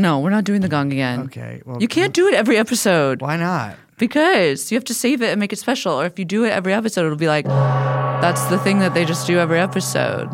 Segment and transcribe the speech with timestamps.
[0.00, 1.20] No, we're not doing the gong again.
[1.26, 1.60] Okay.
[1.66, 3.76] Well, You can't do it every episode Why not?
[3.98, 5.92] because you have to save it and make it special.
[6.00, 9.04] Or if you do it every episode, it'll be like, that's the thing that they
[9.04, 10.28] just do every episode.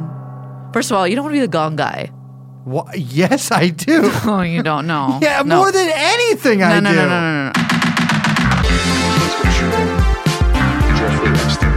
[0.73, 2.11] First of all, you don't want to be the gong guy.
[2.65, 4.11] Wha yes, I do.
[4.25, 5.19] Oh, you don't know.
[5.23, 5.57] yeah, No.
[5.59, 6.97] more than anything, I no, no, do.
[6.97, 7.53] no, no, no, no.
[10.97, 11.75] Jeffrey Epstein.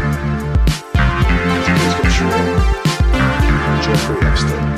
[1.49, 2.29] Let's go show
[3.83, 4.68] Jeffrey Epstein.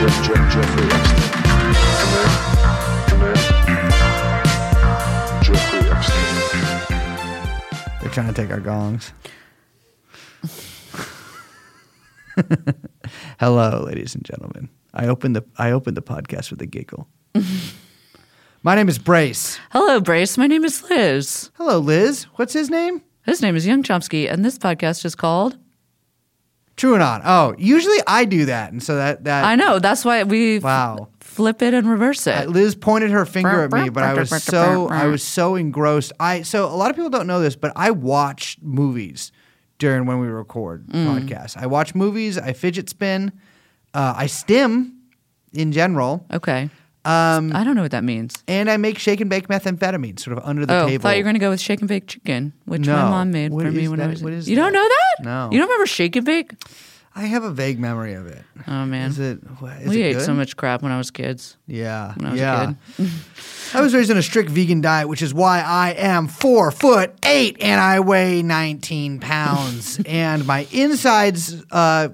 [0.00, 1.20] Jeff, Jeff, Jeffrey Epstein.
[1.44, 1.60] Come
[2.14, 2.24] here.
[3.06, 3.34] Come here.
[5.42, 6.88] Jeffrey Epstein.
[8.00, 9.12] They're trying to take our gongs.
[13.40, 14.70] Hello, ladies and gentlemen.
[14.94, 17.06] I opened the I opened the podcast with a giggle.
[18.62, 19.60] My name is Brace.
[19.70, 20.38] Hello, Brace.
[20.38, 21.50] My name is Liz.
[21.58, 22.22] Hello, Liz.
[22.36, 23.02] What's his name?
[23.26, 25.58] His name is Young Chomsky, and this podcast is called.
[26.80, 27.22] TrueAnon?
[27.24, 29.78] Oh, usually I do that, and so that that I know.
[29.78, 31.08] That's why we f- wow.
[31.20, 32.34] flip it and reverse it.
[32.46, 36.12] Uh, Liz pointed her finger at me, but I was so I was so engrossed.
[36.18, 39.30] I so a lot of people don't know this, but I watch movies
[39.78, 41.06] during when we record Mm.
[41.06, 41.56] podcasts.
[41.56, 42.36] I watch movies.
[42.38, 43.32] I fidget spin.
[43.92, 44.96] Uh, I stim
[45.52, 46.70] in general, okay.
[47.04, 48.42] Um, I don't know what that means.
[48.46, 51.00] and I make shake and bake methamphetamine, sort of under the oh, table.
[51.06, 52.96] I thought you were going to go with shake and bake chicken, which No.
[52.96, 54.08] my mom made What for me when that?
[54.08, 54.22] I was.
[54.22, 55.24] What is you don't know that?
[55.24, 55.48] No.
[55.50, 56.52] You don't remember shake and bake?
[57.12, 58.40] I have a vague memory of it.
[58.68, 59.40] Oh man, Is it?
[59.80, 60.22] Is we it ate good?
[60.22, 61.56] so much crap when I was kids.
[61.66, 62.72] Yeah, when I was a yeah.
[62.96, 63.10] kid.
[63.74, 67.12] I was raised on a strict vegan diet, which is why I am four foot
[67.24, 70.00] eight and I weigh 19 pounds.
[70.06, 72.10] and my insides, uh,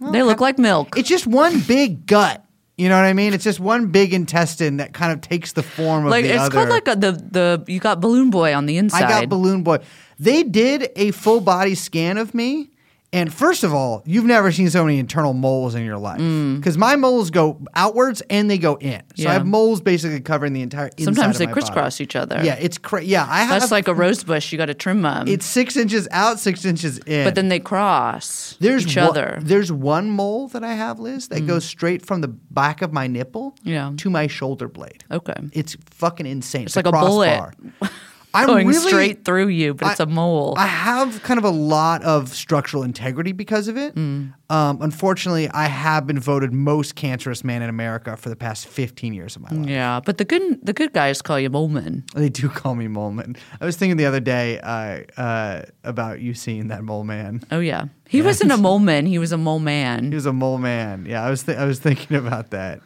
[0.00, 0.96] they look like milk.
[0.96, 2.44] it's just one big gut.
[2.76, 3.32] You know what I mean?
[3.32, 6.42] It's just one big intestine that kind of takes the form of like the it's
[6.42, 6.50] other.
[6.54, 9.04] called like a, the the you got balloon boy on the inside.
[9.04, 9.78] I got Balloon Boy.
[10.18, 12.70] They did a full body scan of me.
[13.12, 16.18] And first of all, you've never seen so many internal moles in your life.
[16.18, 19.00] Because my moles go outwards and they go in.
[19.14, 19.24] So Mm.
[19.24, 19.30] Yeah.
[19.30, 21.62] I have moles basically covering the entire inside Sometimes of they my body.
[21.62, 22.40] crisscross each other.
[22.44, 23.24] Yeah, it's cra- yeah.
[23.28, 24.50] I have that's like a rose bush.
[24.52, 25.28] You got to trim them.
[25.28, 27.24] it's six inches out, six inches in.
[27.24, 29.38] but then they cross there's each one, other.
[29.40, 29.44] Mm.
[29.44, 33.06] There's one mole that I have, Liz, that goes straight from the back of my
[33.06, 33.92] nipple Yeah.
[33.98, 35.04] to my shoulder blade.
[35.10, 35.34] Okay.
[35.52, 36.64] It's fucking insane.
[36.64, 37.52] It's, like a bullet crossbar.
[38.36, 40.54] I'm Going really, straight through you, but it's a mole.
[40.56, 43.94] I have kind of a lot of structural integrity because of it.
[43.94, 44.34] Mm.
[44.48, 49.12] Um, unfortunately, I have been voted most cancerous man in America for the past 15
[49.14, 49.68] years of my life.
[49.68, 52.08] yeah, but the good the good guys call you Moleman.
[52.12, 53.36] They do call me Mole Man.
[53.60, 57.42] I was thinking the other day uh, uh, about you seeing that Mole Man.
[57.50, 59.06] Oh yeah, he wasn't a moleman.
[59.08, 60.10] He was a mole man.
[60.10, 61.06] He was a Mole Man.
[61.06, 62.80] Yeah, I was th- I was thinking about that.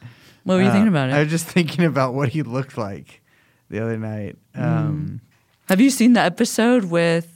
[0.44, 1.12] What were you thinking about it?
[1.12, 3.21] I was just thinking about what he looked like
[3.69, 4.37] the other night.
[4.56, 5.21] Mm.
[5.70, 7.28] Have you seen the episode with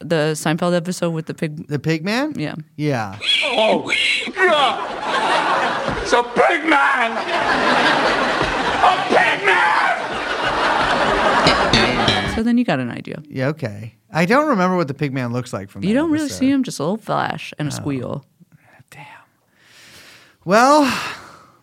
[0.00, 1.66] the Seinfeld episode with the pig?
[1.66, 2.38] The Pig Man?
[2.38, 2.56] Yeah.
[2.76, 3.18] Yeah.
[3.42, 3.90] Oh,
[4.36, 6.02] God!
[6.02, 7.12] It's a big man!
[8.82, 9.96] A big man!
[12.34, 13.22] So then you got an idea.
[13.30, 13.94] Yeah, okay.
[14.12, 15.88] I don't remember what the Pig Man looks like from that.
[15.88, 17.56] You that don't really see him, just a little flash Oh.
[17.60, 17.74] and a oh.
[17.74, 18.26] squeal.
[18.90, 19.06] Damn.
[20.44, 20.82] Well,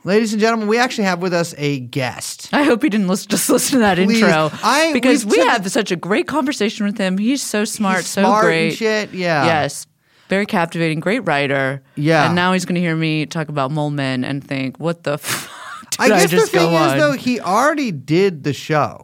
[0.08, 2.50] ladies and gentlemen, we actually have with us a guest.
[2.54, 4.22] I hope you didn't listen, just listen to that Please.
[4.22, 4.50] intro.
[4.64, 7.18] I- because we took- have such a great conversation with him.
[7.18, 8.72] He's so smart, He's so smart great.
[8.76, 9.46] shit, yeah.
[9.46, 9.86] Yes.
[10.30, 11.82] Very captivating, great writer.
[11.96, 12.26] Yeah.
[12.26, 15.14] And now he's going to hear me talk about mole men and think, what the
[15.14, 15.50] f-
[16.00, 19.04] I I, guess just the thing is though, he already did the show.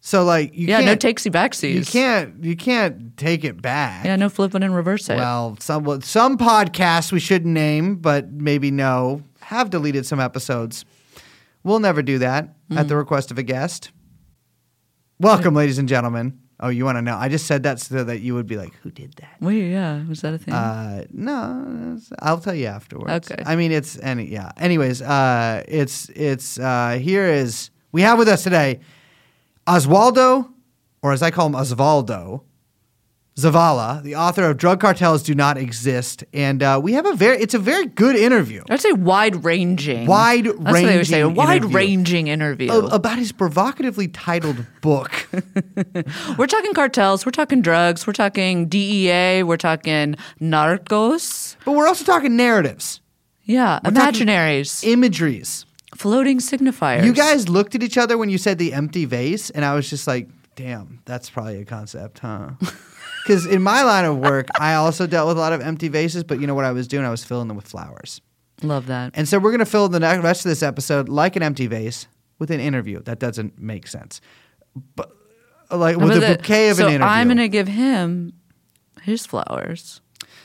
[0.00, 1.74] So like you yeah, can't takesy backsies.
[1.76, 4.04] you can't you can't take it back.
[4.04, 5.16] Yeah, no flipping and reverse it.
[5.16, 10.84] Well, some some podcasts we shouldn't name, but maybe no, have deleted some episodes.
[11.62, 12.78] We'll never do that Mm.
[12.78, 13.90] at the request of a guest.
[15.20, 16.38] Welcome, ladies and gentlemen.
[16.60, 17.16] Oh, you want to know?
[17.16, 20.02] I just said that so that you would be like, "Who did that?" Wait, yeah,
[20.08, 20.54] was that a thing?
[20.54, 23.30] Uh, no, I'll tell you afterwards.
[23.30, 23.42] Okay.
[23.44, 24.52] I mean, it's any yeah.
[24.56, 28.80] Anyways, uh, it's it's uh, here is we have with us today
[29.66, 30.48] Oswaldo,
[31.02, 32.42] or as I call him, Osvaldo
[33.36, 37.38] Zavala, the author of "Drug Cartels Do Not Exist," and uh, we have a very
[37.38, 40.06] it's a very good interview I'd say wide ranging.
[40.06, 40.62] Wide ranging.
[40.64, 41.20] That's what they would say.
[41.20, 41.76] A ranging wide interview.
[41.76, 42.72] ranging interview.
[42.72, 45.28] about his provocatively titled book.
[46.38, 47.26] we're talking cartels.
[47.26, 48.06] We're talking drugs.
[48.06, 49.42] We're talking DEA.
[49.42, 51.56] We're talking narcos.
[51.64, 53.00] but we're also talking narratives,
[53.42, 53.98] Yeah, talking-
[54.28, 55.66] imaginaries, imageries.
[55.96, 57.04] floating signifiers.
[57.04, 59.90] You guys looked at each other when you said the empty vase, and I was
[59.90, 62.50] just like, damn, that's probably a concept, huh?
[63.24, 66.24] Because in my line of work, I also dealt with a lot of empty vases,
[66.24, 67.06] but you know what I was doing?
[67.06, 68.20] I was filling them with flowers.
[68.62, 69.12] love that.
[69.14, 71.66] And so we're going to fill the ne- rest of this episode like an empty
[71.66, 72.06] vase
[72.38, 73.00] with an interview.
[73.02, 74.20] That doesn't make sense.
[74.94, 75.10] But
[75.70, 77.10] uh, like with a bouquet of so an interview.
[77.12, 78.34] I'm gonna give him
[79.02, 80.00] his flowers.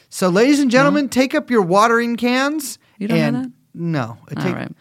[0.10, 2.80] So, ladies and gentlemen, take up your watering cans.
[2.98, 3.52] You don't know and that?
[3.74, 4.72] no, it All take- right.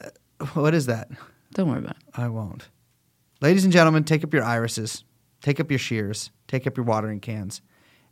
[0.00, 1.08] Uh, what is that?
[1.54, 2.02] Don't worry about it.
[2.14, 2.68] I won't.
[3.40, 5.04] Ladies and gentlemen, take up your irises,
[5.42, 7.60] take up your shears, take up your watering cans,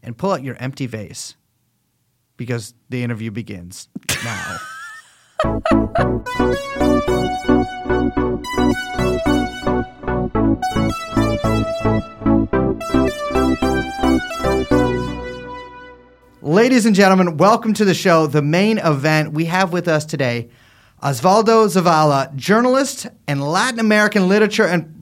[0.03, 1.37] and pull out your empty vase
[2.37, 3.89] because the interview begins
[4.25, 4.59] now.
[16.43, 19.33] Ladies and gentlemen, welcome to the show, the main event.
[19.33, 20.51] We have with us today
[21.01, 25.02] Osvaldo Zavala, journalist and Latin American literature and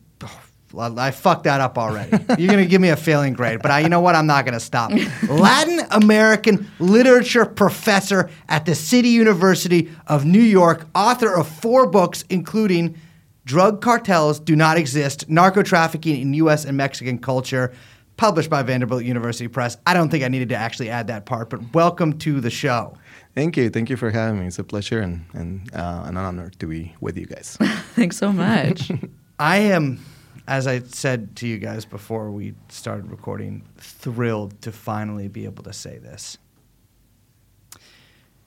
[0.79, 2.11] I fucked that up already.
[2.39, 4.15] You're going to give me a failing grade, but I, you know what?
[4.15, 4.93] I'm not going to stop.
[5.29, 12.25] Latin American literature professor at the City University of New York, author of four books,
[12.31, 12.97] including
[13.45, 16.65] Drug Cartels Do Not Exist, Narco Trafficking in U.S.
[16.65, 17.73] and Mexican Culture,
[18.17, 19.77] published by Vanderbilt University Press.
[19.87, 22.97] I don't think I needed to actually add that part, but welcome to the show.
[23.35, 23.71] Thank you.
[23.71, 24.47] Thank you for having me.
[24.47, 27.57] It's a pleasure and, and uh, an honor to be with you guys.
[27.95, 28.91] Thanks so much.
[29.41, 30.05] I am,
[30.51, 35.63] as I said to you guys before we started recording, thrilled to finally be able
[35.63, 36.39] to say this.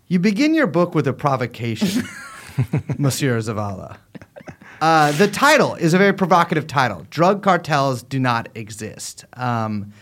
[0.09, 2.03] You begin your book with a provocation,
[2.97, 3.97] Monsieur Zavala.
[4.81, 7.07] Uh, the title is a very provocative title.
[7.09, 9.23] Drug cartels do not exist.
[9.33, 9.93] Um,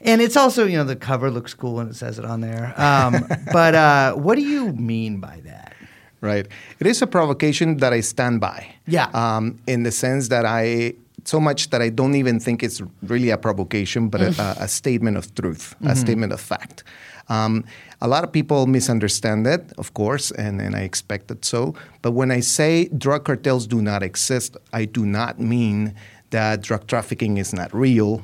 [0.00, 2.72] and it's also, you know, the cover looks cool and it says it on there.
[2.80, 5.74] Um, but uh, what do you mean by that?
[6.22, 6.46] right.
[6.78, 8.74] It is a provocation that I stand by.
[8.86, 9.10] Yeah.
[9.12, 10.94] Um, in the sense that I,
[11.24, 14.68] so much that I don't even think it's really a provocation, but a, a, a
[14.68, 16.84] statement of truth, a statement of fact.
[17.28, 17.64] Um,
[18.00, 21.74] a lot of people misunderstand it, of course, and, and I expected so.
[22.02, 25.94] But when I say drug cartels do not exist, I do not mean
[26.30, 28.22] that drug trafficking is not real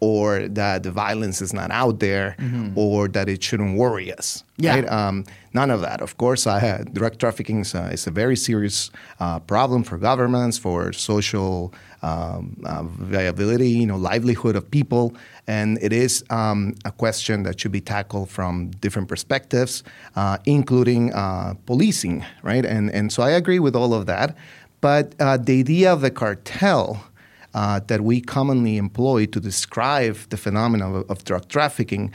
[0.00, 2.36] or that the violence is not out there
[2.74, 4.44] or that it shouldn't worry us.
[4.56, 4.74] Yeah.
[4.74, 4.88] Right?
[4.90, 5.24] Um,
[5.54, 6.00] none of that.
[6.00, 9.96] Of course, I had, drug trafficking is, uh, is a very serious uh, problem for
[9.98, 15.14] governments, for social um, uh, viability, you know, livelihood of people,
[15.46, 19.82] and it is um, a question that should be tackled from different perspectives,
[20.16, 22.64] uh, including uh, policing, right?
[22.64, 24.36] And and so I agree with all of that,
[24.80, 27.04] but uh, the idea of the cartel
[27.54, 32.12] uh, that we commonly employ to describe the phenomenon of, of drug trafficking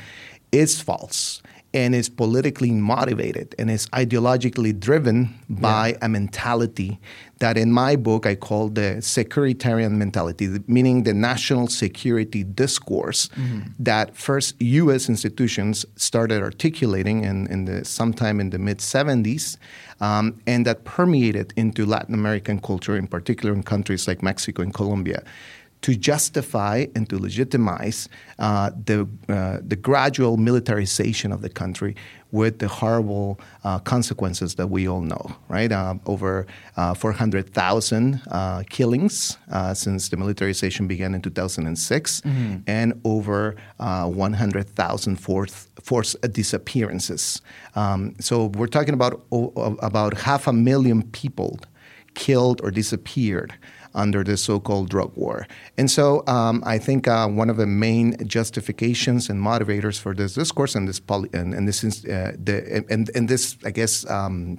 [0.52, 1.42] is false
[1.76, 6.98] and is politically motivated and is ideologically driven by a mentality
[7.40, 13.30] that in my book I call the securitarian mentality, meaning the national security discourse
[13.78, 15.10] that first U.S.
[15.10, 19.58] institutions started articulating in, in the, sometime in the mid 70s
[20.02, 24.74] um, and that permeated into Latin American culture, in particular in countries like Mexico and
[24.74, 25.24] Colombia
[25.82, 31.96] to justify and to legitimize uh, the, uh, the gradual militarization of the country
[32.32, 35.72] with the horrible uh, consequences that we all know, right?
[35.72, 36.46] Uh, over
[36.76, 42.22] uh, 400,000 uh, killings uh, since the militarization began in 2006,
[42.68, 47.42] and over uh, 100,000 forced, forced disappearances.
[47.76, 51.60] Um, so we're talking about, about half a million people
[52.16, 53.54] killed or disappeared
[53.96, 55.48] under the so-called drug war.
[55.78, 60.34] And so um, I think uh, one of the main justifications and motivators for this
[60.36, 64.06] discourse and this poly- and, and this is, uh, the and, and this I guess.
[64.10, 64.58] Um,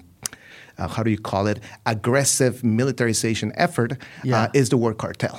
[0.79, 1.59] uh, how do you call it?
[1.87, 4.43] Aggressive militarization effort Yeah.
[4.43, 5.37] uh, is the word cartel,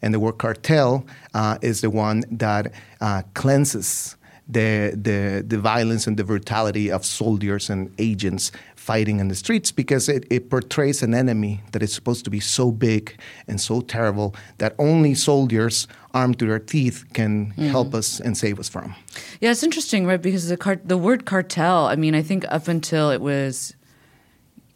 [0.00, 1.04] and the word cartel
[1.34, 4.16] uh, is the one that uh, cleanses
[4.48, 8.52] the, the the violence and the brutality of soldiers and agents
[8.86, 12.38] fighting in the streets because it, it portrays an enemy that is supposed to be
[12.38, 17.66] so big and so terrible that only soldiers armed to their teeth can mm-hmm.
[17.66, 18.94] help us and save us from.
[19.40, 20.22] Yeah, it's interesting, right?
[20.22, 21.86] Because the car- the word cartel.
[21.86, 23.75] I mean, I think up until it was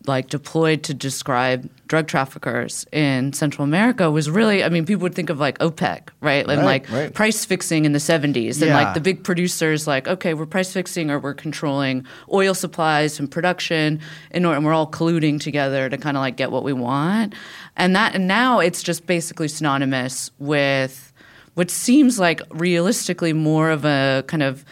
[0.07, 4.65] like deployed to describe drug traffickers in Central America was really.
[4.65, 6.47] I mean, people would think of like OPEC, right?
[6.49, 7.13] And Right, like right.
[7.13, 8.83] price fixing in the seventies, and Yeah.
[8.83, 13.31] like the big producers, like okay, we're price fixing or we're controlling oil supplies and
[13.31, 17.35] production, and, and we're all colluding together to kind of like get what we want,
[17.77, 21.13] and that and now it's just basically synonymous with
[21.55, 24.65] what seems like realistically more of a kind of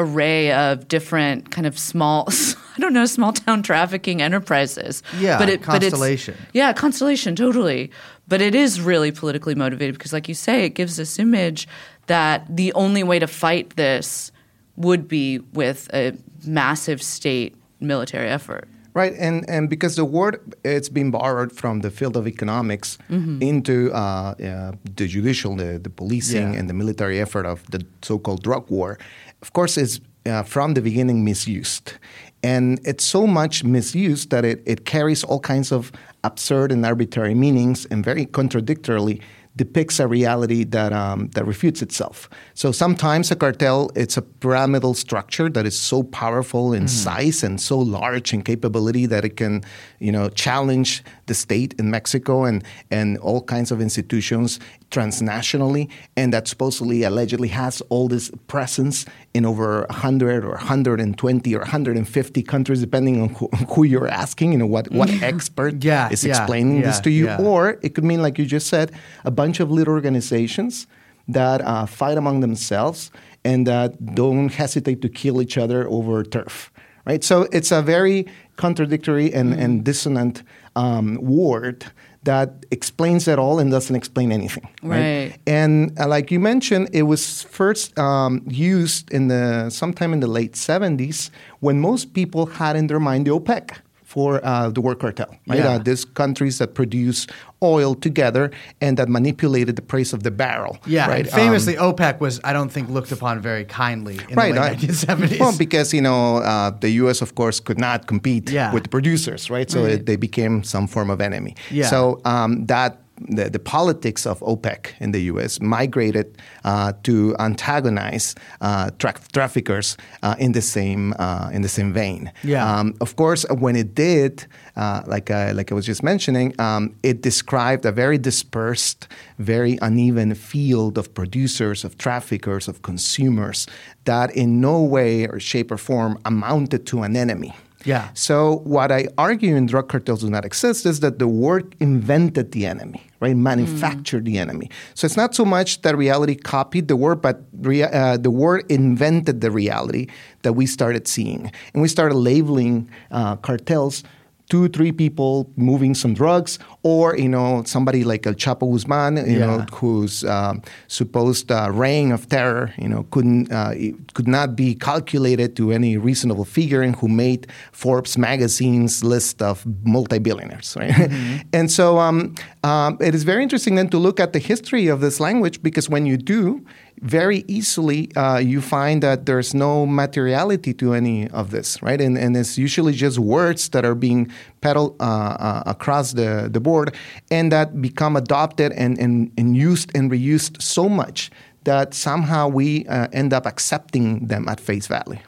[0.00, 2.28] array of different kind of small
[2.76, 5.02] I don't know small town trafficking enterprises.
[5.18, 6.34] Yeah, but it, but it's- Constellation.
[6.54, 7.90] yeah, constellation, totally.
[8.28, 11.66] But it is really politically motivated because, like you say, it gives this image
[12.06, 14.32] that the only way to fight this
[14.76, 16.16] would be with a
[16.46, 18.68] massive state military effort.
[18.94, 22.98] Right, and, and because the word it's been borrowed from the field of economics
[23.40, 26.58] into uh, uh, the judicial, the, the policing, Yeah.
[26.58, 28.98] and the military effort of the so-called drug war.
[29.42, 31.94] Of course, it's uh, from the beginning misused.
[32.42, 35.92] And it's so much misused that it, it carries all kinds of
[36.24, 39.20] absurd and arbitrary meanings and very contradictorily
[39.56, 42.30] depicts a reality that um, that refutes itself.
[42.54, 47.60] So sometimes a cartel it's a pyramidal structure that is so powerful in size and
[47.60, 49.62] so large in capability that it can,
[49.98, 56.32] you know, challenge the state in Mexico and and all kinds of institutions transnationally, and
[56.32, 62.80] that supposedly allegedly has all this presence in over 100 or 120 or 150 countries,
[62.80, 64.52] depending on who, who you're asking.
[64.52, 67.40] You know what what expert Yeah, is yeah, explaining this to you, yeah.
[67.40, 68.92] or it could mean, like you just said,
[69.24, 70.86] a bunch of little organizations
[71.28, 73.10] that uh, fight among themselves
[73.44, 76.70] and that don't hesitate to kill each other over turf.
[77.06, 79.62] Right, so it's a very contradictory and, Mm-hmm.
[79.62, 80.42] and dissonant
[80.76, 81.86] um, word
[82.24, 84.68] that explains it all and doesn't explain anything.
[84.82, 85.36] Right.
[85.46, 90.26] And uh, like you mentioned, it was first um, used in the sometime in the
[90.26, 93.78] late 70s when most people had in their mind the OPEC
[94.10, 95.60] for uh, the war cartel, right?
[95.60, 95.68] Yeah.
[95.74, 97.28] Uh, these countries that produce
[97.62, 98.50] oil together
[98.80, 100.74] and that manipulated the price of the barrel.
[100.84, 101.26] Yeah, right?
[101.26, 104.52] and Um, famously, OPEC was, I don't think, looked upon very kindly in right.
[104.52, 105.38] the late 1970s.
[105.38, 107.22] Well, because you know uh, the U.S.
[107.22, 108.74] of course could not compete Yeah.
[108.74, 109.70] with the producers, right?
[109.70, 111.54] So it, they became some form of enemy.
[111.70, 111.86] Yeah.
[111.86, 112.98] So um, that.
[113.28, 115.60] The, the politics of OPEC in the U.S.
[115.60, 121.92] migrated uh, to antagonize uh, tra- traffickers uh, in the same uh, in the same
[121.92, 122.32] vein.
[122.42, 122.64] Yeah.
[122.64, 124.46] Um, of course, when it did,
[124.76, 129.08] uh, like I, like I was just mentioning, um, it described a very dispersed,
[129.38, 133.66] very uneven field of producers, of traffickers, of consumers
[134.04, 137.54] that in no way or shape or form amounted to an enemy.
[137.84, 138.10] Yeah.
[138.14, 142.52] So what I argue in drug cartels do not exist is that the word invented
[142.52, 143.36] the enemy, right?
[143.36, 144.70] Manufactured the enemy.
[144.94, 148.64] So it's not so much that reality copied the word, but rea- uh, the word
[148.70, 150.08] invented the reality
[150.42, 154.04] that we started seeing, and we started labeling uh, cartels.
[154.50, 159.38] Two, three people moving some drugs, or you know somebody like El Chapo Guzman, you
[159.38, 159.46] Yeah.
[159.46, 163.72] know, whose um, supposed uh, reign of terror, you know, couldn't uh,
[164.14, 169.64] could not be calculated to any reasonable figure, and who made Forbes magazine's list of
[169.84, 171.10] multi-billionaires, right?
[171.52, 175.00] and so um, um, it is very interesting then to look at the history of
[175.00, 176.64] this language because when you do,
[177.02, 182.00] very easily uh, you find that there's no materiality to any of this, right?
[182.00, 184.30] And, and it's usually just words that are being
[184.60, 186.94] peddled uh, uh, across the, the board
[187.30, 191.30] and that become adopted and, and, and used and reused so much
[191.64, 195.18] that somehow we uh, end up accepting them at face value.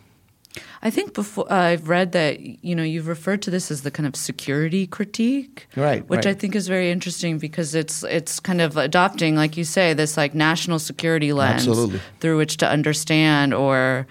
[0.85, 3.91] I think before uh, I've read that you know you've referred to this as the
[3.91, 8.61] kind of security critique, Right, Which I think is very interesting because it's it's kind
[8.61, 12.01] of adopting, like you say, this like national security lens Absolutely.
[12.19, 14.09] through which to understand or,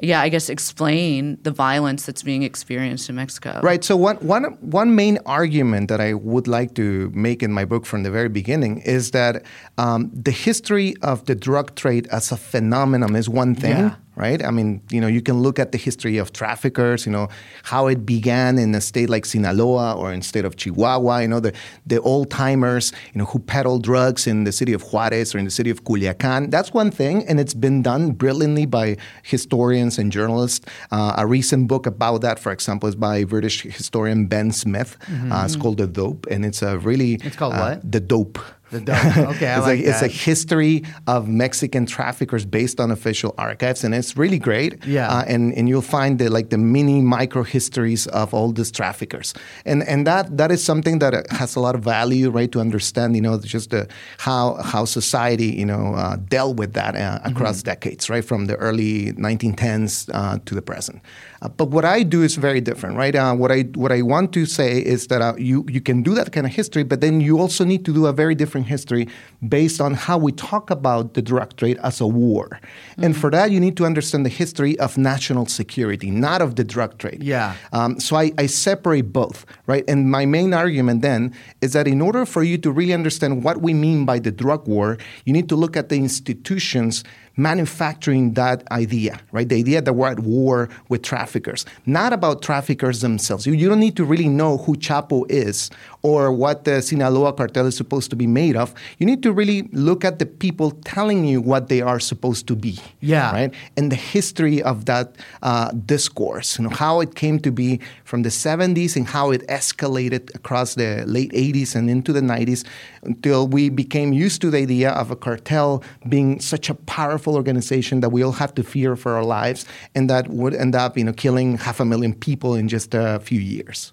[0.00, 3.60] yeah, I guess explain the violence that's being experienced in Mexico.
[3.62, 3.84] Right.
[3.84, 7.84] So one, one, one main argument that I would like to make in my book
[7.84, 9.44] from the very beginning is that
[9.76, 13.76] um, the history of the drug trade as a phenomenon is one thing.
[13.76, 13.96] Yeah.
[14.16, 14.42] Right.
[14.42, 17.04] I mean, you know, you can look at the history of traffickers.
[17.04, 17.28] You know,
[17.64, 21.18] how it began in a state like Sinaloa or in the state of Chihuahua.
[21.18, 21.52] You know, the
[21.86, 22.92] the old timers.
[23.12, 25.84] You know, who peddle drugs in the city of Juarez or in the city of
[25.84, 26.50] Culiacan.
[26.50, 30.64] That's one thing, and it's been done brilliantly by historians and journalists.
[30.90, 34.96] Uh, a recent book about that, for example, is by British historian Ben Smith.
[35.30, 37.92] Uh, it's called The Dope, and it's a really It's called uh, what?
[37.92, 38.38] The Dope.
[38.70, 38.96] The dope.
[39.36, 43.84] Okay, I it's like a, It's a history of Mexican traffickers based on official archives,
[43.84, 44.84] and it's really great.
[44.84, 45.08] Yeah.
[45.08, 49.34] Uh, and and you'll find the like the mini micro histories of all these traffickers,
[49.64, 52.50] and and that that is something that uh, has a lot of value, right?
[52.52, 53.86] To understand, you know, just the,
[54.18, 58.56] how how society, you know, uh, dealt with that uh, across decades, right, from the
[58.56, 61.00] early 1910s uh, to the present.
[61.46, 63.14] Uh, but what I do is very different, right?
[63.14, 66.12] Uh, what I what I want to say is that uh, you you can do
[66.14, 69.06] that kind of history, but then you also need to do a very different history
[69.46, 72.58] based on how we talk about the drug trade as a war.
[72.98, 76.64] And for that, you need to understand the history of national security, not of the
[76.64, 77.22] drug trade.
[77.22, 77.54] Yeah.
[77.72, 79.84] Um, so I, I separate both, right?
[79.86, 83.62] And my main argument then is that in order for you to really understand what
[83.62, 87.04] we mean by the drug war, you need to look at the institutions
[87.36, 89.48] manufacturing that idea, right?
[89.48, 93.46] The idea that we're at war with traffickers, not about traffickers themselves.
[93.46, 95.70] You, you don't need to really know who Chapo is
[96.02, 98.74] or what the Sinaloa cartel is supposed to be made of.
[98.98, 102.56] You need to really look at the people telling you what they are supposed to
[102.56, 103.32] be, Yeah.
[103.32, 103.52] right?
[103.76, 108.22] And the history of that uh, discourse, you know, how it came to be from
[108.22, 112.64] the 70s and how it escalated across the late 80s and into the 90s
[113.06, 118.00] until we became used to the idea of a cartel being such a powerful organization
[118.00, 121.04] that we all have to fear for our lives, and that would end up, you
[121.04, 123.92] know, killing half a million people in just a few years.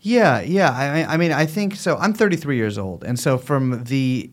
[0.00, 0.70] Yeah, yeah.
[0.70, 1.96] I, I mean, I think so.
[1.96, 4.30] I'm 33 years old, and so from the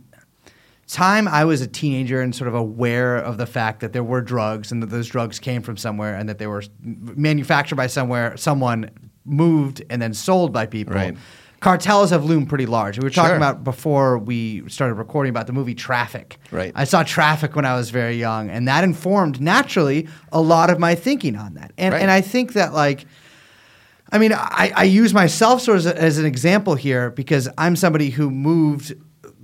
[0.91, 4.21] time I was a teenager and sort of aware of the fact that there were
[4.21, 8.35] drugs and that those drugs came from somewhere and that they were manufactured by somewhere,
[8.35, 8.89] someone
[9.23, 10.95] moved and then sold by people.
[10.95, 11.15] Right.
[11.61, 12.97] Cartels have loomed pretty large.
[12.97, 13.37] We were talking Sure.
[13.37, 16.37] about before we started recording about the movie Traffic.
[16.51, 16.71] Right.
[16.75, 20.79] I saw Traffic when I was very young, and that informed naturally a lot of
[20.79, 21.71] my thinking on that.
[21.77, 22.01] And Right.
[22.01, 23.05] and I think that like
[24.13, 27.77] I mean, I, I use myself sort of as, as an example here because I'm
[27.77, 28.93] somebody who moved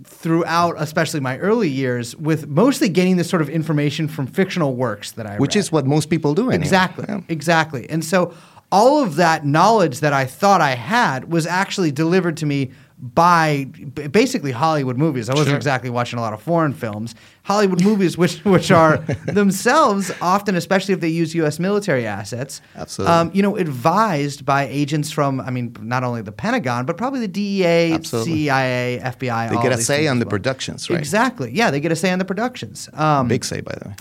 [0.04, 5.12] throughout, especially my early years, with mostly getting this sort of information from fictional works
[5.14, 5.60] that I Which read.
[5.62, 6.56] is what most people do anyway.
[6.66, 7.06] Exactly.
[7.08, 7.22] Yeah.
[7.30, 7.90] Exactly.
[7.90, 8.34] And so
[8.72, 13.66] all of that knowledge that I thought I had was actually delivered to me by
[14.12, 15.30] basically Hollywood movies.
[15.30, 15.56] I wasn't Sure.
[15.58, 17.14] exactly watching a lot of foreign films.
[17.44, 18.98] Hollywood movies, which which are
[19.28, 21.60] themselves often, especially if they use U.S.
[21.60, 23.14] military assets, Absolutely.
[23.16, 27.20] um, you know, advised by agents from, I mean, not only the Pentagon, but probably
[27.20, 28.34] the DEA, Absolutely.
[28.46, 29.50] CIA, FBI.
[29.52, 30.32] They get a say on the well.
[30.32, 30.98] productions, right?
[30.98, 31.52] Exactly.
[31.54, 32.90] Yeah, they get a say on the productions.
[32.94, 33.96] Um, Big say, by the way.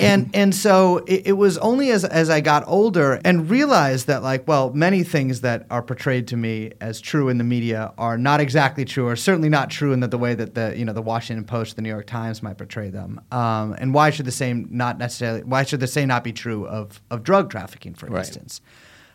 [0.00, 4.22] And and so it, it was only as as I got older and realized that
[4.22, 8.18] like well many things that are portrayed to me as true in the media are
[8.18, 10.92] not exactly true or certainly not true in the, the way that the you know
[10.92, 13.20] the Washington Post the New York Times might portray them.
[13.30, 16.66] Um, and why should the same not necessarily why should the same not be true
[16.66, 18.18] of of drug trafficking for Right.
[18.26, 18.60] instance?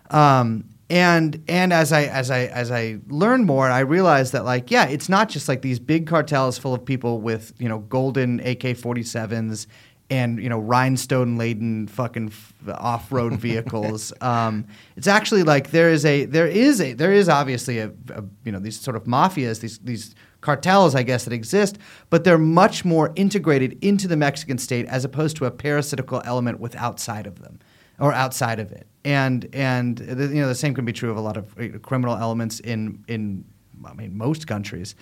[0.10, 4.70] Um, and and as I as I as I learned more, I realized that like
[4.72, 8.42] yeah, it's not just like these big cartels full of people with you know golden
[8.42, 9.68] AK forty sevens
[10.12, 14.14] and you know rhinestone laden fucking f- off road vehicles.
[14.22, 18.24] um, it's actually like there is a there is a there is obviously a, a
[18.44, 21.78] you know these sort of mafias these these cartels I guess that exist,
[22.10, 26.60] but they're much more integrated into the Mexican state as opposed to a parasitical element
[26.60, 27.60] with outside of them
[28.00, 28.88] or outside of it.
[29.06, 32.18] And and the, you know the same can be true of a lot of criminal
[32.18, 33.46] elements in in
[33.86, 34.96] I mean most countries.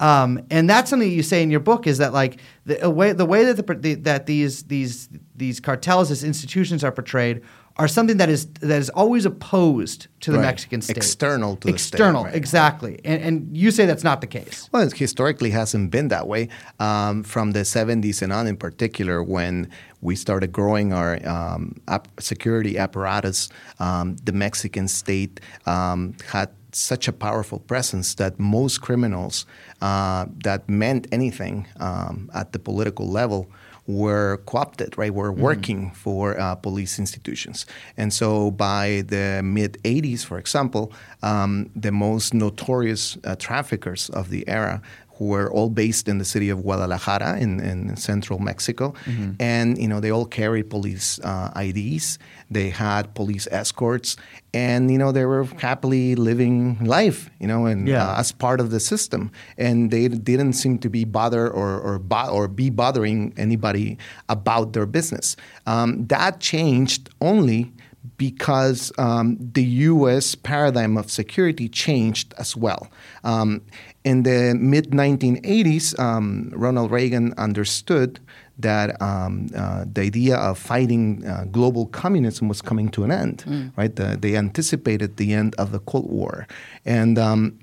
[0.00, 3.24] Um, and that's something you say in your book is that like the way the
[3.26, 7.42] way that the, the that these these these cartels as institutions are portrayed
[7.78, 10.44] are something that is that is always opposed to the Right.
[10.46, 10.96] Mexican state.
[10.96, 12.34] External to the state, external, right.
[12.34, 13.00] exactly.
[13.04, 14.68] And, and you say that's not the case.
[14.72, 16.48] Well, it historically hasn't been that way.
[16.80, 22.08] Um, from the 70s and on, in particular, when we started growing our um, ap-
[22.18, 29.46] security apparatus, um, the Mexican state um, had such a powerful presence that most criminals
[29.80, 33.48] uh, that meant anything um, at the political level
[33.86, 35.14] were co-opted, right?
[35.14, 41.70] Were working for uh, police institutions, and so by the mid '80s, for example, um,
[41.76, 44.82] the most notorious uh, traffickers of the era
[45.18, 48.94] who were all based in the city of Guadalajara in, in central Mexico,
[49.40, 52.18] and you know they all carried police uh, IDs.
[52.50, 54.16] They had police escorts,
[54.54, 58.06] and you know they were happily living life, you know, and Yeah.
[58.12, 61.98] uh, as part of the system, and they didn't seem to be bother or or,
[61.98, 63.96] bo- or be bothering anybody
[64.28, 65.36] about their business.
[65.66, 67.72] Um, that changed only
[68.16, 70.34] because um, the U.S.
[70.34, 72.88] paradigm of security changed as well.
[73.24, 73.62] Um,
[74.04, 78.20] in the mid 1980s, um, Ronald Reagan understood
[78.58, 83.44] that um, uh, the idea of fighting uh, global communism was coming to an end.
[83.76, 83.94] Right?
[83.94, 86.46] The, they anticipated the end of the Cold War,
[86.84, 87.58] and um,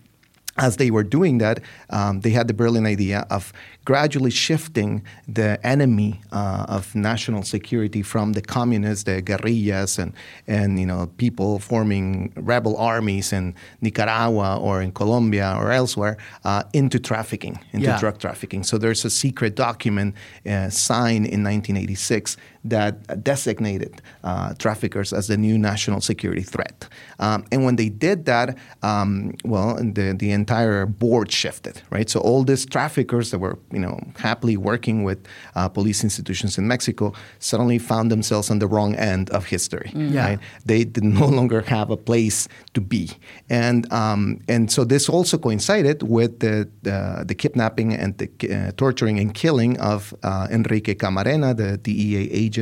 [0.57, 3.51] as they were doing that, um, they had the brilliant idea of
[3.85, 10.13] gradually shifting the enemy uh, of national security from the communists, the guerrillas, and,
[10.47, 16.63] and you know people forming rebel armies in Nicaragua or in Colombia or elsewhere uh,
[16.73, 17.99] into trafficking, into Yeah.
[17.99, 18.63] drug trafficking.
[18.63, 25.35] So there's a secret document uh, signed in 1986 that designated uh, traffickers as the
[25.37, 26.87] new national security threat.
[27.19, 32.09] Um, and when they did that, um, well, the, the entire board shifted, right?
[32.09, 35.19] So all these traffickers that were, you know, happily working with
[35.55, 40.25] uh, police institutions in Mexico suddenly found themselves on the wrong end of history, Yeah.
[40.25, 40.39] right?
[40.65, 43.11] They did no longer have a place to be.
[43.49, 48.71] And, um, and so this also coincided with the, the, the kidnapping and the uh,
[48.77, 52.52] torturing and killing of uh, Enrique Camarena, the DEA agent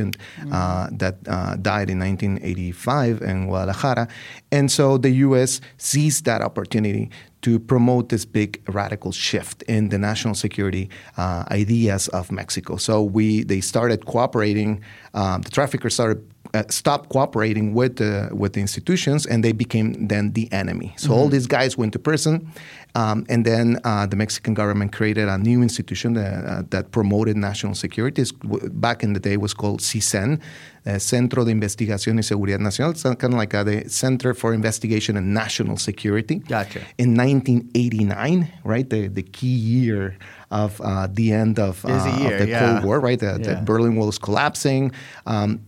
[0.50, 4.08] uh, that uh, died in 1985 in Guadalajara.
[4.50, 5.60] And so the U.S.
[5.78, 7.10] seized that opportunity
[7.42, 12.76] to promote this big radical shift in the national security uh, ideas of Mexico.
[12.76, 14.80] So we they started cooperating.
[15.14, 16.24] Um, the traffickers started
[16.54, 20.94] uh, stopped cooperating with the with the institutions, and they became then the enemy.
[20.96, 22.52] So all these guys went to prison,
[22.94, 27.36] um, and then uh, the Mexican government created a new institution that, uh, that promoted
[27.36, 28.22] national security.
[28.22, 30.40] It's, back in the day, was called CISEN,
[30.84, 32.90] uh, Centro de Investigación y Seguridad Nacional.
[32.90, 36.36] It's kind of like uh, the Center for Investigation and National Security.
[36.40, 36.80] Gotcha.
[36.98, 40.16] In 1989, right, the the key year
[40.50, 42.58] of uh, the end of, uh, of the yeah.
[42.58, 43.18] Cold War, right?
[43.18, 44.92] The, the Berlin Wall is collapsing.
[45.26, 45.60] Um,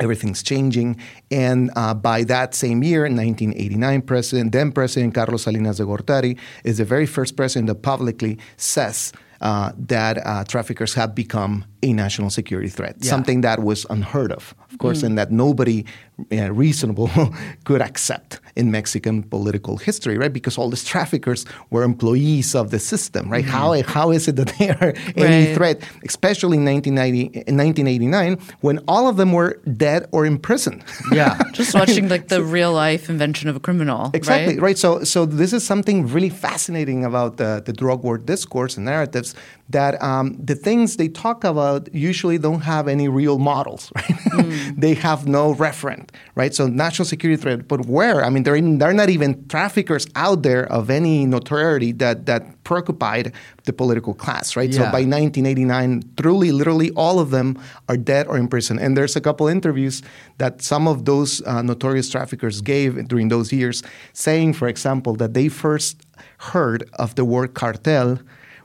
[0.00, 0.98] everything's changing.
[1.30, 6.38] And uh, by that same year, in 1989, President, then President Carlos Salinas de Gortari
[6.64, 11.92] is the very first president that publicly says uh, that uh, traffickers have become a
[11.92, 13.10] national security threat, Yeah.
[13.10, 15.84] something that was unheard of, of course, and that nobody
[16.32, 17.08] uh, reasonable
[17.64, 20.32] could accept in Mexican political history, right?
[20.32, 23.44] Because all these traffickers were employees of the system, right?
[23.44, 25.54] How, how is it that they are any Right.
[25.56, 30.82] threat, especially in 1990, in 1989, when all of them were dead or in prison?
[31.12, 31.38] Yeah.
[31.52, 34.10] Just watching like the real life invention of a criminal.
[34.14, 34.62] Exactly right?
[34.62, 34.78] right.
[34.78, 39.34] So, so this is something really fascinating about the, the drug war discourse and narratives
[39.70, 44.74] that um, the things they talk about usually don't have any real models, right?
[44.76, 46.54] they have no referent, right?
[46.54, 48.24] So national security threat, but where?
[48.24, 53.32] I mean, there are, not even traffickers out there of any notoriety that that preoccupied
[53.64, 54.72] the political class, right?
[54.72, 58.78] So by 1989, truly, literally, all of them are dead or in prison.
[58.78, 60.02] And there's a couple interviews
[60.38, 65.34] that some of those uh, notorious traffickers gave during those years, saying, for example, that
[65.34, 66.06] they first
[66.52, 68.18] heard of the word cartel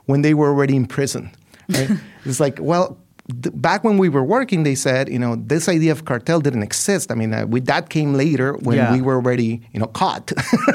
[0.06, 1.30] when they were already in prison.
[1.68, 1.90] Right?
[2.24, 2.96] it's like, well,
[3.42, 6.62] th- back when we were working, they said, you know, this idea of cartel didn't
[6.62, 7.10] exist.
[7.10, 8.92] I mean, uh, we, that came later when Yeah.
[8.92, 10.32] we were already, you know, caught.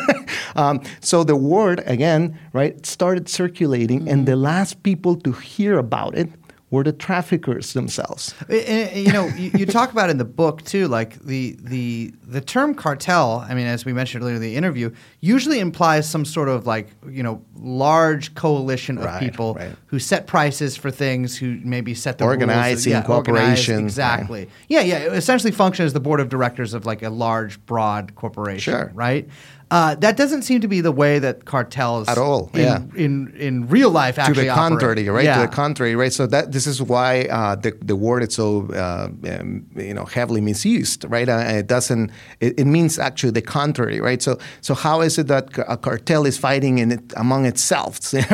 [0.56, 6.18] um, so the word again, right, started circulating, and the last people to hear about
[6.18, 6.30] it
[6.72, 8.34] were the traffickers themselves.
[8.50, 12.74] You know, you, you talk about in the book too, like the the the term
[12.74, 13.46] cartel.
[13.48, 16.88] I mean, as we mentioned earlier in the interview, usually implies some sort of like
[17.08, 19.76] you know large coalition of Right, people right.
[19.88, 24.50] who set prices for things, who maybe set the Organizing, rules, yeah, corporation, exactly.
[24.70, 24.98] Yeah, yeah.
[25.12, 28.72] Essentially function as the board of directors of like a large, broad corporation.
[28.72, 28.92] Sure.
[28.94, 29.28] Right.
[29.72, 32.82] Uh, that doesn't seem to be the way that cartels At all, in, yeah.
[32.94, 34.70] in in real life actually to the operate.
[34.70, 35.24] contrary, right?
[35.24, 35.36] Yeah.
[35.36, 36.12] To the contrary, right?
[36.12, 39.08] So that this is why uh, the the word is so uh,
[39.40, 41.30] um, you know heavily misused, right?
[41.30, 42.12] Uh, it doesn't.
[42.42, 44.22] It, it means actually the contrary, right?
[44.22, 48.00] So so how is it that a cartel is fighting in it among itself,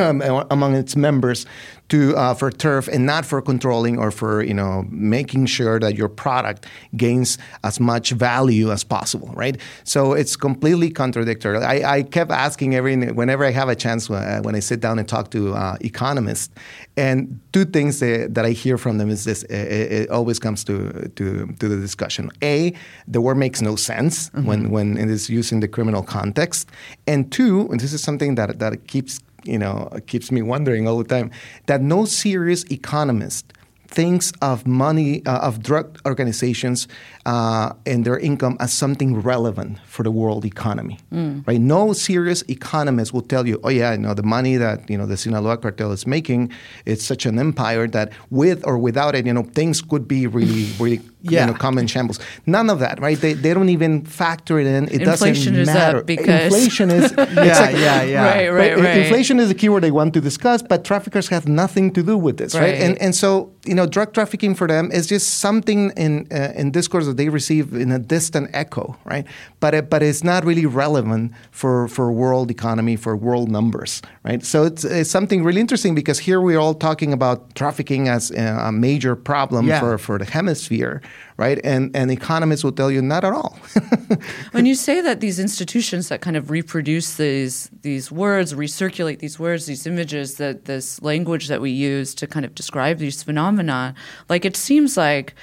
[0.49, 1.45] among its members?
[1.89, 5.95] To, uh, for turf and not for controlling or for you know making sure that
[5.95, 6.65] your product
[6.97, 9.57] gains as much value as possible, right?
[9.85, 11.59] So it's completely contradictory.
[11.59, 14.99] I, I kept asking every whenever I have a chance uh, when I sit down
[14.99, 16.53] and talk to uh, economists,
[16.97, 20.65] and two things that, that I hear from them is this: it, it always comes
[20.65, 22.31] to, to to the discussion.
[22.43, 22.73] A,
[23.07, 26.69] the word makes no sense when when it is used in the criminal context,
[27.05, 30.97] and two, and this is something that that keeps you know keeps me wondering all
[30.97, 31.31] the time
[31.67, 33.53] that no serious economist
[33.89, 36.89] thinks of money uh, of drug organizations
[37.25, 40.99] uh, and their income as something relevant for the world economy
[41.47, 41.61] right?
[41.61, 45.05] No serious economist will tell you oh yeah you know the money that you know
[45.05, 46.51] the sinaloa cartel is making
[46.85, 50.67] it's such an empire that with or without it you know things could be really
[50.79, 51.41] really Yeah.
[51.47, 54.67] you know come in shambles none of that right they, they don't even factor it
[54.67, 58.23] in it Inflation doesn't matter because- inflation is Yeah, yeah, yeah.
[58.25, 58.97] Right, right, but right.
[58.99, 62.37] Inflation is the keyword they want to discuss, but traffickers have nothing to do with
[62.37, 62.61] this, right?
[62.61, 62.75] Right.
[62.85, 66.71] And and so you know, drug trafficking for them is just something in uh, in
[66.71, 69.25] discourse that they receive in a distant echo, right?
[69.59, 74.43] But it, but it's not really relevant for for world economy, for world numbers, right?
[74.45, 78.67] So it's, it's something really interesting because here we're all talking about trafficking as a,
[78.69, 79.79] a major problem Yeah.
[79.81, 81.01] for for the hemisphere,
[81.37, 81.59] right?
[81.63, 83.57] And and economists will tell you not at all.
[84.51, 89.39] when you say that these institutions that kind of reproduce these these words, recirculate these
[89.39, 93.93] words, these images, that this language that we use to kind of describe these phenomena,
[94.29, 95.33] like it seems like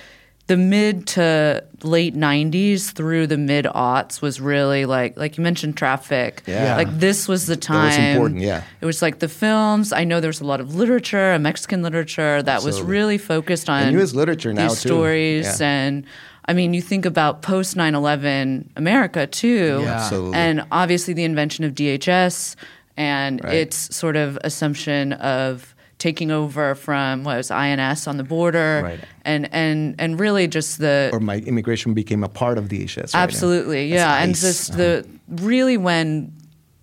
[0.47, 5.77] the mid to late 90s through the mid aughts was really like like you mentioned
[5.77, 6.77] traffic Yeah.
[6.77, 8.63] like this was the time was important, yeah.
[8.81, 11.83] it was like the films i know there was a lot of literature a mexican
[11.83, 14.89] literature that was really focused on And US literature now, these too.
[14.89, 15.67] stories Yeah.
[15.67, 16.05] and
[16.47, 19.81] I mean, you think about post 9 11 America too.
[19.83, 19.93] Yeah.
[19.95, 20.37] Absolutely.
[20.37, 22.55] And obviously the invention of DHS
[22.99, 23.55] and Right.
[23.55, 29.01] its sort of assumption of taking over from what was INS on the border Right.
[29.25, 31.11] and, and, and really just the.
[31.13, 32.97] or my immigration became a part of the DHS.
[33.15, 33.23] right?
[33.23, 36.33] Absolutely, That's yeah, and just the really when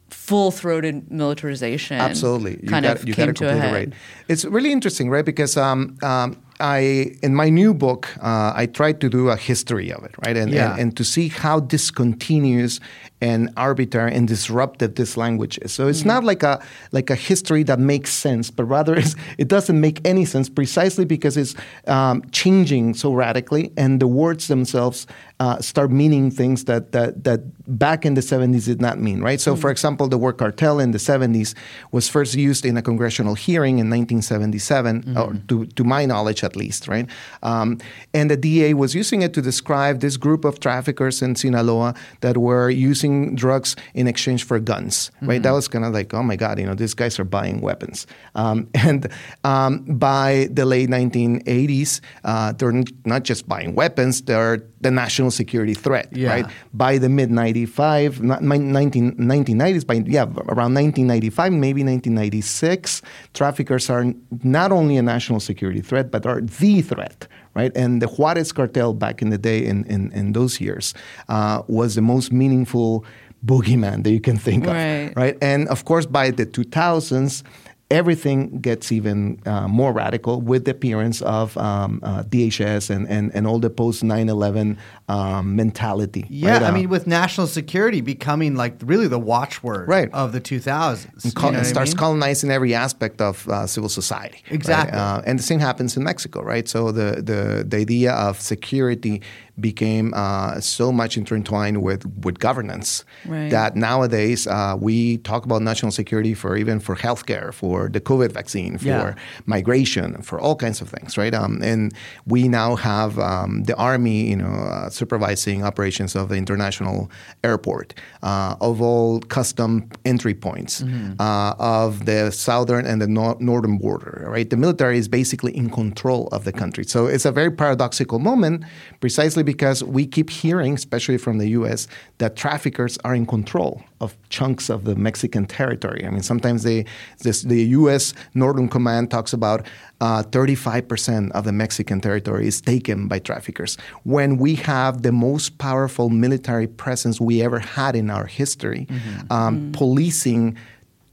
[0.10, 1.98] full-throated militarization.
[2.00, 3.74] Absolutely, you kind got, of you came got it to a head.
[3.74, 3.94] right.
[4.28, 5.26] It's really interesting, right?
[5.26, 9.92] Because um, um, I, in my new book, uh, I tried to do a history
[9.92, 10.72] of it, right, and, Yeah.
[10.72, 12.80] and and to see how discontinuous
[13.22, 15.72] and arbitrary and disruptive this language is.
[15.72, 16.60] So it's not like a
[16.92, 21.06] like a history that makes sense, but rather it's, it doesn't make any sense precisely
[21.06, 21.56] because it's
[21.88, 25.08] um, changing so radically, and the words themselves
[25.40, 29.40] uh, start meaning things that that that back in the 70s did not mean, right?
[29.40, 31.56] So, for example, the word cartel in the 70s
[31.92, 36.56] was first used in a congressional hearing in 1977, or to, to my knowledge at
[36.58, 37.08] least, right?
[37.44, 37.78] Um,
[38.14, 42.36] and the DA was using it to describe this group of traffickers in Sinaloa that
[42.38, 45.42] were using drugs in exchange for guns, right?
[45.42, 48.06] That was kind of like, oh my God, you know, these guys are buying weapons.
[48.36, 49.08] Um, and
[49.44, 55.32] um, by the late 1980s, uh, they're n- not just buying weapons, they're the national
[55.32, 56.30] security threat, Yeah.
[56.34, 56.46] right?
[56.74, 63.02] By the mid 95, not- mi- 19, 1990s, by, yeah, around 1995, maybe 1996,
[63.34, 64.06] traffickers are
[64.44, 67.28] not only a national security threat, but are the threat,
[67.60, 67.72] right?
[67.76, 70.94] And the Juarez cartel back in the day, in, in, in those years,
[71.30, 73.04] uh, was the most meaningful
[73.46, 75.14] boogeyman that you can think of, Right.
[75.16, 75.36] right?
[75.42, 77.44] And of course, by the 2000s,
[77.92, 83.32] everything gets even uh, more radical with the appearance of um, uh, DHS and, and,
[83.36, 84.78] and all the post 9 11
[85.10, 86.26] um, mentality.
[86.30, 86.62] Yeah, right?
[86.64, 90.10] I Uh, mean, with national security becoming like really the watchword Right.
[90.14, 91.06] of the 2000s.
[91.24, 91.98] and you know and what I starts mean?
[91.98, 94.40] colonizing every aspect of uh, civil society.
[94.46, 94.54] right?
[94.56, 94.98] Exactly.
[94.98, 96.68] Uh, and the same happens in Mexico, right?
[96.68, 99.22] So the, the, the idea of security
[99.60, 103.50] became uh, so much intertwined with, with governance Right.
[103.52, 108.32] that nowadays uh, we talk about national security for even for healthcare, for the COVID
[108.32, 109.16] vaccine, for Yeah.
[109.46, 111.34] migration, for all kinds of things, right?
[111.34, 111.94] Um, and
[112.26, 117.12] we now have um, the army, you know, uh, supervising operations of the international
[117.44, 120.84] airport, uh, of all custom entry points,
[121.20, 124.50] uh, of the southern and the nor- northern border, right?
[124.50, 126.84] The military is basically in control of the country.
[126.86, 128.64] So it's a very paradoxical moment,
[129.00, 131.86] precisely because we keep hearing, especially from the U.S.,
[132.20, 136.06] that traffickers are in control of chunks of the Mexican territory.
[136.06, 136.86] I mean, sometimes they,
[137.20, 138.14] this, the U.S.
[138.34, 139.68] Northern Command talks about
[140.00, 143.78] uh, 35% of the Mexican territory is taken by traffickers.
[144.04, 148.88] When we have the most powerful military presence we ever had in our history,
[149.30, 150.58] um, policing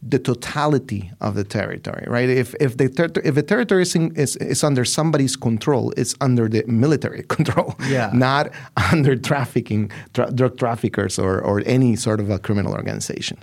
[0.02, 2.28] the totality of the territory, right?
[2.28, 6.14] If if the ter- if the territory is, in, is is under somebody's control, it's
[6.20, 8.10] under the military control, Yeah.
[8.12, 8.50] not
[8.92, 13.38] under trafficking tra- drug traffickers or or any sort of a criminal organization.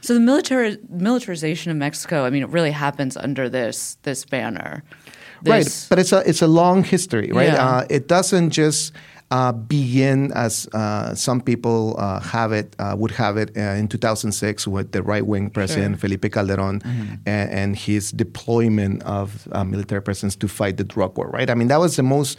[0.00, 4.82] So the military militarization of Mexico, I mean, it really happens under this this banner.
[5.46, 7.68] right but it's a it's a long history right Yeah.
[7.78, 8.92] uh, it doesn't just
[9.30, 13.86] uh, begin as uh, some people uh, have it uh, would have it uh, in
[13.88, 16.80] 2006 with the right wing president Felipe Calderon
[17.26, 21.50] and, and his deployment of uh, military presence to fight the drug war right?
[21.50, 22.38] I mean that was the most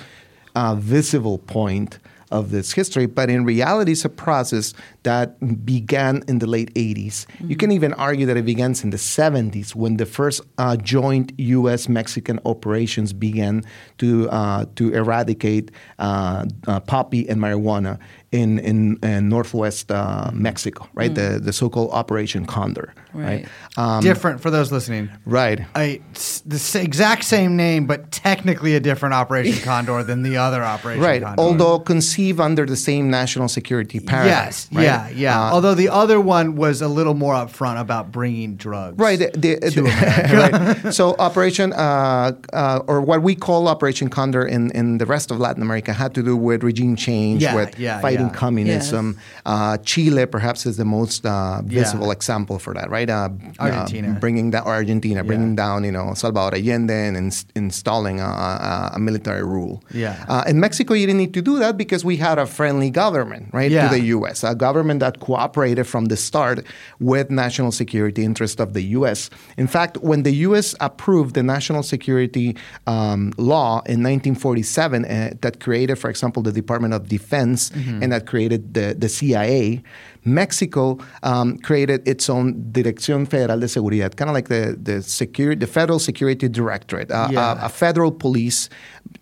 [0.56, 2.00] uh, visible point
[2.32, 7.26] of this history, but in reality, it's a process that began in the late 80s.
[7.40, 11.32] You can even argue that it begins in the 70s when the first uh, joint
[11.38, 11.90] U.S.
[11.90, 13.64] Mexican operations began
[13.98, 18.00] to uh, to eradicate uh, uh, poppy and marijuana
[18.32, 21.14] in in, in northwest uh, Mexico, right?
[21.14, 23.48] The the so-called Operation Condor, right?
[23.78, 24.02] Right.
[24.02, 25.10] Different for those listening.
[25.26, 25.62] Right.
[25.74, 30.64] I, s- the exact same name, but technically a different Operation Condor than the other
[30.64, 31.22] Operation Right.
[31.24, 31.42] Condor.
[31.42, 34.46] Although conceived under the same national security paradigm.
[34.46, 34.84] yes, right?
[34.84, 35.42] yeah, yeah.
[35.48, 38.98] Uh, Although the other one was a little more upfront about bringing drugs.
[39.00, 39.18] Right.
[39.18, 40.94] The, the, to the- right.
[40.94, 45.40] So Operation, uh, uh, or what we call Operation Condor in, in the rest of
[45.40, 48.30] Latin America, had to do with regime change, Yeah, with yeah, fighting yeah.
[48.34, 49.18] communism.
[49.46, 52.12] Uh, Chile, perhaps, is the most uh, visible Yeah.
[52.14, 53.10] example for that, right?
[53.10, 53.30] Uh,
[53.60, 54.12] Argentina.
[54.12, 58.92] Uh, bringing down Argentina, bringing down, you know, Salvador Allende and ins- installing a, a,
[58.96, 59.84] a military rule.
[59.94, 60.24] Yeah.
[60.28, 63.50] Uh, in Mexico, you didn't need to do that because we had a friendly government,
[63.54, 63.88] right, Yeah.
[63.90, 66.66] to the U.S., a government that cooperated from the start
[67.00, 69.30] with national security interest of the U.S.
[69.58, 70.76] In fact, when the U.S.
[70.80, 72.56] approved the national security
[72.88, 78.26] um, law in 1947 uh, that created, for example, the Department of Defense and that
[78.26, 79.84] created the, the CIA,
[80.26, 85.60] Mexico um, created its own Dirección Federal de Seguridad, kind of like the the, security,
[85.60, 87.62] the Federal Security Directorate, uh, Yeah.
[87.62, 88.70] a, a federal police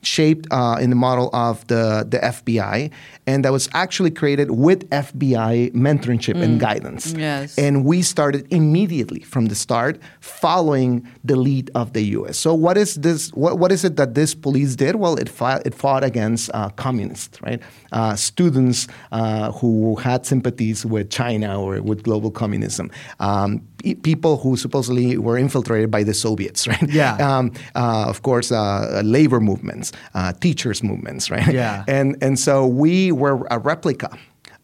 [0.01, 2.91] shaped uh, in the model of the, the FBI,
[3.25, 7.13] and that was actually created with FBI mentorship and guidance.
[7.13, 7.57] Yes.
[7.57, 12.37] And we started immediately from the start, following the lead of the U.S.
[12.37, 13.29] So what is this?
[13.33, 14.95] What, what is it that this police did?
[14.95, 17.61] Well, it fought, it fought against uh, communists, right?
[17.91, 22.89] Uh, students uh, who had sympathies with China or with global communism.
[23.19, 23.61] Um,
[24.03, 26.89] people who supposedly were infiltrated by the Soviets, right?
[26.89, 27.15] Yeah.
[27.15, 31.53] Um, uh, of course, uh, labor movements, uh, teachers movements, right?
[31.53, 31.83] Yeah.
[31.87, 34.17] And and so we were a replica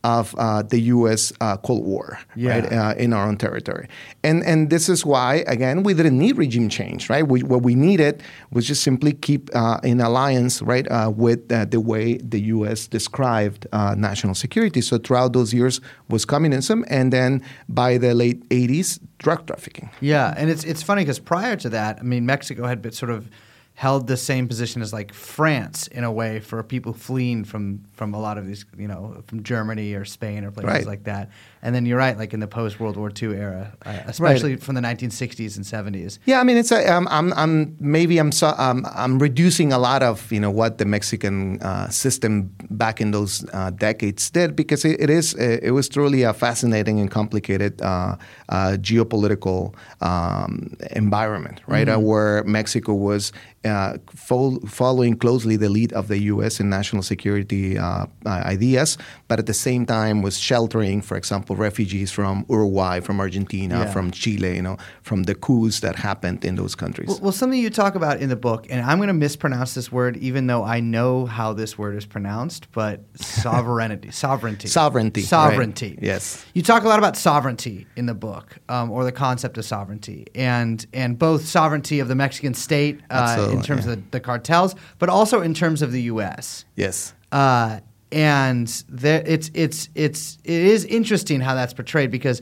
[0.04, 1.32] of uh, the U.S.
[1.40, 2.52] Uh, Cold War, Yeah.
[2.60, 3.88] right, uh, in our own territory,
[4.24, 7.26] and and this is why again we didn't need regime change, right?
[7.28, 11.66] We, what we needed was just simply keep uh, in alliance, right, uh, with uh,
[11.66, 12.88] the way the U.S.
[12.88, 14.82] described uh, national security.
[14.82, 19.90] So throughout those years was communism, and then by the late '80s, drug trafficking.
[20.02, 23.12] Yeah, and it's it's funny because prior to that, I mean, Mexico had been sort
[23.12, 23.30] of
[23.76, 28.14] held the same position as like France in a way for people fleeing from from
[28.14, 30.86] a lot of these, you know, from Germany or Spain or places Right.
[30.86, 31.30] like that.
[31.64, 34.76] And then you're right, like in the post World War II era, uh, especially from
[34.76, 36.20] the 1960s and 70s.
[36.26, 39.80] Yeah, I mean, it's a, um, I'm, I'm maybe I'm so, um, I'm reducing a
[39.80, 44.56] lot of you know what the Mexican uh, system back in those uh, decades did
[44.56, 48.18] because it, it is it was truly a fascinating and complicated uh,
[48.50, 51.88] uh, geopolitical um, environment, right?
[51.88, 53.32] Uh, where Mexico was
[53.64, 56.60] uh, fol- following closely the lead of the U.S.
[56.60, 57.78] in national security
[58.26, 58.98] ideas,
[59.28, 63.92] but at the same time was sheltering, for example, refugees from Uruguay, from Argentina, Yeah.
[63.92, 67.08] from Chile, you know, from the coups that happened in those countries.
[67.10, 69.92] Well, well, something you talk about in the book, and I'm going to mispronounce this
[69.92, 75.28] word, even though I know how this word is pronounced, but sovereignty, sovereignty, Sovereignty, right.
[75.28, 76.00] sovereignty.
[76.02, 76.46] Yes.
[76.54, 80.28] you talk a lot about sovereignty in the book, um, or the concept of sovereignty,
[80.36, 83.94] and and both sovereignty of the Mexican state uh, in terms yeah.
[83.94, 86.66] of the, the cartels, but also in terms of the U.S.
[86.76, 87.14] yes.
[87.32, 87.80] Uh,
[88.14, 92.42] and there, it's it's it's it is interesting how that's portrayed because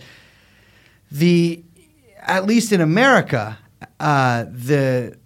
[1.12, 1.64] the
[2.20, 3.58] at least in America,
[4.00, 5.18] uh, the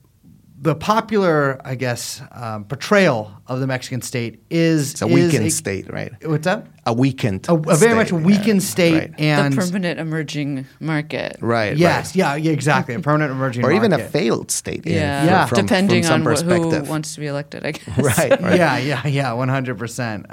[0.65, 5.53] the popular, I guess, um, portrayal of the Mexican state is It's a is weakened
[5.53, 6.11] state, right?
[6.27, 6.65] What's that?
[6.87, 7.45] A weakened.
[7.47, 9.19] A, a very much weakened yeah, state, Right.
[9.19, 11.37] and the permanent emerging market.
[11.39, 11.77] right.
[11.77, 12.15] yes, right.
[12.15, 14.85] yeah, yeah, exactly, a permanent emerging Or even a failed state.
[14.85, 15.45] Yeah, fr- Yeah.
[15.45, 17.97] From, depending from some on wh- who wants to be elected, I guess.
[17.97, 18.41] Right.
[18.41, 18.57] right.
[18.57, 20.25] Yeah, yeah, yeah, one hundred percent.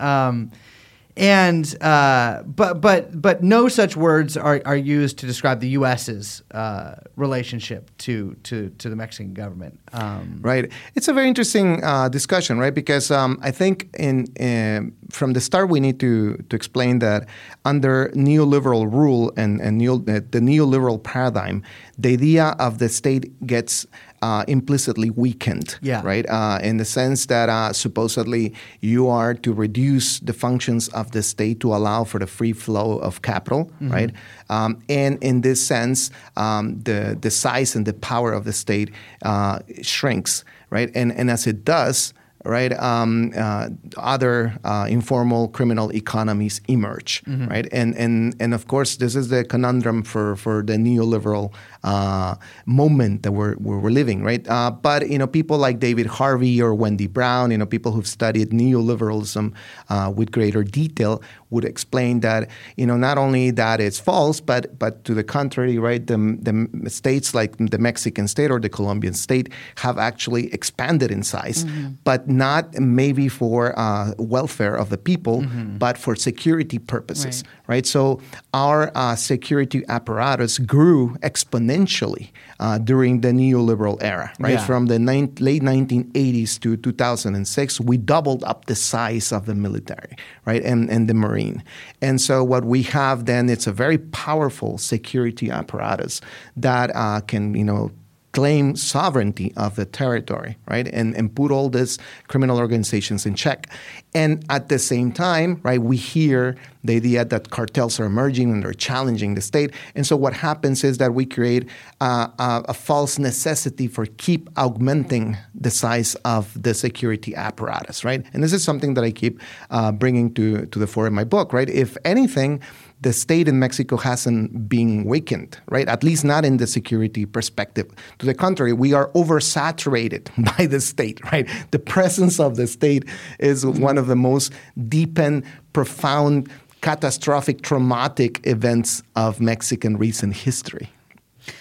[1.17, 5.69] Um, and uh, but but but no such words are, are used to describe the
[5.71, 9.79] U.S.'s uh, relationship to, to to the Mexican government.
[9.93, 10.73] Um, Right.
[10.95, 12.75] It's a very interesting uh, discussion, right?
[12.75, 17.29] Because um, I think in, in from the start we need to to explain that
[17.65, 21.63] under neoliberal rule and and neo, the neoliberal paradigm,
[21.99, 23.87] the idea of the state gets
[24.23, 25.77] uh, implicitly weakened.
[25.83, 26.01] Yeah.
[26.05, 26.25] Right.
[26.29, 31.23] Uh, in the sense that uh, supposedly you are to reduce the functions of the
[31.23, 33.71] state to allow for the free flow of capital.
[33.81, 34.13] Right.
[34.49, 38.91] Um, and in this sense, um, the the size and the power of the state
[39.23, 40.45] uh, shrinks.
[40.71, 40.91] Right.
[40.95, 42.15] And and as it does.
[42.45, 47.23] Right, um, uh, other uh, informal criminal economies emerge.
[47.47, 51.53] Right, and and and of course, this is the conundrum for for the neoliberal
[51.85, 52.35] uh,
[52.67, 54.23] moment that we're we're we're living.
[54.23, 57.93] Right, uh, but you know, people like David Harvey or Wendy Brown, you know, people
[57.93, 59.53] who've studied neoliberalism
[59.89, 64.79] uh, with greater detail, would explain that you know not only that it's false, but
[64.79, 66.07] but to the contrary, right?
[66.07, 71.23] The, the states like the Mexican state or the Colombian state have actually expanded in
[71.23, 71.65] size,
[72.05, 75.45] but not maybe for uh, welfare of the people,
[75.79, 77.62] but for security purposes, right?
[77.81, 78.21] So
[78.53, 82.31] our uh, security apparatus grew exponentially
[82.61, 84.53] uh, during the neoliberal era, right?
[84.53, 84.67] Yeah.
[84.67, 90.17] From the nine, late 1980s to 2006, we doubled up the size of the military,
[90.45, 91.63] right, and, and the marine.
[92.01, 96.21] And so what we have then, it's a very powerful security apparatus
[96.57, 97.91] that uh, can, you know,
[98.33, 103.69] claim sovereignty of the territory, right, and, and put all these criminal organizations in check.
[104.15, 108.63] And at the same time, right, we hear the idea that cartels are emerging and
[108.63, 109.73] they're challenging the state.
[109.95, 111.69] And so what happens is that we create
[112.01, 118.25] a, a false necessity for keep augmenting the size of the security apparatus, right?
[118.33, 119.41] And this is something that I keep
[119.71, 121.69] uh, bringing to, to the fore in my book, right?
[121.69, 122.61] If anything,
[123.03, 125.89] the state in Mexico hasn't been weakened, right?
[125.89, 127.91] At least not in the security perspective.
[128.21, 131.49] To the contrary, we are oversaturated by the state, right?
[131.73, 133.05] The presence of the state
[133.41, 134.53] is one of the most
[134.89, 136.49] deep and profound,
[136.81, 140.89] catastrophic, traumatic events of Mexican recent history.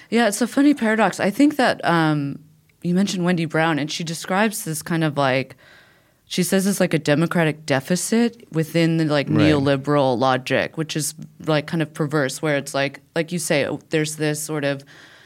[0.09, 1.19] Yeah, it's a funny paradox.
[1.19, 2.37] I think that um,
[2.83, 5.55] you mentioned Wendy Brown, and she describes this kind of like
[6.31, 9.51] she says it's like a democratic deficit within the like Right.
[9.51, 11.13] neoliberal logic, which is
[11.45, 14.85] like kind of perverse, where it's like like you say, oh, there's this sort of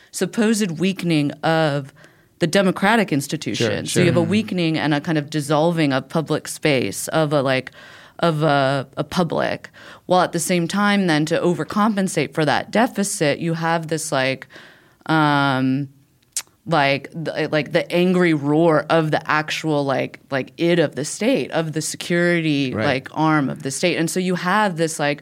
[0.10, 1.94] supposed weakening of
[2.40, 3.86] the democratic institution.
[3.86, 7.44] So you have a weakening and a kind of dissolving of public space of a
[7.44, 7.70] like
[8.18, 9.70] of a, a public,
[10.08, 14.48] while at the same time, then to overcompensate for that deficit, you have this like.
[15.06, 15.90] Um,
[16.68, 21.52] like the, like the angry roar of the actual like like it of the state
[21.52, 22.86] of the security Right.
[22.86, 25.22] like arm of the state and so you have this like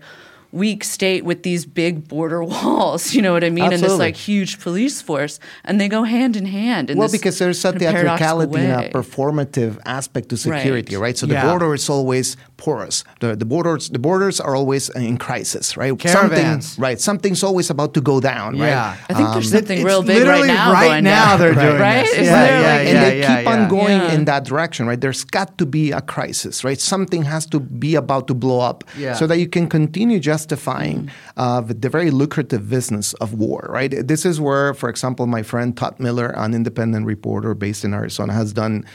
[0.53, 4.15] weak state with these big border walls you know what i mean and this like
[4.15, 7.71] huge police force and they go hand in hand in well, this because there's a
[7.71, 11.01] kind theatricality and a performative aspect to security, Right.
[11.01, 11.17] right?
[11.17, 11.49] So the Yeah.
[11.49, 13.03] border is always porous.
[13.19, 15.91] The, the borders the borders are always in crisis, right?
[15.99, 16.65] Caravans.
[16.67, 16.99] Something, right?
[17.09, 18.63] Something's always about to go down, Yeah.
[18.63, 18.97] right?
[19.09, 20.71] I think there's It- something it's real big right now.
[20.71, 21.39] right going now down.
[21.39, 21.65] they're right.
[21.67, 22.05] doing right?
[22.05, 22.13] this.
[22.13, 24.15] Isn't Yeah, there, yeah, like- and they yeah, keep on going Yeah.
[24.15, 25.01] in that direction, right?
[25.05, 26.79] There's got to be a crisis, right?
[26.79, 29.13] Something has to be about to blow up, Yeah.
[29.19, 33.91] so that you can continue justifying uh, the, the very lucrative business of war, right?
[34.07, 38.31] This is where, for example, my friend Todd Miller, an independent reporter based in Arizona,
[38.33, 38.85] has done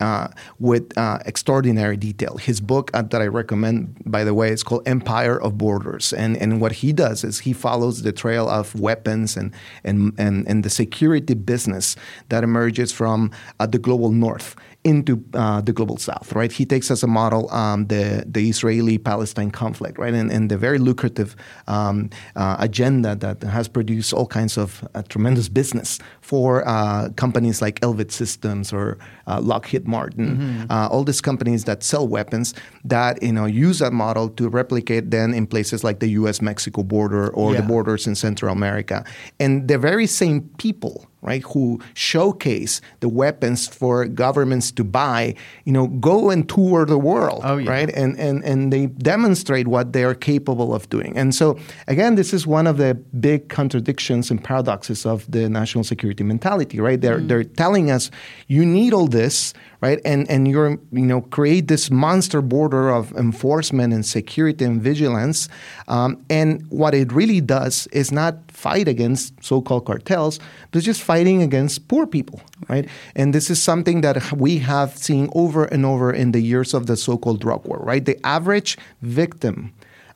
[0.00, 0.28] uh,
[0.58, 2.36] with uh, extraordinary detail.
[2.36, 6.36] His book uh, that I recommend, by the way, is called Empire of Borders, and
[6.36, 9.52] and what he does is he follows the trail of weapons and
[9.84, 11.96] and and, and the security business
[12.28, 13.30] that emerges from
[13.60, 14.56] uh, the global north
[14.92, 16.52] into uh, the global south, right?
[16.60, 18.04] He takes as a model um, the
[18.36, 21.30] the Israeli-Palestine conflict, right, and, and the very lucrative
[21.76, 21.96] um,
[22.42, 27.76] uh, agenda that has produced all kinds of uh, tremendous business for uh, companies like
[27.86, 28.86] Elbit Systems or
[29.30, 30.28] uh, Lockheed Martin,
[30.70, 35.04] uh, all these companies that sell weapons that you know use that model to replicate
[35.10, 37.60] then in places like the U.S.-Mexico border or Yeah.
[37.60, 38.98] the borders in Central America,
[39.42, 40.96] and the very same people
[41.26, 46.98] right, who showcase the weapons for governments to buy, you know, go and tour the
[46.98, 47.70] world, Oh, yeah.
[47.70, 47.90] right?
[47.90, 51.16] And, and, and they demonstrate what they are capable of doing.
[51.16, 51.58] And so,
[51.88, 56.80] again, this is one of the big contradictions and paradoxes of the national security mentality,
[56.80, 57.00] right?
[57.00, 58.10] They're, they're telling us
[58.46, 59.52] you need all this,
[59.82, 60.00] right?
[60.04, 65.48] And, and you're, you know, create this monster border of enforcement and security and vigilance.
[65.88, 70.40] Um, and what it really does is not fight against so-called cartels,
[70.70, 72.40] but just fighting against poor people,
[72.70, 72.88] right?
[73.14, 76.86] And this is something that we have seen over and over in the years of
[76.86, 78.02] the so-called drug war, right?
[78.02, 79.74] The average victim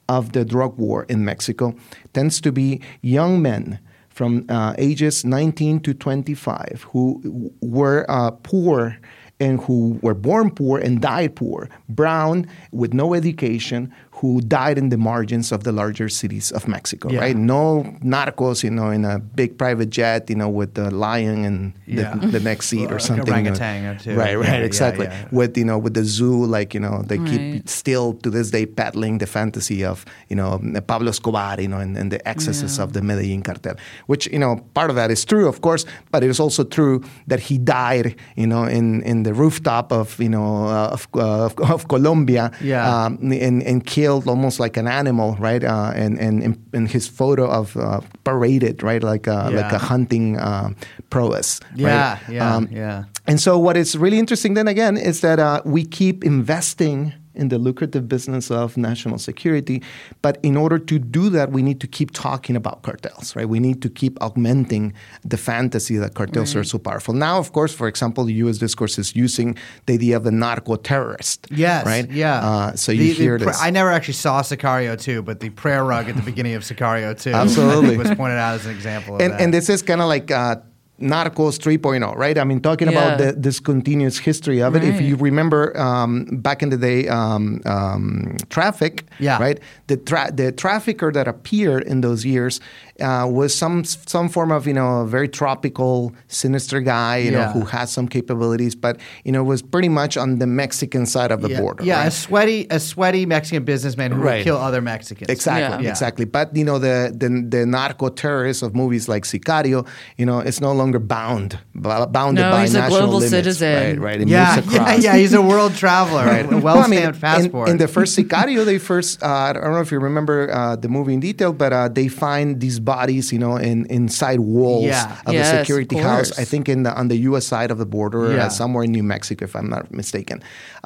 [0.09, 1.74] of the drug war in Mexico
[2.14, 3.78] tends to be young men
[4.09, 8.97] from uh, ages 19 to 25 who were uh, poor
[9.38, 14.90] and who were born poor and died poor, brown with no education, who died in
[14.90, 17.20] the margins of the larger cities of Mexico, Yeah.
[17.20, 17.36] right?
[17.36, 21.72] No narcos, you know, in a big private jet, you know, with the lion in
[21.86, 22.14] the, Yeah.
[22.36, 23.26] the next seat Or or like something.
[23.26, 23.50] you know.
[23.56, 24.14] orangutan or two.
[24.14, 25.06] Right, right, Yeah, yeah, exactly.
[25.06, 25.24] yeah.
[25.32, 27.30] With you know, with the zoo, like you know, they Right.
[27.30, 31.78] keep still to this day peddling the fantasy of you know Pablo Escobar, you know,
[31.84, 33.74] and, and the excesses of the Medellin cartel.
[34.10, 37.00] Which you know, part of that is true, of course, but it is also true
[37.30, 41.46] that he died, you know, in, in the rooftop of you know uh, of, uh,
[41.48, 42.84] of, of Colombia, Yeah.
[43.06, 43.18] um,
[43.48, 45.62] and, and killed almost like an animal, right?
[45.62, 50.36] Uh, and, and and his photo of uh, paraded, right, like a, like a hunting
[50.38, 50.70] uh,
[51.11, 51.61] prowess.
[51.74, 52.20] Yeah, right?
[52.28, 53.04] yeah, Um, yeah.
[53.26, 57.49] and so, what is really interesting then again is that uh, we keep investing in
[57.49, 59.83] the lucrative business of national security.
[60.22, 63.49] But in order to do that, we need to keep talking about cartels, right?
[63.49, 64.93] We need to keep augmenting
[65.24, 67.14] the fantasy that cartels are so powerful.
[67.14, 68.59] Now, of course, for example, the U.S.
[68.59, 69.57] discourse is using
[69.87, 71.47] the idea of the narco terrorist.
[71.51, 71.87] Yes.
[71.87, 72.11] Right?
[72.11, 72.45] Yeah.
[72.45, 73.62] Uh, so you the hear pra- this.
[73.62, 77.20] I never actually saw Sicario 2, but the prayer rug at the beginning of Sicario
[77.20, 77.97] 2 Absolutely.
[78.01, 80.57] Was pointed out as an example of and, and this is kind of like uh,
[81.01, 82.36] Narcos 3.0, right?
[82.38, 84.84] I mean, talking about the, this continuous history of it.
[84.84, 89.38] If you remember um, back in the day, um, um, traffic, Yeah.
[89.40, 89.59] right?
[89.86, 92.61] The tra- the trafficker that appeared in those years
[93.01, 97.46] uh, was some some form of you know a very tropical, sinister guy, you Yeah.
[97.46, 101.30] know, who has some capabilities, but you know was pretty much on the Mexican side
[101.32, 101.84] of the yeah, border.
[101.84, 102.07] yeah right?
[102.09, 104.38] a sweaty, a sweaty Mexican businessman who Right.
[104.38, 105.28] would kill other Mexicans.
[105.30, 105.90] Exactly, Yeah.
[105.90, 106.24] exactly.
[106.24, 109.86] But you know, the, the the narco terrorists of movies like Sicario,
[110.16, 111.80] you know, it's no longer bound b-
[112.11, 114.01] bounded No, by he's a national global limits, citizen.
[114.01, 114.20] Right, right.
[114.20, 115.03] It Yeah, moves yeah, across.
[115.05, 115.16] yeah.
[115.16, 116.46] He's a world traveler, Right.
[116.53, 119.72] a Well, I mean, well-stamped in- In, the first Sicario, they first, uh, I don't
[119.72, 123.26] know if you remember uh, the movie in detail, but uh, they find these bodies,
[123.34, 125.16] you know, in inside walls Yeah.
[125.26, 126.30] of Yes, a of security house.
[126.43, 127.45] I think in the, on the U.S.
[127.55, 128.47] side of the border, Yeah.
[128.47, 130.36] uh, somewhere in New Mexico, if I'm not mistaken.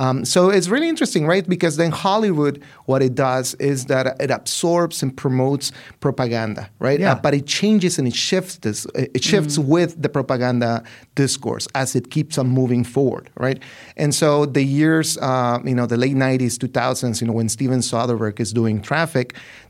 [0.05, 1.47] Um, so it's really interesting, right?
[1.57, 2.55] Because then Hollywood,
[2.91, 5.67] what it does is that it absorbs and promotes
[6.05, 7.01] propaganda, right?
[7.01, 7.13] Yeah.
[7.13, 8.79] Uh, but it changes and it shifts this.
[9.17, 10.83] It shifts with the propaganda
[11.23, 13.59] discourse as it keeps on moving forward, right?
[14.03, 14.29] And so
[14.59, 18.53] the years, uh, you know, the late 90s, 2000s, you know, when Steven Soderbergh is
[18.53, 19.27] doing traffic,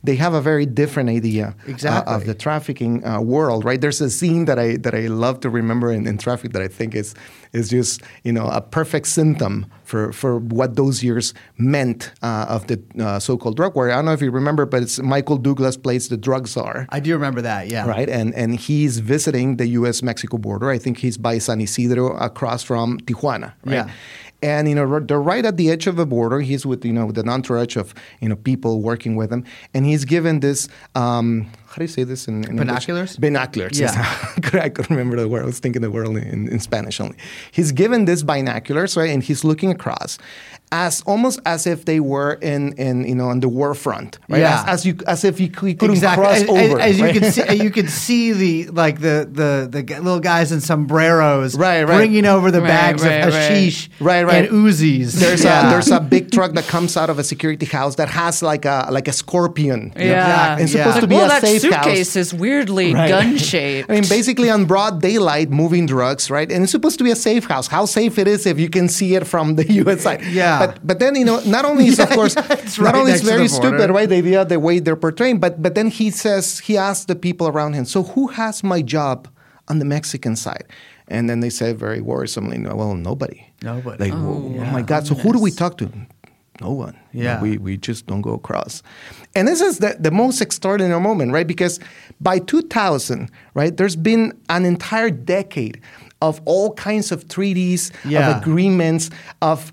[0.09, 2.12] they have a very different idea uh, Exactly.
[2.25, 3.81] Of the trafficking uh, world, right?
[3.81, 6.68] There's a scene that I that I love to remember in, in traffic that I
[6.68, 7.14] think is
[7.53, 12.66] is just you know a perfect symptom for for what those years meant uh, of
[12.66, 13.91] the uh, so-called drug war.
[13.91, 16.87] I don't know if you remember, but it's Michael Douglas plays the drug czar.
[16.91, 17.68] I do remember that.
[17.68, 17.87] Yeah.
[17.87, 20.70] Right, and and he's visiting the U.S.-Mexico border.
[20.70, 23.53] I think he's by San Isidro, across from Tijuana.
[23.64, 23.75] Right?
[23.75, 23.91] Yeah.
[24.45, 26.40] And you know they're right at the edge of the border.
[26.40, 29.86] He's with you know with an entourage of you know people working with him, and
[29.86, 30.68] he's given this.
[30.95, 32.66] Um, how do you say this in, in English?
[32.66, 33.16] Binoculars?
[33.16, 33.80] Binoculars.
[33.80, 33.95] Yeah.
[34.42, 34.55] yes.
[34.55, 35.42] I couldn't remember the word.
[35.42, 37.16] I was thinking the word in, in Spanish only.
[37.51, 40.18] He's given this binoculars, right, and he's looking across,
[40.75, 44.41] as almost as if they were in, in you know on the war front, right?
[44.41, 44.62] Yeah.
[44.66, 46.25] As, as you as if he, he couldn't Exactly.
[46.25, 46.81] cross As, over.
[46.81, 47.14] as you right?
[47.16, 51.85] can see, you could see the like the the the little guys in sombreros, Right,
[51.85, 51.97] right.
[51.97, 53.51] bringing over the Right, bags right, of right.
[53.51, 54.49] hashish, Right, right.
[54.51, 55.12] and Uzis.
[55.14, 55.68] There's Yeah.
[55.68, 58.64] a there's a big truck that comes out of a security house that has like
[58.64, 59.93] a like a scorpion.
[59.97, 60.11] you know?
[60.11, 60.59] Yeah.
[60.59, 60.85] It's Yeah.
[60.85, 62.16] supposed to Like, be well, a that safe suitcase house.
[62.16, 63.09] is weirdly Right.
[63.09, 63.91] gun shaped.
[63.91, 66.51] I mean, basically on broad daylight, moving drugs, right?
[66.51, 67.66] And it's supposed to be a safe house.
[67.68, 70.03] How safe it is if you can see it from the U.S.
[70.03, 70.22] side.
[70.25, 70.59] Yeah.
[70.66, 73.22] But but then you know, not only is of course, yeah, not right only is
[73.22, 74.08] very stupid, right?
[74.08, 77.46] The idea, the way they're portraying, but but then he says he asks the people
[77.48, 79.28] around him, so who has my job
[79.68, 80.64] on the Mexican side?
[81.08, 83.46] And then they say very worrisomely, well, nobody.
[83.62, 84.04] Nobody.
[84.04, 84.72] Like, Oh, oh, yeah.
[84.72, 85.06] my God.
[85.06, 85.90] So who do we talk to?
[86.62, 86.96] No one.
[87.12, 87.42] Yeah.
[87.42, 88.82] we, we just don't go across.
[89.34, 91.46] And this is the, the most extraordinary moment, right?
[91.46, 91.78] Because
[92.22, 95.78] by 2000, right, there's been an entire decade
[96.22, 98.30] of all kinds of treaties, Yeah.
[98.30, 99.10] of agreements,
[99.42, 99.72] of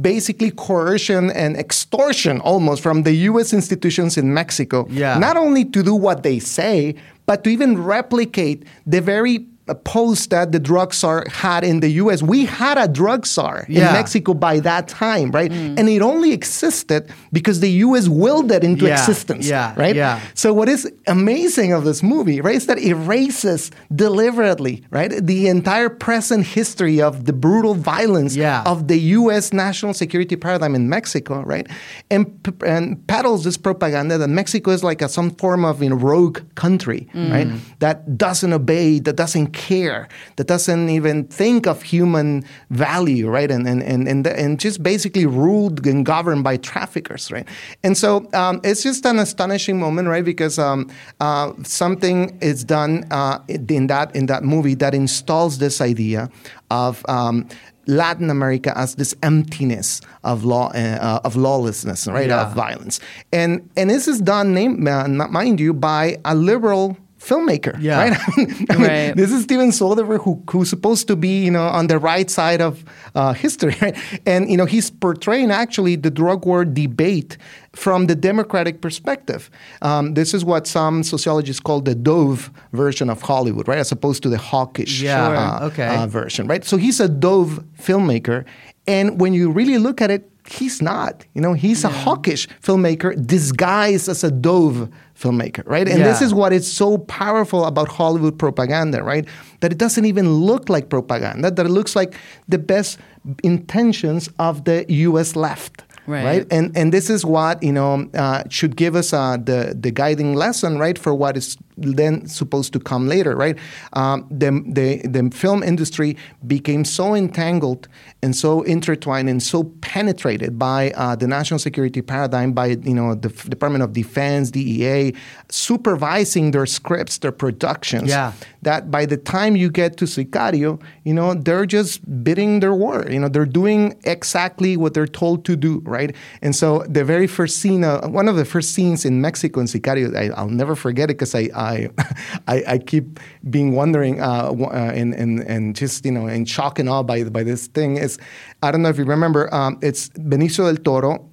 [0.00, 4.86] basically coercion and extortion almost from the US institutions in Mexico.
[4.90, 5.18] Yeah.
[5.18, 6.94] Not only to do what they say,
[7.26, 12.22] but to even replicate the very post that the drug czar had in the US.
[12.22, 13.88] We had a drug czar Yeah.
[13.88, 15.50] in Mexico by that time, right?
[15.50, 15.78] Mm.
[15.78, 19.94] And it only existed because the US willed it into Yeah, existence, yeah, right?
[19.96, 20.20] yeah.
[20.34, 25.48] So what is amazing of this movie, right, is that it erases deliberately, right, the
[25.48, 29.52] entire present history of the brutal violence of the U.S.
[29.52, 31.66] national security paradigm in Mexico, right,
[32.10, 35.90] and p- and peddles this propaganda that Mexico is like a, some form of you
[35.90, 37.30] know, rogue country, mm.
[37.30, 37.48] right,
[37.80, 43.66] that doesn't obey, that doesn't care, that doesn't even think of human value, right, and
[43.66, 47.46] and and and, and just basically ruled and governed by traffickers, right,
[47.84, 50.88] and so um, it's just an astonishing moment, right, because um,
[51.20, 56.30] uh, something is done uh, in that in that movie that installs this idea
[56.70, 57.04] of.
[57.08, 57.46] Um,
[57.90, 62.42] Latin America as this emptiness of law uh, of lawlessness, right, Yeah.
[62.44, 63.00] of violence,
[63.32, 67.98] and and this is done, name, uh, mind you, by a liberal filmmaker, Yeah.
[68.02, 68.18] right?
[68.28, 69.16] I mean, I mean, Right.
[69.16, 72.60] This is Steven Soderbergh, who, who's supposed to be, you know, on the right side
[72.60, 73.96] of uh, history, right?
[74.26, 77.36] And you know, he's portraying actually the drug war debate
[77.72, 79.50] from the democratic perspective.
[79.82, 84.22] Um, this is what some sociologists call the Dove version of Hollywood, right, as opposed
[84.22, 85.88] to the hawkish Yeah, uh, okay.
[85.96, 86.64] uh, version, right?
[86.64, 88.44] So he's a Dove filmmaker,
[88.86, 91.24] and when you really look at it, he's not.
[91.34, 94.88] You know, he's a hawkish filmmaker disguised as a Dove
[95.18, 95.88] filmmaker, right?
[95.88, 99.26] And this is what is so powerful about Hollywood propaganda, right?
[99.60, 102.14] That it doesn't even look like propaganda, that it looks like
[102.48, 102.98] the best
[103.42, 105.82] intentions of the US left.
[106.06, 106.46] Right.
[106.50, 110.34] and and this is what you know uh, should give us uh, the the guiding
[110.34, 113.56] lesson, right, for what is then supposed to come later, right?
[113.92, 116.16] Um, the, the the film industry
[116.46, 117.88] became so entangled
[118.22, 123.14] and so intertwined and so penetrated by uh, the national security paradigm, by you know
[123.14, 125.14] the F- Department of Defense, DEA,
[125.48, 128.08] supervising their scripts, their productions.
[128.08, 128.32] Yeah.
[128.62, 133.06] That by the time you get to Sicario, you know they're just bidding their war.
[133.08, 136.14] You know they're doing exactly what they're told to do, right?
[136.42, 139.66] And so the very first scene, uh, one of the first scenes in Mexico in
[139.66, 141.88] Sicario, I, I'll never forget it because I, I,
[142.48, 146.78] I I keep being wondering uh, uh, and, and and just you know in shock
[146.78, 148.18] and awe by by this thing is
[148.62, 151.30] I don't know if you remember um, it's Benicio del Toro.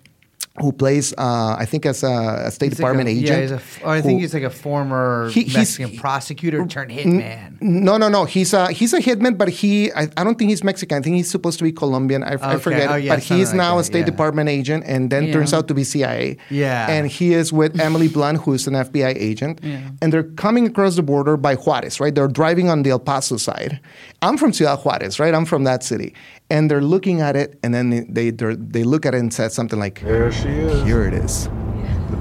[0.61, 1.13] Who plays?
[1.17, 3.49] Uh, I think as a, a State He's like Department a- agent.
[3.49, 7.61] Yeah, a oh, I think he's like a former He- Mexican prosecutor turned hitman.
[7.61, 8.23] no, no, no.
[8.23, 10.97] He's a he's a hitman, but he I, I don't think he's Mexican.
[10.97, 12.23] I think he's supposed to be Colombian.
[12.23, 12.89] I, I forget.
[12.89, 14.05] Oh, yeah, but he's like now that, a State yeah.
[14.05, 15.33] Department agent, and then Yeah.
[15.33, 16.37] turns out to be CIA.
[16.49, 16.89] Yeah.
[16.89, 19.59] And he is with Emily Blunt, who is an FBI agent,
[20.01, 21.99] and they're coming across the border by Juarez.
[21.99, 23.79] Right, they're driving on the El Paso side.
[24.21, 25.33] I'm from Ciudad Juarez, right?
[25.35, 26.13] I'm from that city,
[26.49, 29.51] and they're looking at it, and then they they they look at it and said
[29.51, 30.83] something like, There she is.
[30.85, 31.49] "Here it is,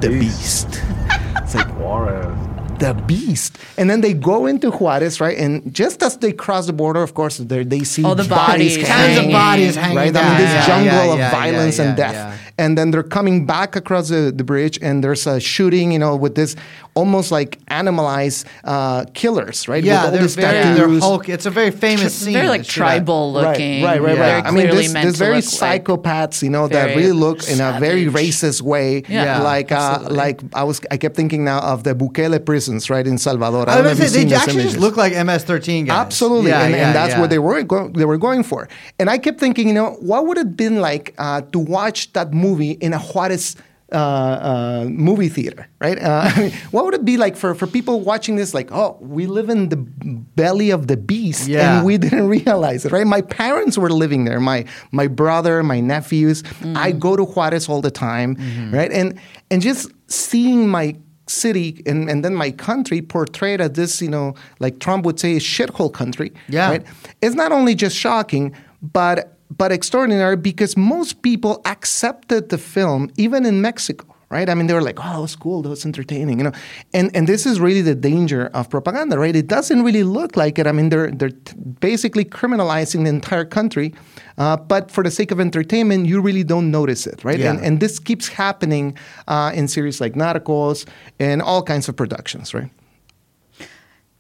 [0.00, 0.68] the beast.
[0.70, 0.82] beast."
[1.42, 2.34] it's like Juarez.
[2.78, 3.58] the beast.
[3.78, 5.38] And then they go into Juarez, right?
[5.38, 8.76] And just as they cross the border, of course, they they see All the bodies
[8.76, 10.16] Tons hanging, of bodies hanging right?
[10.16, 12.40] I mean, this Yeah, jungle yeah, of yeah, violence yeah, and yeah, death.
[12.58, 12.64] Yeah.
[12.64, 16.14] And then they're coming back across the, the bridge, and there's a shooting, you know,
[16.16, 16.54] with this
[16.94, 19.82] almost like animalized uh, killers, right?
[19.82, 21.00] Yeah, with all they're these very they're.
[21.00, 21.28] Hulk.
[21.28, 22.34] It's a very famous It's scene.
[22.34, 22.70] very like You that.
[22.70, 23.82] tribal looking.
[23.82, 24.34] Right, right, right, Yeah.
[24.36, 24.46] right.
[24.46, 27.60] I mean, clearly there's, there's very look like- psychopaths, you know, that really look in
[27.60, 29.02] a very racist way.
[29.08, 33.06] Yeah, like, uh, like I was, I kept thinking now of the Bukele prisons, right
[33.06, 33.68] in Salvador.
[33.68, 35.96] I don't know was if say, they those actually just look like MS-13 guys.
[36.06, 37.20] Absolutely, Yeah, and, yeah, and that's yeah.
[37.20, 38.68] what they were go- they were going for.
[39.00, 42.12] And I kept thinking, you know, what would it have been like uh, to watch
[42.12, 43.56] that movie in a Juarez
[43.92, 45.98] uh, uh, movie theater, right?
[46.02, 48.52] Uh, I mean, what would it be like for, for people watching this?
[48.54, 51.76] Like, oh, we live in the belly of the beast, Yeah.
[51.78, 53.06] and we didn't realize it, right?
[53.06, 54.40] My parents were living there.
[54.40, 56.42] My my brother, my nephews.
[56.74, 58.36] I go to Juarez all the time,
[58.72, 58.90] right?
[58.92, 59.18] And
[59.50, 64.34] and just seeing my city and, and then my country portrayed as this, you know,
[64.60, 66.32] like Trump would say, a shithole country.
[66.48, 66.68] Yeah.
[66.70, 66.84] Right?
[67.22, 73.46] It's not only just shocking, but but extraordinary because most people accepted the film, even
[73.46, 74.06] in Mexico.
[74.30, 74.48] Right?
[74.48, 75.62] I mean, they were like, "Oh, that was cool.
[75.62, 76.52] That was entertaining," you know.
[76.92, 79.36] And and this is really the danger of propaganda, right?
[79.36, 80.66] It doesn't really look like it.
[80.66, 83.94] I mean, they're they're t- basically criminalizing the entire country,
[84.38, 87.38] uh, but for the sake of entertainment, you really don't notice it, right?
[87.38, 87.50] Yeah.
[87.50, 88.96] And and this keeps happening
[89.28, 90.84] uh, in series like Narcos
[91.20, 92.70] and all kinds of productions, right?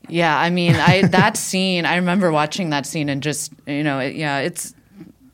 [0.08, 1.86] Yeah, I mean, I that scene.
[1.86, 4.74] I remember watching that scene and just you know, it, yeah, it's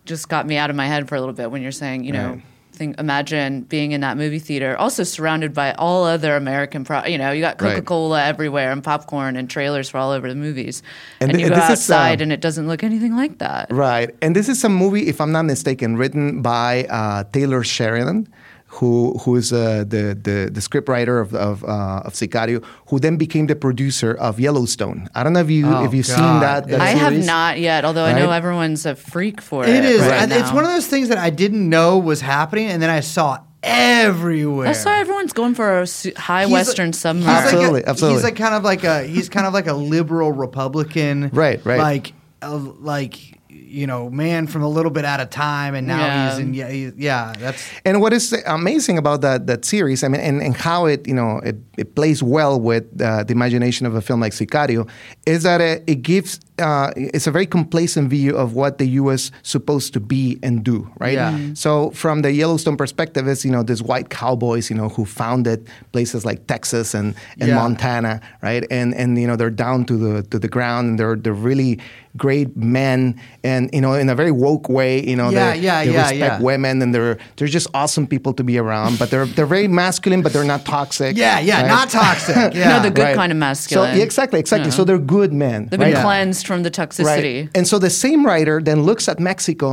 [0.04, 2.12] just got me out of my head for a little bit when you're saying, you
[2.12, 2.42] know, Right.
[2.72, 7.18] think imagine being in that movie theater, also surrounded by all other American, pro- you
[7.18, 10.82] know, you got Coca Cola everywhere and popcorn and trailers for all over the movies,
[11.20, 13.38] And and, th- you go this is, uh, outside and it doesn't look anything like
[13.38, 13.70] that.
[13.70, 14.14] Right.
[14.22, 18.26] And this is a movie, if I'm not mistaken, written by uh, Taylor Sheridan,
[18.74, 23.16] who who is uh, the, the the scriptwriter of of, uh, of Sicario, who then
[23.16, 25.08] became the producer of Yellowstone.
[25.14, 26.68] I don't know if you Oh, if you've seen that.
[26.68, 29.70] that I have not yet, although I know everyone's a freak for it.
[29.70, 30.00] It is.
[30.00, 32.90] right and It's one of those things that I didn't know was happening, and then
[32.90, 34.66] I saw it everywhere.
[34.66, 37.26] That's why everyone's going for a high He's western like- submarine.
[37.28, 38.14] He's like a- Absolutely, absolutely.
[38.16, 41.78] He's like kind of like a he's kind of like a liberal Republican, Right, right.
[41.78, 42.12] Like,
[42.42, 43.39] uh, like
[43.70, 46.30] you know, man from a little bit out of time, and now Yeah.
[46.30, 46.54] he's in.
[46.54, 47.32] Yeah, he, yeah.
[47.38, 51.06] That's And what is amazing about that that series, I mean, and, and how it
[51.06, 54.88] you know it, it plays well with uh, the imagination of a film like Sicario,
[55.26, 59.30] is that it, it gives uh, it's a very complacent view of what the U.S.
[59.42, 61.14] supposed to be and do, right?
[61.14, 61.32] Yeah.
[61.32, 61.56] Mhm.
[61.56, 65.66] So from the Yellowstone perspective, it's you know these white cowboys, you know, who founded
[65.92, 67.56] places like Texas and, and Yeah.
[67.56, 68.64] Montana, right?
[68.70, 71.78] And and you know they're down to the to the ground, and they're they're really
[72.16, 75.84] great men, and you know in a very woke way, you know, Yeah, they, yeah,
[75.84, 76.40] they yeah, respect yeah.
[76.40, 78.98] women, and they're they're just awesome people to be around.
[78.98, 81.16] But they're they're very masculine, but they're not toxic.
[81.16, 81.62] yeah, yeah.
[81.62, 81.68] right?
[81.68, 82.36] Not toxic.
[82.60, 83.16] Yeah, No, the good Right.
[83.16, 83.90] kind of masculine.
[83.92, 84.70] So yeah, exactly, exactly.
[84.70, 84.76] Yeah.
[84.76, 85.68] So they're good men.
[85.70, 85.94] They've been right?
[85.94, 86.02] Yeah.
[86.02, 87.36] cleansed from the toxicity.
[87.42, 87.50] Right.
[87.56, 89.70] And so the same writer then looks at Mexico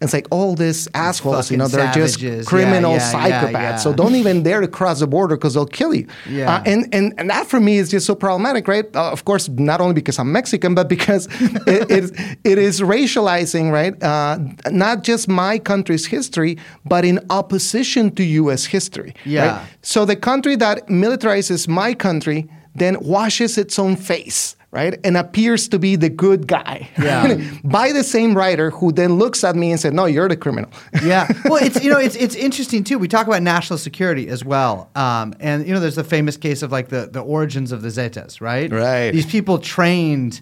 [0.00, 2.16] and it's like all these assholes, you know, they're savages.
[2.16, 3.52] just criminal Yeah, yeah, yeah, psychopaths.
[3.52, 3.76] yeah.
[3.84, 6.06] So don't even dare to cross the border because they'll kill you.
[6.38, 6.54] Yeah.
[6.54, 8.86] Uh, and, and and that for me is just so problematic, right?
[8.96, 11.26] Uh, of course, not only because I'm Mexican, but because
[11.74, 12.04] it, it,
[12.44, 13.94] it is racializing, right?
[14.02, 14.38] Uh,
[14.70, 16.56] not just my country's history,
[16.92, 18.62] but in opposition to U.S.
[18.76, 19.12] history.
[19.26, 19.40] Yeah.
[19.58, 19.66] Right?
[19.82, 24.56] So the country that militarizes my country then washes its own face.
[24.72, 26.88] Right, and appears to be the good guy.
[26.96, 27.42] Yeah.
[27.64, 30.70] by the same writer who then looks at me and said, "No, you're the criminal."
[31.02, 31.26] yeah.
[31.46, 32.96] Well, it's you know it's it's interesting too.
[32.96, 36.62] We talk about national security as well, um, and you know there's the famous case
[36.62, 38.70] of like the the origins of the Zetas, right?
[38.70, 39.10] Right.
[39.10, 40.40] These people trained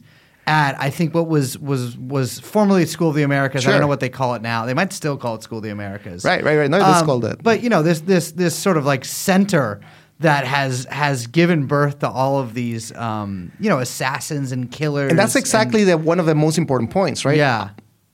[0.49, 3.66] at I think what was was was formerly School of the Americas.
[3.66, 4.64] I don't know what they call it now.
[4.64, 6.24] They might still call it School of the Americas.
[6.24, 6.70] Right, right, right.
[6.70, 7.43] No, that's called it.
[7.43, 9.81] But you know this this this sort of like center
[10.20, 15.10] that has has given birth to all of these um, you know assassins and killers.
[15.10, 17.36] And that's exactly the, one of the most important points, right?
[17.38, 17.70] Yeah.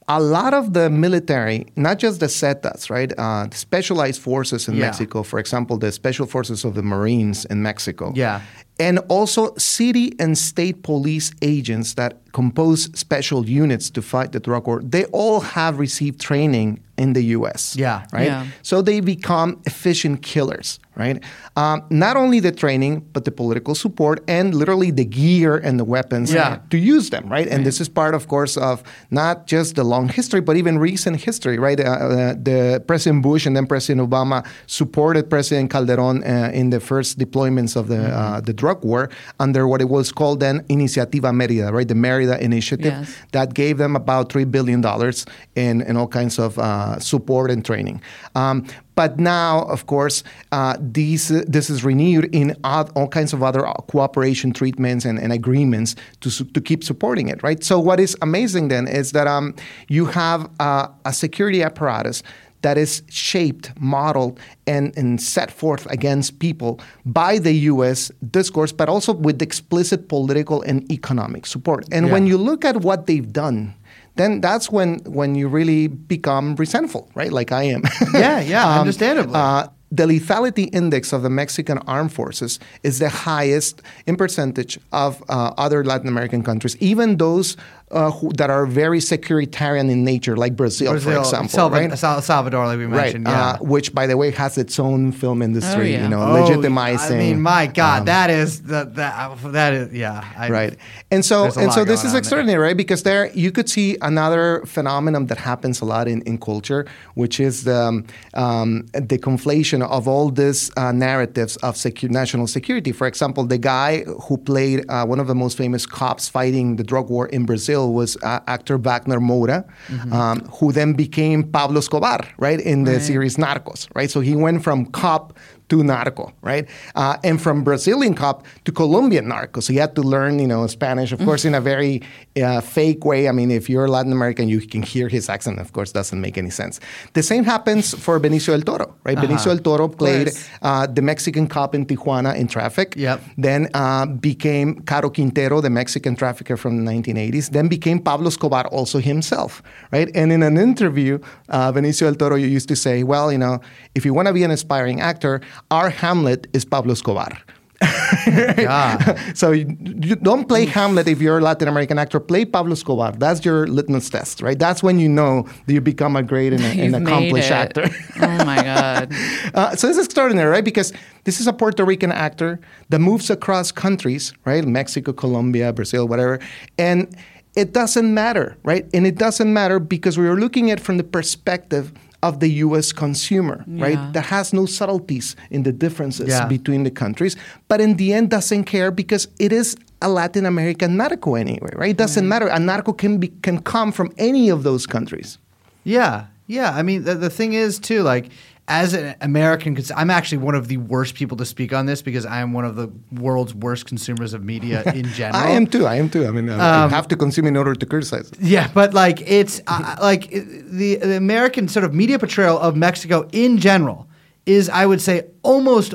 [0.07, 3.11] A lot of the military, not just the Zetas, right?
[3.17, 4.85] Uh, the specialized forces in Yeah.
[4.87, 8.13] Mexico, for example, the special forces of the Marines in Mexico.
[8.15, 8.43] Yeah.
[8.79, 14.67] And also city and state police agents that compose special units to fight the drug
[14.67, 17.75] war, they all have received training in the US.
[17.75, 18.05] Yeah.
[18.13, 18.27] Right?
[18.27, 18.47] Yeah.
[18.63, 21.23] So they become efficient killers, right?
[21.57, 25.85] Um, not only the training, but the political support and literally the gear and the
[25.85, 26.59] weapons Yeah.
[26.71, 27.47] to use them, right?
[27.49, 31.21] And this is part, of course, of not just the long history, but even recent
[31.21, 31.81] history, right?
[31.81, 36.81] Uh, uh, the President Bush and then President Obama supported President Calderon uh, in the
[36.81, 39.09] first deployments of the uh, the drug war
[39.41, 41.89] under what it was called then Iniciativa Merida, right?
[41.89, 43.17] The Merida Initiative Yes.
[43.33, 45.27] that gave them about three billion dollars
[45.57, 48.01] in, in all kinds of uh, support and training.
[48.35, 48.65] Um,
[48.95, 50.23] But now, of course,
[50.53, 55.19] uh, these, uh, this is renewed in all kinds of other uh, cooperation treatments and,
[55.19, 57.63] and agreements to, su- to keep supporting it, right?
[57.65, 59.55] So, what is amazing then is that um,
[59.89, 62.23] you have uh, a security apparatus
[62.65, 68.89] that is shaped, modeled, and, and set forth against people by the US discourse, but
[68.89, 71.85] also with explicit political and economic support.
[71.93, 73.75] And when you look at what they've done,
[74.17, 77.33] then that's when, when you really become resentful, right?
[77.33, 77.83] Like I am.
[78.15, 79.35] Yeah, yeah, understandably.
[79.35, 85.23] uh, the lethality index of the Mexican armed forces is the highest in percentage of
[85.29, 87.57] uh, other Latin American countries, even those
[87.95, 91.49] uh, who, that are very securitarian in nature, like Brazil, for example.
[91.49, 91.99] Salva- right?
[91.99, 93.27] Sal- Salvador, like we Right, mentioned.
[93.27, 93.51] Yeah.
[93.51, 96.03] uh, which, by the way, has its own film industry, yeah.
[96.03, 97.13] you know, Oh, legitimizing.
[97.13, 99.15] I mean, my God, um, that is the, that
[99.53, 100.25] that is yeah.
[100.37, 100.75] I, right
[101.11, 102.19] and so and so this is on there.
[102.23, 106.39] extraordinary right because there you could see another phenomenon that happens a lot in, in
[106.39, 112.11] culture which is the, um, um, the conflation of all these uh, narratives of secu-
[112.11, 116.29] national security for example the guy who played uh, one of the most famous cops
[116.29, 120.13] fighting the drug war in brazil was uh, actor wagner moura Mm-hmm.
[120.13, 124.63] um, who then became pablo escobar right in the series narcos right so he went
[124.63, 125.33] from cop
[125.69, 126.69] to narco, right?
[126.95, 129.61] Uh, and from Brazilian cop to Colombian narco.
[129.61, 132.03] So you had to learn, you know, Spanish, of course, in a very
[132.43, 133.29] uh, fake way.
[133.29, 135.59] I mean, if you're Latin American, you can hear his accent.
[135.59, 136.81] Of course, doesn't make any sense.
[137.15, 139.17] The same happens for Benicio del Toro, right?
[139.17, 140.31] Benicio del Toro played
[140.63, 142.95] uh, the Mexican cop in Tijuana in Traffic.
[142.97, 143.21] Yep.
[143.39, 147.51] Then uh, became Caro Quintero, the Mexican trafficker from the 1980s.
[147.51, 149.63] Then became Pablo Escobar also himself,
[149.93, 150.11] right?
[150.15, 153.61] And in an interview, uh, Benicio del Toro used to say, well, you know,
[153.95, 157.39] if you want to be an aspiring actor, our Hamlet is Pablo Escobar.
[159.35, 162.21] So you, you don't play Hamlet if you're a Latin American actor.
[162.21, 163.13] Play Pablo Escobar.
[163.13, 164.59] That's your litmus test, right?
[164.59, 167.89] That's when you know that you become a great and, accomplished actor.
[168.21, 169.13] oh my god.
[169.55, 170.65] Uh, so this is extraordinary, right?
[170.65, 170.93] Because
[171.25, 174.65] this is a Puerto Rican actor that moves across countries, right?
[174.65, 176.39] Mexico, Colombia, Brazil, whatever.
[176.79, 177.15] And
[177.57, 178.87] it doesn't matter, right?
[178.95, 181.93] And it doesn't matter because we are looking at it from the perspective
[182.25, 183.85] of the US consumer, Yeah.
[183.85, 184.01] right?
[184.15, 186.47] That has no subtleties in the differences Yeah.
[186.57, 187.35] between the countries,
[187.69, 191.91] but in the end doesn't care because it is a Latin American narco anyway, right?
[191.91, 192.33] It doesn't mm.
[192.33, 192.49] matter.
[192.49, 195.39] A narco can be can come from any of those countries.
[195.85, 196.15] Yeah,
[196.57, 196.71] yeah.
[196.79, 198.25] I mean, the, the thing is too, like
[198.67, 202.01] as an American, because I'm actually one of the worst people to speak on this
[202.01, 205.43] because I am one of the world's worst consumers of media in general.
[205.43, 205.87] I am too.
[205.87, 206.27] I am too.
[206.27, 208.33] I mean, I I have to consume in order to criticize.
[208.33, 208.41] it.
[208.41, 213.29] Yeah, but like it's uh, like the, the American sort of media portrayal of Mexico
[213.33, 214.09] in general
[214.47, 215.95] is, I would say, almost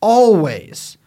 [0.00, 0.98] always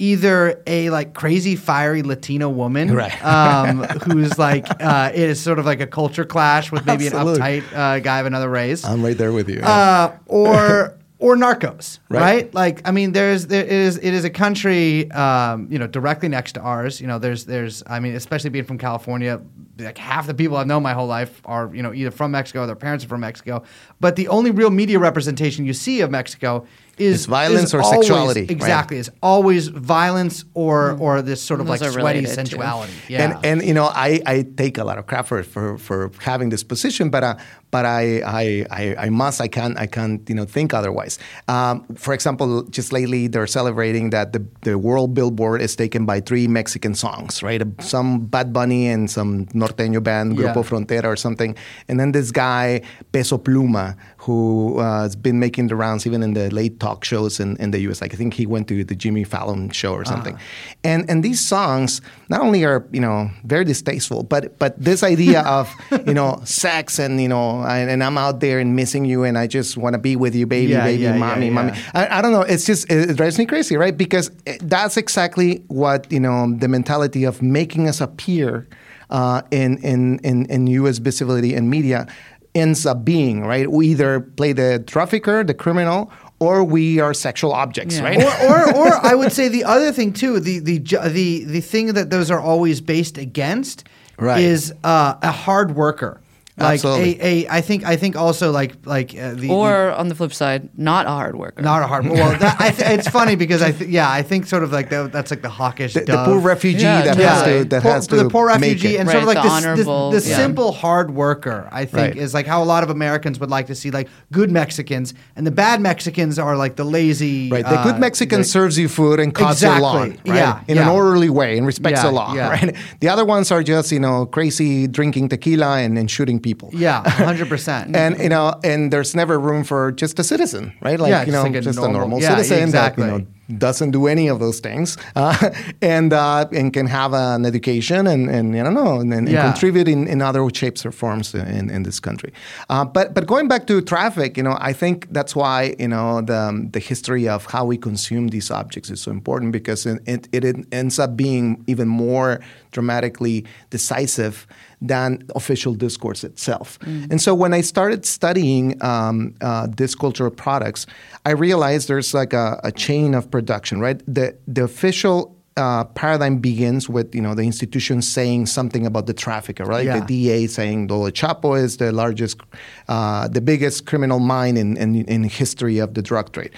[0.00, 3.24] either a like crazy fiery Latino woman, Right.
[3.24, 7.12] um, who's like uh, it is sort of like a culture clash with maybe an
[7.12, 9.60] uptight uh, guy of another race, I'm right there with you.
[9.60, 12.20] uh, or or Narcos, right.
[12.20, 12.54] Right.
[12.54, 16.52] Like, I mean, there's there is it is a country, um, you know, directly next
[16.54, 16.98] to ours.
[17.00, 19.38] You know, there's there's I mean, especially being from California,
[19.78, 22.62] like half the people I've known my whole life are you know either from Mexico
[22.62, 23.62] or their parents are from Mexico.
[24.00, 26.66] But the only real media representation you see of Mexico
[26.98, 28.50] is It's violence is or always- sexuality, right?
[28.50, 32.34] Exactly, it's always violence or or this sort of Those like sweaty related, too.
[32.34, 32.92] sensuality.
[33.08, 36.10] Yeah, And and you know I, I take a lot of crap for, for, for
[36.20, 37.34] having this position, but uh,
[37.70, 41.18] but I, I I I must I can't I can't you know think otherwise.
[41.46, 46.20] Um, for example, just lately they're celebrating that the the world billboard is taken by
[46.20, 47.62] three Mexican songs, right?
[47.80, 50.52] Some Bad Bunny and some norteño band, Yeah.
[50.52, 51.54] Grupo Frontera or something,
[51.88, 52.80] and then this guy
[53.12, 53.94] Peso Pluma
[54.26, 57.70] who uh, has been making the rounds even in the late talk shows in, in
[57.70, 58.00] the U.S.
[58.00, 60.36] Like I think he went to the Jimmy Fallon show or something,
[60.82, 65.42] and and these songs not only are you know very distasteful, but but this idea
[65.58, 65.70] of
[66.06, 69.36] you know sex and you know and, and I'm out there and missing you and
[69.38, 71.52] I just want to be with you, baby, Yeah, baby, yeah, mommy, yeah.
[71.52, 71.72] mommy.
[71.94, 72.42] I, I don't know.
[72.42, 73.96] It's just it, it drives me crazy, right?
[73.96, 78.66] Because it- that's exactly what you know the mentality of making us appear
[79.10, 80.98] uh, in, in in in U.S.
[80.98, 82.06] visibility and media
[82.54, 83.70] ends up being right.
[83.70, 86.10] We either play the trafficker, the criminal,
[86.40, 88.04] or we are sexual objects, Yeah.
[88.04, 88.18] right?
[88.18, 91.88] or, or, or I would say the other thing too, the the the the thing
[91.94, 93.84] that those are always based against
[94.18, 94.42] Right.
[94.42, 96.20] is uh, a hard worker.
[96.58, 97.20] Like Absolutely.
[97.22, 100.14] a, a, I think I think also like like uh, the, the Or on the
[100.14, 101.62] flip side, not a hard worker.
[101.62, 102.04] not a hard.
[102.04, 102.16] worker.
[102.20, 104.90] Well, that, I th- it's funny because I th- yeah I think sort of like
[104.90, 107.28] that, that's like the hawkish the, the poor refugee Yeah, that Yeah.
[107.34, 109.00] has to that Poor- has to the poor make refugee it.
[109.00, 110.36] and sort of like the this, this, honorable- the yeah.
[110.36, 111.66] simple hard worker.
[111.72, 112.16] I think Right.
[112.16, 115.46] is like how a lot of Americans would like to see like good Mexicans, and
[115.46, 117.48] the bad Mexicans are like the lazy.
[117.48, 117.64] Right.
[117.64, 120.32] The uh, good Mexican like- serves you food and cuts your lawn, Exactly.
[120.32, 120.38] right?
[120.38, 122.48] Yeah, In an orderly way and respects Yeah, the law, yeah.
[122.56, 122.76] right?
[123.00, 126.70] The other ones are just, you know, crazy drinking tequila and, and shooting people.
[126.72, 127.94] Yeah, hundred percent.
[127.96, 130.98] And you know, and there's never room for just a citizen, right?
[130.98, 133.06] Like Yeah, you just know, like a just normal- a normal yeah, citizen exactly.
[133.06, 133.26] that you know
[133.58, 135.50] doesn't do any of those things, uh,
[135.82, 139.42] and uh, and can have an education and and I don't know, and, and Yeah.
[139.50, 142.32] contribute in, in other shapes or forms in, in this country.
[142.68, 146.20] Uh, but but going back to traffic, you know, I think that's why you know
[146.22, 150.28] the the history of how we consume these objects is so important because it it,
[150.32, 152.38] it ends up being even more
[152.70, 154.46] dramatically decisive
[154.80, 156.78] than official discourse itself.
[157.10, 160.86] And so when I started studying um, uh, these cultural products,
[161.26, 164.00] I realized there's like a, a chain of production, right?
[164.06, 169.12] The the official uh, paradigm begins with you know the institution saying something about the
[169.12, 169.84] trafficker, right?
[169.84, 170.00] Yeah.
[170.00, 172.40] The DA saying Dole Chapo is the largest,
[172.88, 176.52] uh, the biggest criminal mind in, in in history of the drug trade,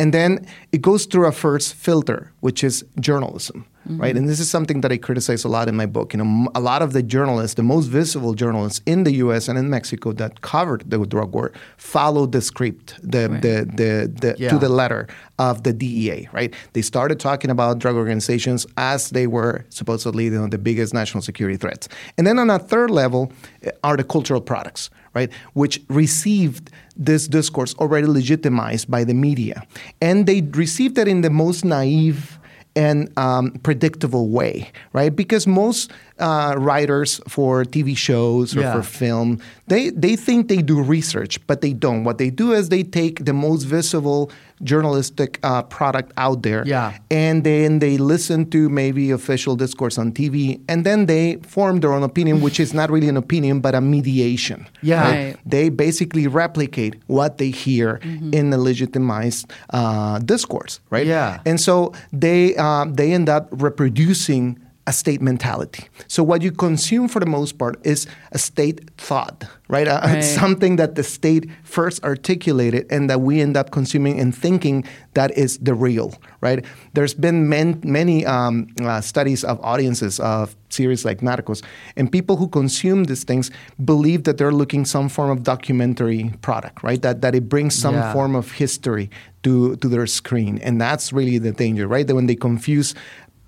[0.00, 3.64] and then it goes through a first filter, which is journalism.
[3.88, 6.12] Right, and this is something that I criticize a lot in my book.
[6.12, 9.48] You know, a lot of the journalists, the most visible journalists in the U.S.
[9.48, 14.34] and in Mexico that covered the drug war, followed the script, the the the, the
[14.38, 14.50] Yeah.
[14.50, 15.06] to the letter
[15.38, 16.52] of the DEA, right?
[16.74, 21.22] They started talking about drug organizations as they were supposedly you know, the biggest national
[21.22, 21.88] security threats.
[22.16, 23.32] And then on a third level
[23.62, 25.30] eh, are the cultural products, right?
[25.54, 29.62] Which received this discourse already legitimized by the media.
[30.00, 32.37] And they received it in the most naive
[32.78, 35.14] and um, predictable way, right?
[35.14, 35.90] Because most
[36.20, 38.72] uh, writers for TV shows or Yeah.
[38.74, 42.04] for film, they, they think they do research, but they don't.
[42.04, 44.30] What they do is they take the most visible
[44.62, 46.94] journalistic uh, product out there, Yeah.
[47.10, 51.92] and then they listen to maybe official discourse on TV, and then they form their
[51.92, 54.66] own opinion, which is not really an opinion, but a mediation.
[54.82, 55.02] Yeah.
[55.10, 55.36] Right.
[55.46, 58.00] They basically replicate what they hear
[58.32, 61.06] in the legitimized uh, discourse, right?
[61.06, 61.40] Yeah.
[61.46, 64.58] And so they um, they end up reproducing
[64.88, 65.84] a state mentality.
[66.14, 68.78] So what you consume for the most part is a state
[69.08, 69.86] thought, right?
[69.86, 70.24] Uh, Right.
[70.42, 74.84] Something that the state first articulated and that we end up consuming and thinking
[75.18, 76.08] that is the real,
[76.46, 76.64] right?
[76.94, 81.60] There's been man, many um, uh, studies of audiences of series like Narcos,
[81.96, 83.50] and people who consume these things
[83.84, 87.00] believe that they're looking some form of documentary product, right?
[87.02, 88.12] That that it brings some Yeah.
[88.12, 89.06] form of history
[89.42, 92.06] to to their screen, and that's really the danger, right?
[92.06, 92.94] That when they confuse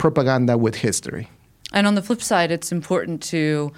[0.00, 1.28] propaganda with history.
[1.74, 3.70] And on the flip side, it's important to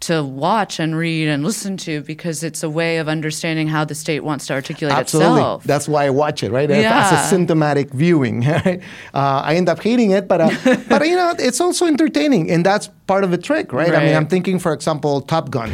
[0.00, 3.96] to watch and read and listen to because it's a way of understanding how the
[3.96, 5.40] state wants to articulate Absolutely.
[5.40, 5.64] itself.
[5.64, 6.70] That's why I watch it, right?
[6.70, 8.42] As- As a symptomatic viewing.
[8.48, 8.80] Right?
[9.14, 10.50] Uh, I end up hating it, but uh,
[10.88, 13.94] but you know, it's also entertaining, and that's part of the trick, right?
[13.94, 15.70] I mean, I'm thinking, for example, Top Gun.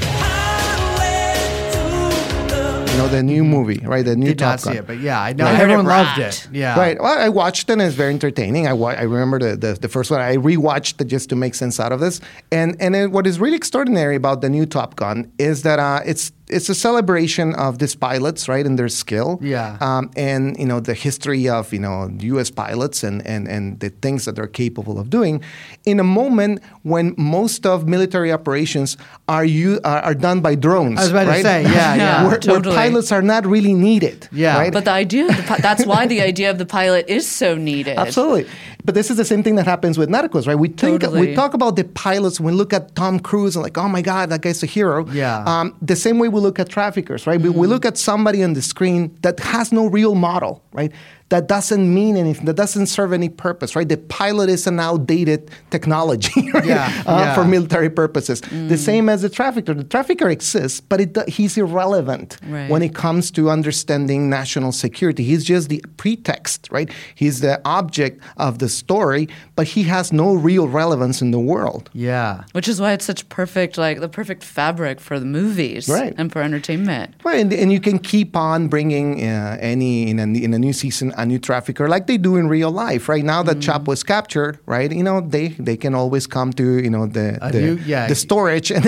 [2.94, 4.04] You know, the new movie, right?
[4.04, 4.76] The new Did Top not see Gun.
[4.78, 6.46] it, but yeah, I know heard everyone loved it.
[6.52, 6.96] Yeah, Right.
[7.00, 8.68] Well, I watched it and it's very entertaining.
[8.68, 10.20] I, wa- I remember the, the, the first one.
[10.20, 12.20] I rewatched it just to make sense out of this.
[12.52, 16.02] And and then what is really extraordinary about the new Top Gun is that uh,
[16.06, 19.38] it's it's a celebration of these pilots, right, and their skill.
[19.40, 19.78] Yeah.
[19.80, 22.50] Um, and you know the history of you know U.S.
[22.50, 25.42] pilots and and and the things that they're capable of doing,
[25.84, 28.96] in a moment when most of military operations
[29.28, 30.98] are you are, are done by drones.
[30.98, 32.22] I was about to say, yeah, yeah.
[32.22, 32.76] where, where Totally.
[32.76, 34.28] pilots are not really needed.
[34.30, 34.58] Yeah.
[34.58, 34.72] Right.
[34.72, 37.96] but the idea of the, that's why the idea of the pilot is so needed.
[37.96, 38.50] Absolutely.
[38.84, 40.58] But this is the same thing that happens with Narcos, right?
[40.58, 43.78] We think we talk about the pilots when we look at Tom Cruise and like,
[43.78, 45.08] oh my God, that guy's a hero.
[45.08, 45.42] Yeah.
[45.46, 47.40] Um, the same way we look at traffickers, right?
[47.40, 50.92] We, we look at somebody on the screen that has no real model, right?
[51.30, 52.44] That doesn't mean anything.
[52.44, 53.88] That doesn't serve any purpose, right?
[53.88, 56.64] The pilot is an outdated technology, right?
[56.66, 57.34] Yeah, Uh, yeah.
[57.34, 58.40] For military purposes.
[58.42, 59.72] The same as the trafficker.
[59.74, 62.68] The trafficker exists, but it, he's irrelevant Right.
[62.70, 65.24] when it comes to understanding national security.
[65.24, 66.90] He's just the pretext, right?
[67.14, 71.88] He's the object of the story, but he has no real relevance in the world.
[71.94, 72.44] yeah.
[72.52, 76.14] Which is why it's such perfect, like the perfect fabric for the movies Right.
[76.18, 77.14] and for entertainment.
[77.24, 80.72] Right, and, and you can keep on bringing uh, any in a, in a new
[80.72, 83.08] season a new trafficker like they do in real life.
[83.08, 84.90] Right now that Chapo was captured, right?
[84.90, 88.06] You know they they can always come to you know the the, new- yeah.
[88.08, 88.84] the storage and,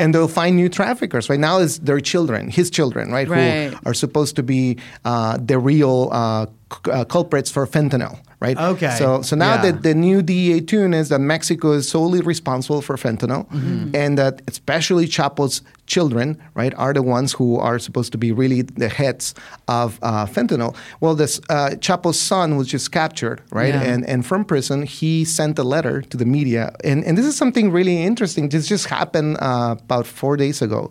[0.00, 1.28] and they'll find new traffickers.
[1.30, 3.28] Right now is their children, his children, right?
[3.28, 3.72] Right.
[3.72, 8.18] Who are supposed to be uh, the real uh, c- uh, culprits for fentanyl.
[8.44, 8.58] Right.
[8.74, 8.94] Okay.
[8.98, 9.62] So so now Yeah.
[9.66, 13.96] that the new DEA tune is that Mexico is solely responsible for fentanyl, Mm-hmm.
[14.02, 16.28] and that especially Chapo's children,
[16.60, 19.34] right, are the ones who are supposed to be really the heads
[19.68, 20.70] of uh, fentanyl.
[21.02, 23.92] Well, this uh, Chapo's son was just captured, right, Yeah.
[23.92, 27.36] and and from prison he sent a letter to the media, and and this is
[27.36, 28.50] something really interesting.
[28.50, 30.90] This just happened uh, about four days ago,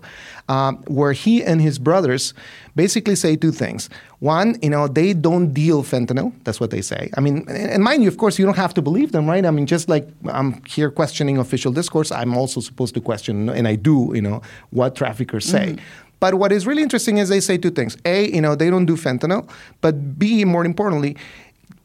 [0.50, 2.34] um, where he and his brothers
[2.76, 3.90] basically say two things.
[4.24, 6.32] One, you know, they don't deal fentanyl.
[6.46, 7.10] That's what they say.
[7.18, 9.46] I mean, and mind you, of course, you don't have to believe them, right?
[9.46, 13.68] I mean, just like I'm here questioning official discourse, I'm also supposed to question, and
[13.68, 15.68] I do, you know, what what traffickers say.
[15.68, 16.20] Mm-hmm.
[16.20, 17.98] But what is really interesting is they say two things.
[18.06, 19.50] A, you know, they don't do fentanyl,
[19.82, 21.18] but B, more importantly,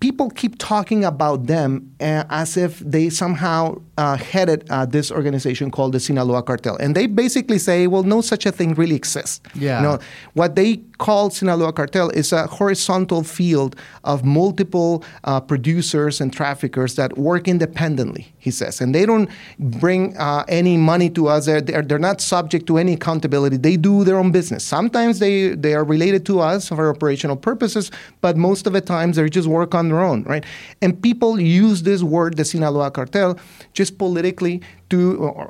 [0.00, 5.70] people keep talking about them uh, as if they somehow uh, headed uh, this organization
[5.70, 6.76] called the Sinaloa Cartel.
[6.76, 9.40] And they basically say, well, no such a thing really exists.
[9.54, 9.78] Yeah.
[9.78, 9.98] You know,
[10.34, 13.74] what they call Sinaloa Cartel is a horizontal field
[14.04, 18.80] of multiple uh, producers and traffickers that work independently, he says.
[18.80, 19.28] And they don't
[19.58, 21.46] bring uh, any money to us.
[21.46, 23.56] They're, they're, they're not subject to any accountability.
[23.56, 24.62] They do their own business.
[24.62, 27.90] Sometimes they, they are related to us for operational purposes,
[28.20, 30.44] but most of the times they just work on their own, right?
[30.82, 33.38] And people use this word, the Sinaloa Cartel,
[33.72, 34.60] just politically
[34.90, 34.98] to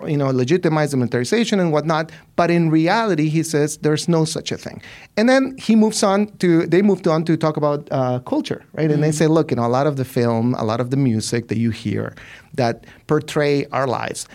[0.06, 2.10] you know legitimize the militarization and whatnot.
[2.36, 4.82] But in reality, he says there's no such a thing.
[5.16, 8.90] And then he moves on to they moved on to talk about uh, culture, right?
[8.90, 10.96] And they say, look, you know, a lot of the film, a lot of the
[10.96, 12.14] music that you hear
[12.54, 14.26] that portray our lives.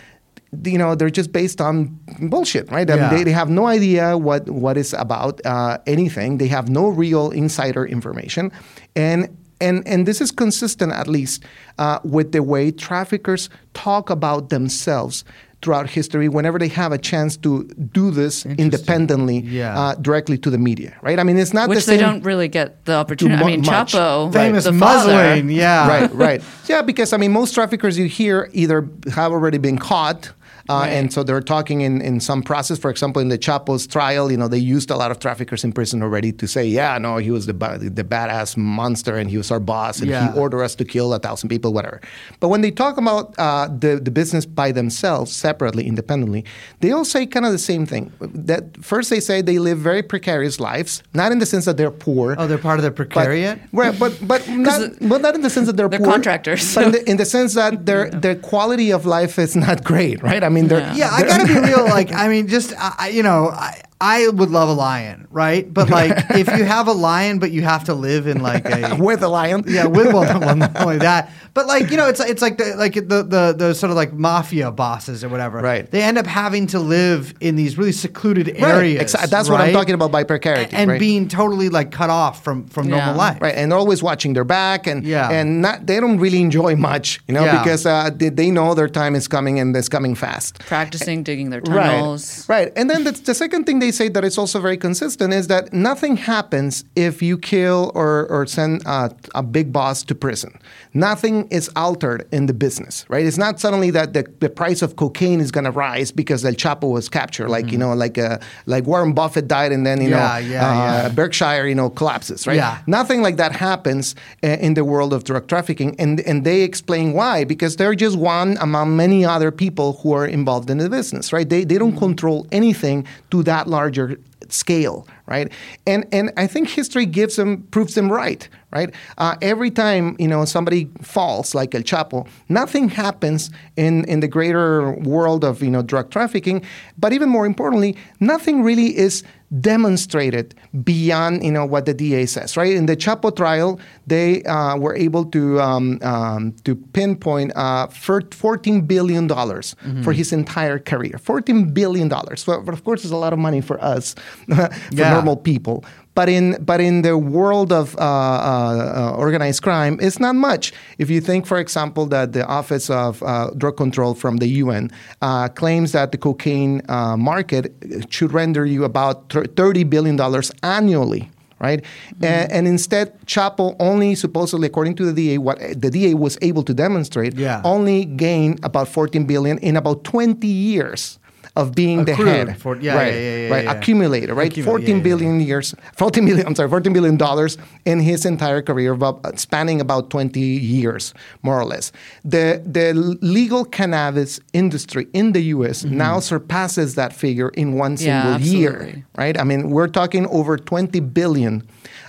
[0.64, 1.98] You know, they're just based on
[2.30, 2.88] bullshit, right?
[2.88, 3.10] I mean, Yeah.
[3.16, 6.38] they, they have no idea what what is about uh, anything.
[6.38, 8.52] They have no real insider information,
[8.94, 11.42] and and and this is consistent at least
[11.78, 15.24] uh, with the way traffickers talk about themselves
[15.62, 19.78] throughout history whenever they have a chance to do this independently Yeah.
[19.78, 22.22] uh, directly to the media right i mean it's not the Which they same don't
[22.24, 23.38] really get the opportunity.
[23.42, 23.92] mu- I mean, much.
[23.94, 25.88] Chapo, Famous the father, muzzling, yeah.
[25.88, 26.42] right, right.
[26.68, 30.32] Yeah, because I mean, most traffickers you hear either have already been caught.
[30.68, 32.78] Uh, And so they're talking in, in some process.
[32.78, 35.72] For example, in the Chapo's trial, you know, they used a lot of traffickers in
[35.72, 39.36] prison already to say, yeah, no, he was the ba- the badass monster and he
[39.36, 40.32] was our boss and Yeah.
[40.32, 42.00] he ordered us to kill a thousand people, whatever.
[42.40, 46.44] But when they talk about uh, the the business by themselves, separately, independently,
[46.80, 48.12] they all say kind of the same thing.
[48.46, 51.90] That first they say they live very precarious lives, not in the sense that they're
[52.08, 52.36] poor.
[52.38, 53.58] Oh, they're part of the But, precariat.
[53.72, 56.74] right, but but not, but not in the sense that they're, They're poor, contractors.
[56.74, 60.22] but in the, in the sense that their their quality of life is not great,
[60.22, 60.42] right?
[60.42, 61.84] I mean, they're Yeah, I gotta be real.
[61.98, 65.64] Like, I mean, just I, I- you know, I, I would love a lion, right?
[65.72, 68.96] But like, if you have a lion, but you have to live in like a
[69.08, 69.64] with a lion.
[69.66, 72.74] yeah, with well, well, not only that, but like you know, it's it's like the
[72.76, 75.58] like the the the sort of like mafia bosses or whatever.
[75.60, 75.90] Right.
[75.90, 79.14] They end up having to live in these really secluded Right, areas.
[79.14, 81.00] exa- that's what I'm talking about by precarity, and right?
[81.00, 82.96] being totally like cut off from from Yeah.
[82.98, 83.38] normal life.
[83.40, 85.30] Right, and they're always watching their back, and Yeah.
[85.30, 87.58] and not they don't really enjoy much, you know, Yeah.
[87.62, 90.58] because uh, they, they know their time is coming and it's coming fast.
[90.74, 92.48] practicing digging their tunnels.
[92.48, 92.72] Right, right.
[92.76, 95.72] And then the, the second thing they say that it's also very consistent is that
[95.72, 100.58] nothing happens if you kill or, or send uh, a big boss to prison.
[100.96, 103.26] Nothing is altered in the business, right?
[103.26, 106.52] It's not suddenly that the, the price of cocaine is going to rise because El
[106.52, 110.10] Chapo was captured, like you know, like uh, like Warren Buffett died and then you
[110.10, 111.08] Yeah, know yeah, uh, yeah.
[111.08, 112.56] Berkshire, you know, collapses, right?
[112.56, 112.78] Yeah.
[112.86, 114.14] Nothing like that happens
[114.44, 118.16] uh, in the world of drug trafficking, and and they explain why because they're just
[118.16, 121.48] one among many other people who are involved in the business, right?
[121.48, 124.16] They they don't control anything to that larger
[124.52, 125.52] scale, right?
[125.86, 128.94] And and I think history gives them proves them right, right?
[129.18, 134.28] Uh, every time you know somebody falls like El Chapo, nothing happens in in the
[134.28, 136.62] greater world of you know drug trafficking,
[136.98, 139.22] but even more importantly, nothing really is
[139.60, 142.72] demonstrated beyond you know what the DA says, right?
[142.74, 148.82] In the Chapo trial, they uh, were able to um, um, to pinpoint uh, fourteen
[148.86, 151.18] billion dollars for his entire career.
[151.18, 152.46] Fourteen billion dollars.
[152.46, 154.14] Well, of course, it's a lot of money for us,
[154.48, 155.10] for Yeah.
[155.10, 155.84] normal people.
[156.14, 160.72] But in but in the world of uh, uh, uh, organized crime, it's not much.
[160.98, 164.90] If you think, for example, that the Office of uh, Drug Control from the UN
[165.22, 167.72] uh, claims that the cocaine uh, market
[168.10, 171.30] should render you about thirty billion dollars annually.
[171.60, 171.82] Right,
[172.20, 176.62] and, and instead, Chapo only supposedly, according to the DA, what the DA was able
[176.64, 177.62] to demonstrate, Yeah.
[177.64, 181.18] only gained about 14 billion in about 20 years
[181.56, 182.58] of being the head.
[182.58, 183.72] for- yeah, right, yeah, yeah, yeah, right, yeah.
[183.72, 184.50] accumulated, right?
[184.50, 184.98] Accumulate, Fourteen
[185.38, 189.20] yeah, yeah, years, 14 billion, I'm sorry, 14 billion dollars in his entire career, about,
[189.24, 191.92] uh, spanning about 20 years, more or less.
[192.24, 192.92] The, the
[193.22, 195.96] legal cannabis industry in the US Mm-hmm.
[195.96, 199.38] now surpasses that figure in one Yeah, single year, right?
[199.38, 201.62] I mean, we're talking over 20 billion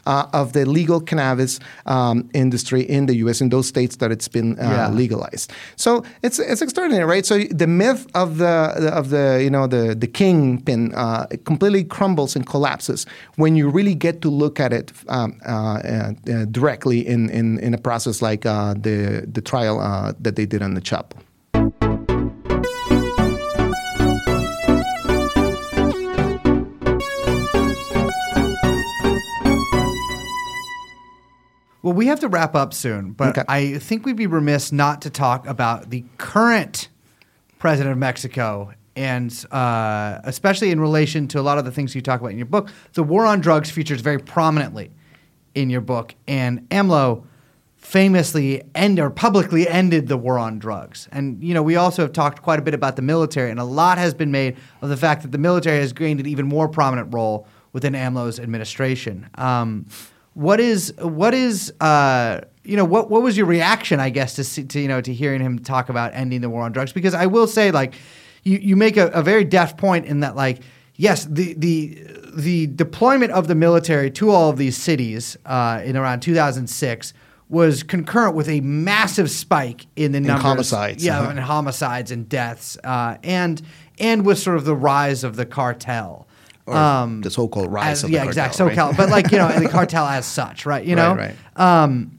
[0.06, 4.28] uh, of the legal cannabis um, industry in the US, in those states that it's
[4.28, 4.90] been uh, Yeah.
[4.90, 5.52] legalized.
[5.76, 7.26] So it's, it's extraordinary, right?
[7.26, 12.36] So the myth of the, of the you know, the, the kingpin uh, completely crumbles
[12.36, 13.06] and collapses
[13.38, 15.80] when you really get to look at it um, uh,
[16.30, 20.46] uh, directly in, in, in a process like uh, the, the trial uh, that they
[20.46, 21.18] did on the Chapo.
[31.86, 33.44] Well, we have to wrap up soon, but Okay.
[33.48, 36.90] I think we'd be remiss not to talk about the current
[37.60, 42.02] president of Mexico and uh, especially in relation to a lot of the things you
[42.02, 44.90] talk about in your book, the war on drugs features very prominently
[45.54, 47.24] in your book, and AMLO
[47.78, 51.08] famously end or publicly ended the war on drugs.
[51.12, 53.64] And you know, we also have talked quite a bit about the military, and a
[53.64, 56.68] lot has been made of the fact that the military has gained an even more
[56.68, 59.30] prominent role within AMLO's administration.
[59.36, 59.86] Um,
[60.36, 64.00] what is what is uh, you know what what was your reaction?
[64.00, 66.62] I guess to, see, to you know to hearing him talk about ending the war
[66.62, 67.96] on drugs because I will say like
[68.44, 70.60] you you make a, a very deft point in that like
[70.96, 71.98] yes the the
[72.36, 77.14] the deployment of the military to all of these cities uh, in around 2006
[77.48, 81.30] was concurrent with a massive spike in the numbers, homicides, yeah, uh-huh.
[81.30, 83.62] and homicides and deaths, uh, and
[84.00, 86.25] and with sort of the rise of the cartel.
[86.68, 86.74] Or
[87.22, 88.98] the so-called rise as- of the yeah, exact cartel, SoCal, right?
[88.98, 90.84] but like you know the cartel as such, right?
[90.84, 92.18] You know, Right, Um,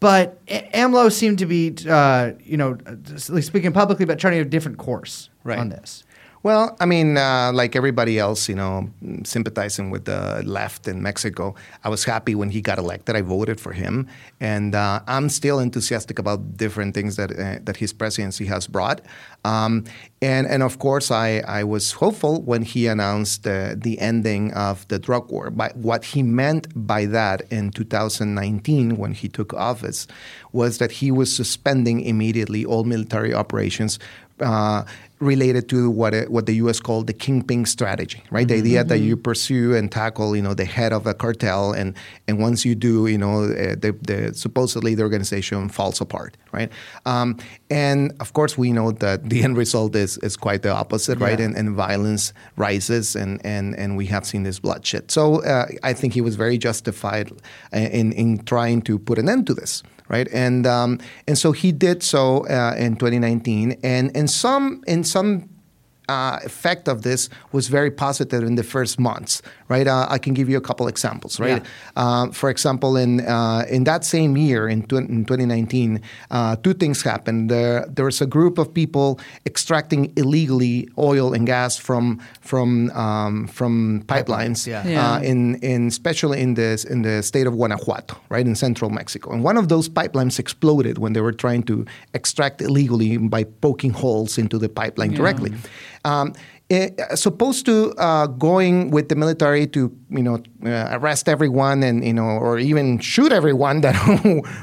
[0.00, 2.76] but AMLO seemed to be, uh, you know,
[3.16, 5.58] speaking publicly, but charting a different course Right.
[5.58, 6.02] on this.
[6.44, 8.90] Well, I mean, uh, like everybody else, you know,
[9.24, 13.16] sympathizing with the left in Mexico, I was happy when he got elected.
[13.16, 14.06] I voted for him,
[14.40, 19.00] and uh, I'm still enthusiastic about different things that uh, that his presidency has brought.
[19.46, 19.84] Um,
[20.20, 24.98] and and of course, I, I was hopeful when he announced the ending of the
[24.98, 25.48] drug war.
[25.48, 30.06] But what he meant by that in 2019, when he took office,
[30.52, 33.98] was that he was suspending immediately all military operations
[34.40, 34.84] uh,
[35.20, 36.80] related to what it, what the U.S.
[36.80, 38.46] called the kingpin strategy, right?
[38.46, 41.94] The idea that you pursue and tackle, you know, the head of a cartel, and
[42.28, 46.70] and once you do, you know, uh, the, the supposedly the organization falls apart, right?
[47.06, 47.38] Um,
[47.70, 51.38] and of course, we know that the end result is is quite the opposite, right?
[51.38, 51.46] Yeah.
[51.46, 55.10] And, and violence rises, and and and we have seen this bloodshed.
[55.10, 57.30] So uh, I think he was very justified
[57.72, 60.28] in in trying to put an end to this right?
[60.32, 65.50] And um, and so he did so uh, in 2019, and in some in some.
[66.06, 69.86] Uh, effect of this was very positive in the first months, right?
[69.86, 71.62] Uh, I can give you a couple examples, right?
[71.96, 76.00] Uh, for example, in uh, in that same year, in, tw- in 2019,
[76.30, 77.50] uh, two things happened.
[77.50, 83.46] There, there was a group of people extracting illegally oil and gas from from um,
[83.46, 84.86] from pipelines, yeah.
[84.86, 85.14] Yeah.
[85.14, 89.32] Uh, in in especially in this in the state of Guanajuato, right in central Mexico.
[89.32, 93.90] And one of those pipelines exploded when they were trying to extract illegally by poking
[93.90, 95.52] holes into the pipeline directly.
[96.04, 96.34] Um,
[96.74, 102.04] eh, as to uh, going with the military to you know uh, arrest everyone and
[102.04, 103.94] you know or even shoot everyone that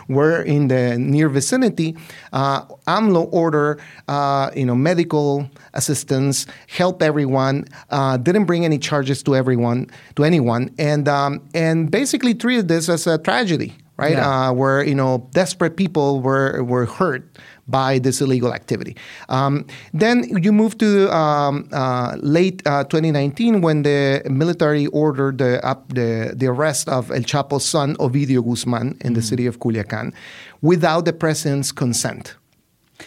[0.08, 1.96] were in the near vicinity,
[2.34, 9.24] uh, AMLO order uh, you know medical assistance, help everyone, uh, didn't bring any charges
[9.24, 14.14] to everyone to anyone, and um, and basically treated this as a tragedy, right?
[14.14, 14.50] Yeah.
[14.50, 17.38] Uh, where you know desperate people were were hurt
[17.68, 18.96] by this illegal activity.
[19.30, 25.64] Um, then you move to um, uh, late uh, 2019 when the military ordered the,
[25.66, 30.14] up the, the arrest of El Chapo's son, Ovidio Guzman, in the city of Culiacan
[30.62, 32.36] without the president's consent.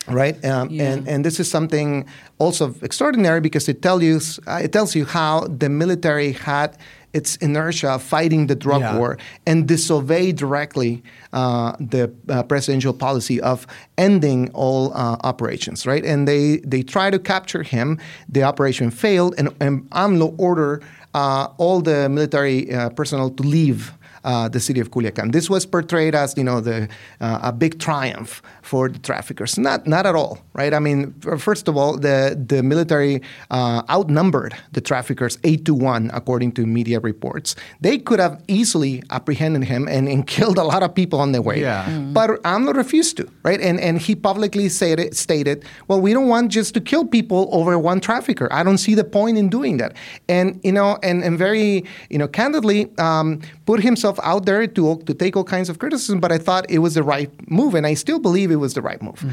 [0.08, 0.90] Right, um, Yeah.
[0.90, 2.04] and and this is something
[2.38, 6.76] also extraordinary because it tells you uh, it tells you how the military had
[7.14, 8.98] its inertia fighting the drug Yeah.
[8.98, 11.02] war and disobeyed directly
[11.32, 16.04] uh, the uh, presidential policy of ending all uh, operations, right?
[16.04, 17.98] And they, they try to capture him.
[18.28, 20.82] The operation failed, and, and AMLO ordered
[21.14, 23.92] uh, all the military uh, personnel to leave.
[24.24, 25.32] Uh, the city of Culiacan.
[25.32, 26.88] This was portrayed as you know the
[27.20, 29.58] uh, a big triumph for the traffickers.
[29.58, 30.72] Not not at all, right?
[30.72, 33.20] I mean, first of all, the the military
[33.50, 37.54] uh, outnumbered the traffickers eight to one, according to media reports.
[37.80, 41.42] They could have easily apprehended him and, and killed a lot of people on their
[41.42, 41.60] way.
[41.60, 41.84] Yeah.
[41.84, 42.14] Mm.
[42.14, 43.60] But AMLO refused to, right?
[43.60, 47.78] And and he publicly stated stated, well, we don't want just to kill people over
[47.78, 48.48] one trafficker.
[48.52, 49.94] I don't see the point in doing that.
[50.28, 54.96] And you know, and and very you know candidly um, put himself out there to
[55.06, 56.20] to take all kinds of criticism.
[56.20, 58.82] But I thought it was the right move, and I still believe it was the
[58.82, 59.24] right move.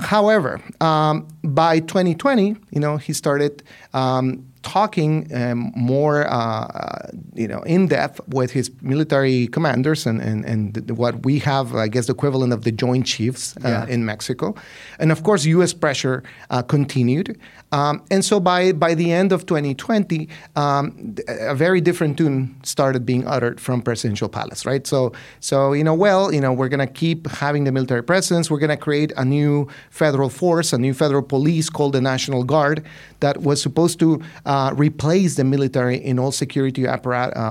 [0.00, 3.62] However, um, by 2020, you know, he started.
[3.94, 10.44] Um, talking um, more, uh, you know, in depth with his military commanders and, and,
[10.44, 13.86] and what we have, I guess, the equivalent of the Joint Chiefs uh, Yeah.
[13.86, 14.54] in Mexico,
[14.98, 15.72] and of course, U.S.
[15.72, 17.38] pressure uh, continued,
[17.72, 23.06] um, and so by by the end of 2020, um, a very different tune started
[23.06, 24.86] being uttered from presidential palace, right?
[24.86, 28.50] So so you know, well, you know, we're gonna keep having the military presence.
[28.50, 32.59] We're gonna create a new federal force, a new federal police called the National Guard
[33.20, 36.98] that was supposed to uh, replace the military in all security uh,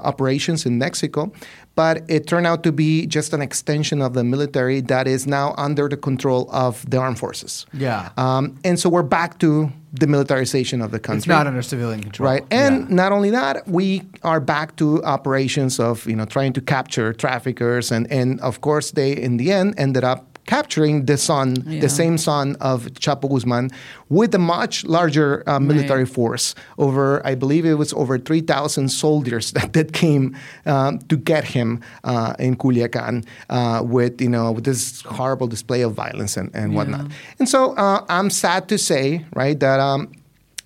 [0.03, 1.31] operations in Mexico.
[1.75, 5.53] But it turned out to be just an extension of the military that is now
[5.57, 7.65] under the control of the armed forces.
[7.73, 8.09] Yeah.
[8.17, 11.19] Um, and so we're back to the militarization of the country.
[11.19, 12.29] It's not under civilian control.
[12.29, 12.95] Right, and Yeah.
[12.95, 17.91] not only that, we are back to operations of you know trying to capture traffickers,
[17.91, 21.81] and and of course they in the end ended up capturing the son, Yeah.
[21.85, 23.69] the same son of Chapo Guzman,
[24.09, 26.13] with a much larger uh, military Right.
[26.17, 26.55] force.
[26.77, 30.25] Over, I believe it was over three thousand soldiers that, that came
[30.65, 31.69] um, to get him
[32.03, 33.15] uh, in Culiacan
[33.49, 37.05] uh, with you know with this horrible display of violence and, and whatnot.
[37.39, 40.07] And so uh, I'm sad to say, right, that um,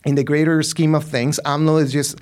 [0.05, 2.15] in the greater scheme of things, AMLO is just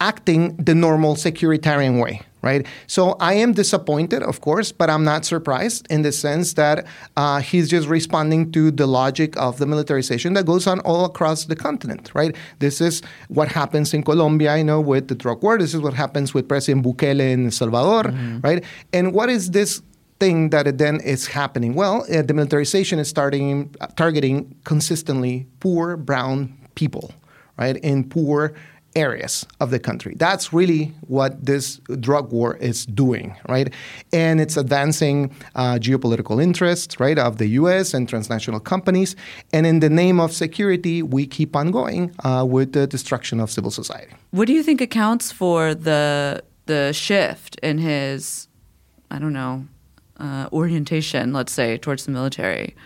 [0.00, 2.66] acting the normal securitarian way, right?
[2.86, 6.86] So I am disappointed, of course, but I'm not surprised in the sense that
[7.16, 11.44] uh, he's just responding to the logic of the militarization that goes on all across
[11.46, 12.34] the continent, right?
[12.58, 15.58] This is what happens in Colombia, I know, with the drug war.
[15.58, 18.12] This is what happens with President Bukele in El Salvador,
[18.42, 18.64] right?
[18.92, 19.82] And what is this
[20.20, 21.74] thing that then is happening?
[21.74, 27.12] Well, uh, the militarization is starting uh, targeting consistently poor brown people,
[27.58, 28.52] right, in poor
[28.96, 30.14] areas of the country.
[30.16, 33.72] That's really what this drug war is doing, right?
[34.12, 37.94] And it's advancing uh, geopolitical interests, right, of the U.S.
[37.94, 39.14] and transnational companies.
[39.52, 43.50] And in the name of security, we keep on going uh, with the destruction of
[43.50, 44.12] civil society.
[44.30, 48.46] What do you think accounts for the the shift in his,
[49.10, 49.66] I don't know,
[50.18, 52.76] uh, orientation, let's say, towards the military?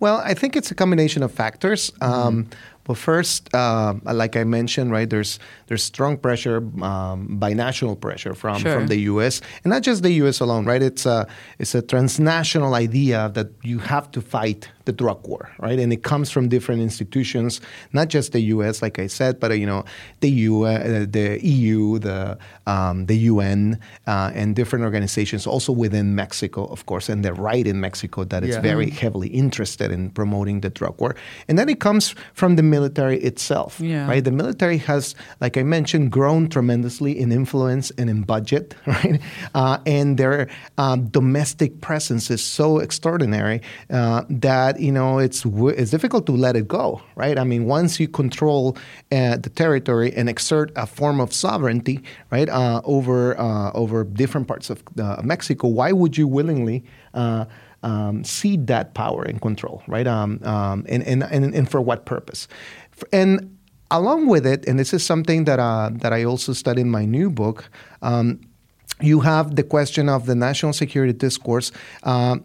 [0.00, 1.92] Well, I think it's a combination of factors.
[2.00, 2.48] Um,
[2.88, 5.38] well, first, uh, like I mentioned, right, there's
[5.68, 8.72] there's strong pressure, um, binational pressure from, Sure.
[8.74, 9.42] from the U.S.
[9.62, 10.40] and not just the U.S.
[10.40, 10.82] alone, right?
[10.82, 11.26] It's a
[11.58, 15.78] it's a transnational idea that you have to fight the drug war, right?
[15.78, 17.60] And it comes from different institutions,
[17.92, 19.84] not just the U.S., like I said, but uh, you know,
[20.20, 26.14] the U, uh, the EU, the um, the UN, uh, and different organizations, also within
[26.14, 28.62] Mexico, of course, and the right in Mexico that is Yeah.
[28.62, 31.14] very heavily interested in promoting the drug war.
[31.48, 34.08] And then it comes from the military itself, Yeah.
[34.12, 34.24] right?
[34.30, 35.14] The military has,
[35.44, 39.16] like I mentioned, grown tremendously in influence and in budget, right?
[39.60, 40.38] Uh, and their
[40.82, 43.58] um, domestic presence is so extraordinary
[43.98, 45.40] uh, that you know it's
[45.80, 46.86] it's difficult to let it go,
[47.22, 47.36] right?
[47.42, 48.62] I mean, once you control
[49.12, 51.96] uh, the territory and exert a form of sovereignty,
[52.34, 56.78] right, uh, over uh, over different parts of uh, Mexico, why would you willingly?
[57.82, 60.06] Uh, um, cede that power and control, right?
[60.06, 62.48] Um, um, and, and, and, and for what purpose?
[63.12, 63.56] And
[63.90, 67.04] along with it, and this is something that, uh, that I also study in my
[67.04, 67.70] new book,
[68.02, 68.40] um,
[69.00, 71.70] you have the question of the national security discourse
[72.02, 72.44] um,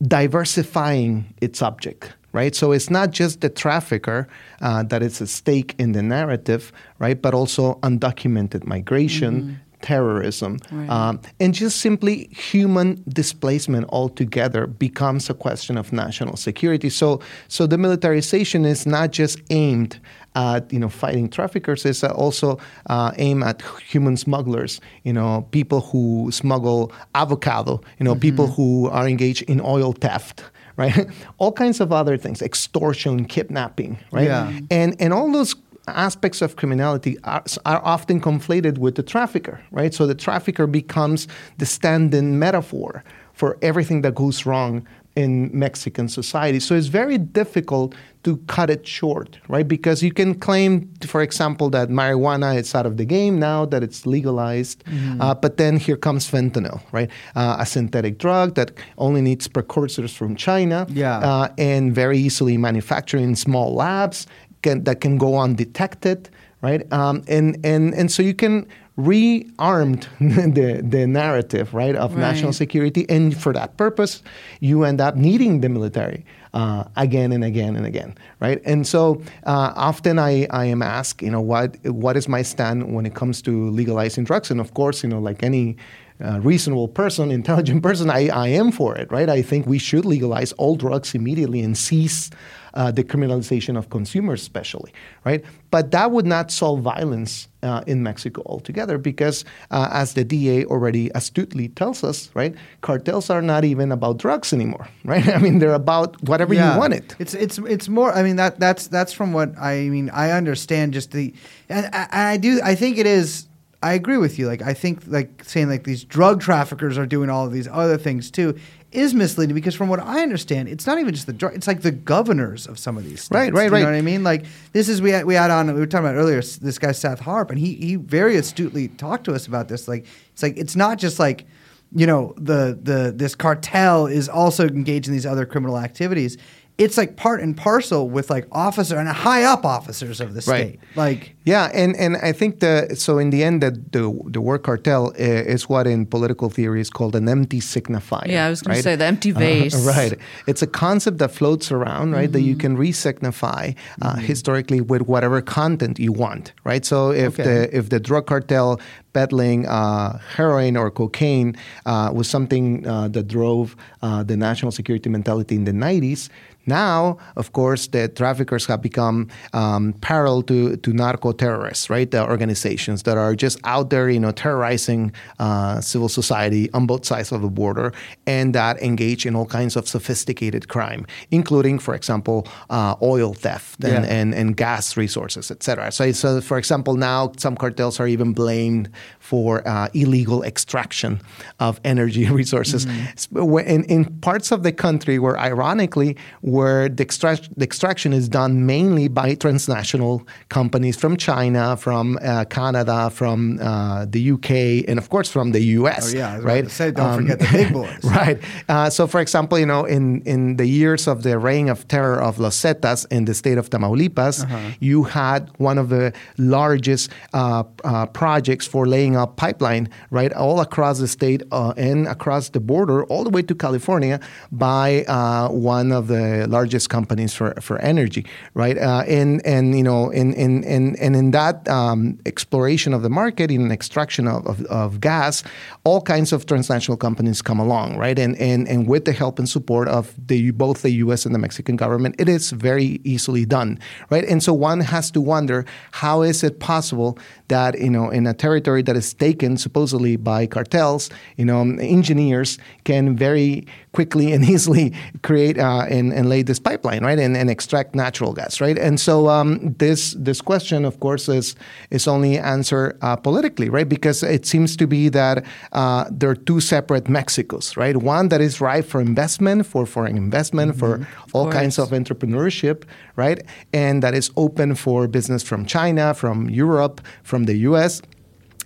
[0.00, 4.26] diversifying its object Right, so it's not just the trafficker
[4.62, 7.20] uh, that is at stake in the narrative, right?
[7.20, 10.88] But also undocumented migration, terrorism, Right.
[10.88, 16.88] um, and just simply human displacement altogether becomes a question of national security.
[16.90, 19.98] So, so the militarization is not just aimed
[20.34, 23.60] at you know fighting traffickers; it's also uh, aimed at
[23.92, 24.80] human smugglers.
[25.04, 27.80] You know, people who smuggle avocado.
[27.98, 30.42] You know, people who are engaged in oil theft.
[30.78, 31.06] Right,
[31.38, 34.58] all kinds of other things, extortion, kidnapping, right, Yeah.
[34.70, 35.54] and and all those
[35.88, 39.92] aspects of criminality are, are often conflated with the trafficker, right?
[39.92, 41.26] So the trafficker becomes
[41.58, 43.02] the stand-in metaphor
[43.32, 46.58] for everything that goes wrong in Mexican society.
[46.58, 49.66] So it's very difficult to cut it short, right?
[49.66, 53.82] Because you can claim, for example, that marijuana is out of the game now that
[53.82, 54.82] it's legalized,
[55.20, 57.10] uh, but then here comes fentanyl, right?
[57.34, 61.18] Uh, a synthetic drug that only needs precursors from China Yeah.
[61.18, 64.26] uh, and very easily manufactured in small labs
[64.62, 66.30] can, that can go undetected,
[66.60, 66.90] right?
[66.92, 68.66] Um, and, and, and so you can
[68.98, 70.06] rearmed
[70.54, 73.06] the, the narrative, right, of national security.
[73.08, 74.22] And for that purpose,
[74.60, 78.60] you end up needing the military uh, again and again and again, right?
[78.64, 82.94] And so uh, often I, I am asked, you know, what, what is my stand
[82.94, 84.50] when it comes to legalizing drugs?
[84.50, 85.76] And of course, you know, like any
[86.22, 89.28] uh, reasonable person, intelligent person, I, I am for it, right?
[89.28, 92.30] I think we should legalize all drugs immediately and cease
[92.74, 94.92] uh, the criminalization of consumers, especially,
[95.24, 95.44] right?
[95.70, 100.64] But that would not solve violence uh, in Mexico altogether because, uh, as the DA
[100.64, 105.28] already astutely tells us, right, cartels are not even about drugs anymore, right?
[105.28, 107.14] I mean, they're about whatever you want it.
[107.18, 108.12] It's it's it's more.
[108.12, 110.10] I mean that that's that's from what I mean.
[110.10, 111.34] I understand just the,
[111.68, 112.60] and I, and I do.
[112.64, 113.46] I think it is.
[113.82, 114.46] I agree with you.
[114.46, 117.98] Like I think like saying like these drug traffickers are doing all of these other
[117.98, 118.56] things too
[118.92, 121.54] is misleading because from what I understand, it's not even just the drug.
[121.54, 123.22] It's like the governors of some of these.
[123.22, 123.30] States.
[123.34, 124.22] Right, right, You know what I mean?
[124.22, 126.36] Like this is we had, we had on we were talking about earlier.
[126.36, 129.88] This guy Seth Harp, and he he very astutely talked to us about this.
[129.88, 131.46] Like it's like it's not just like
[131.94, 136.38] you know the the this cartel is also engaged in these other criminal activities
[136.78, 140.68] it's like part and parcel with like officer and high up officers of the Right.
[140.68, 140.80] state.
[140.96, 144.62] Like Yeah, and, and I think the so in the end that the the word
[144.62, 148.26] cartel uh, is what in political theory is called an empty signifier.
[148.28, 149.74] Yeah, I was gonna say the empty Uh, vase.
[149.96, 150.16] right.
[150.46, 152.30] It's a concept that floats around, right?
[152.30, 152.60] That you Mm-hmm.
[152.60, 156.84] can re-signify uh, historically with whatever content you want, right?
[156.84, 157.42] So if Okay.
[157.44, 158.78] the if the drug cartel
[159.12, 161.54] peddling uh, heroin or cocaine
[161.86, 166.28] uh, was something uh, that drove uh, the national security mentality in the 90s.
[166.66, 172.10] Now, of course, the traffickers have become um, parallel to, to narco terrorists, right?
[172.10, 177.04] The organizations that are just out there, you know, terrorizing uh, civil society on both
[177.04, 177.92] sides of the border
[178.26, 183.82] and that engage in all kinds of sophisticated crime, including, for example, uh, oil theft
[183.84, 184.12] and, Yeah.
[184.12, 185.90] and, and gas resources, et cetera.
[185.92, 188.88] So, so, for example, now some cartels are even blamed
[189.18, 191.20] for uh, illegal extraction
[191.60, 192.86] of energy resources
[193.16, 193.36] Sp-
[193.66, 198.66] in, in parts of the country where, ironically, where the, extract, the extraction is done
[198.66, 204.50] mainly by transnational companies from China, from uh, Canada, from uh, the UK,
[204.88, 206.02] and of course from the US.
[206.12, 206.70] Oh, yeah, I was about right.
[206.80, 208.02] say, don't forget the big boys.
[208.20, 208.38] right.
[208.68, 212.20] Uh, so, for example, you know, in, in the years of the reign of terror
[212.28, 214.58] of Los Zetas in the state of Tamaulipas, Uh-huh.
[214.80, 220.58] you had one of the largest uh, uh, projects for laying up pipeline, right, all
[220.60, 224.18] across the state uh, and across the border, all the way to California,
[224.50, 228.24] by uh, one of the largest companies for, for energy,
[228.54, 228.78] right?
[228.78, 233.10] Uh, and and you know, in in, in and in that um, exploration of the
[233.10, 235.42] market, in extraction of, of, of gas,
[235.84, 238.18] all kinds of transnational companies come along, right?
[238.18, 241.26] And and and with the help and support of the both the U.S.
[241.26, 243.78] and the Mexican government, it is very easily done,
[244.08, 244.24] right?
[244.24, 247.18] And so one has to wonder how is it possible
[247.48, 252.58] that you know in a territory that is taken supposedly by cartels, you know, engineers
[252.84, 254.92] can very quickly and easily
[255.22, 258.78] create uh, and, and lay this pipeline, right, and, and extract natural gas, right?
[258.78, 261.54] And so um, this this question, of course, is
[261.90, 263.88] is only answered uh, politically, right?
[263.88, 267.96] Because it seems to be that uh, there are two separate Mexicos, right?
[267.96, 272.84] One that is ripe for investment, for foreign investment, for all kinds of entrepreneurship,
[273.16, 273.42] right?
[273.72, 278.02] And that is open for business from China, from Europe, from the U.S.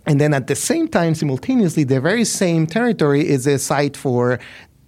[0.07, 4.39] And then at the same time, simultaneously, the very same territory is a site for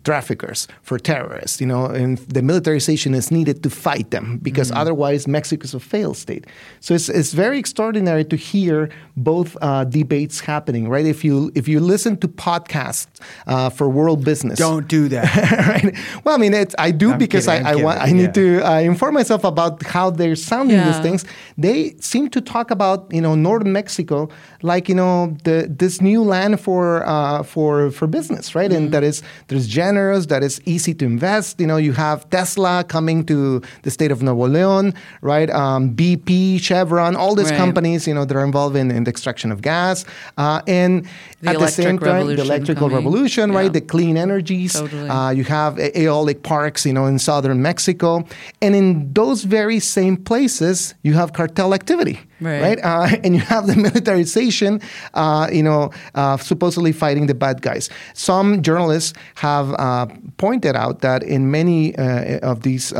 [0.04, 5.26] traffickers, for terrorists, you know, and the militarization is needed to fight them because otherwise
[5.26, 6.46] Mexico is a failed state.
[6.80, 11.04] So it's, it's very extraordinary to hear both uh, debates happening, right?
[11.04, 13.08] If you if you listen to podcasts
[13.46, 15.28] uh, for world business, don't do that.
[15.68, 15.96] right?
[16.24, 18.42] Well, I mean, it's, I do I'm because kidding, I, I, want, I need yeah.
[18.42, 21.24] to uh, inform myself about how they're sounding these things.
[21.56, 24.28] They seem to talk about you know northern Mexico
[24.62, 28.70] like you know the this new land for uh, for for business, right?
[28.70, 28.84] Mm-hmm.
[28.84, 31.59] And that is there's generous, that is easy to invest.
[31.62, 34.86] You know, you have Tesla coming to the state of Nuevo León,
[35.23, 35.48] right?
[35.51, 37.56] Um, BP, Chevron, all these Right.
[37.65, 40.05] companies, you know, that are involved in, in the extraction of gas,
[40.36, 41.06] uh, and
[41.40, 42.97] The at the same time, the electrical coming.
[43.05, 43.66] revolution, right?
[43.66, 43.78] Yeah.
[43.78, 44.73] The clean energies.
[44.73, 45.09] Totally.
[45.09, 48.24] Uh, you have a- aeolic parks, you know, in southern Mexico,
[48.60, 52.60] and in those very same places, you have cartel activity, Right.
[52.60, 52.78] right?
[52.82, 54.81] Uh, and you have the militarization,
[55.15, 57.89] uh, you know, uh, supposedly fighting the bad guys.
[58.15, 60.06] Some journalists have uh,
[60.39, 62.93] pointed out that in many uh, of these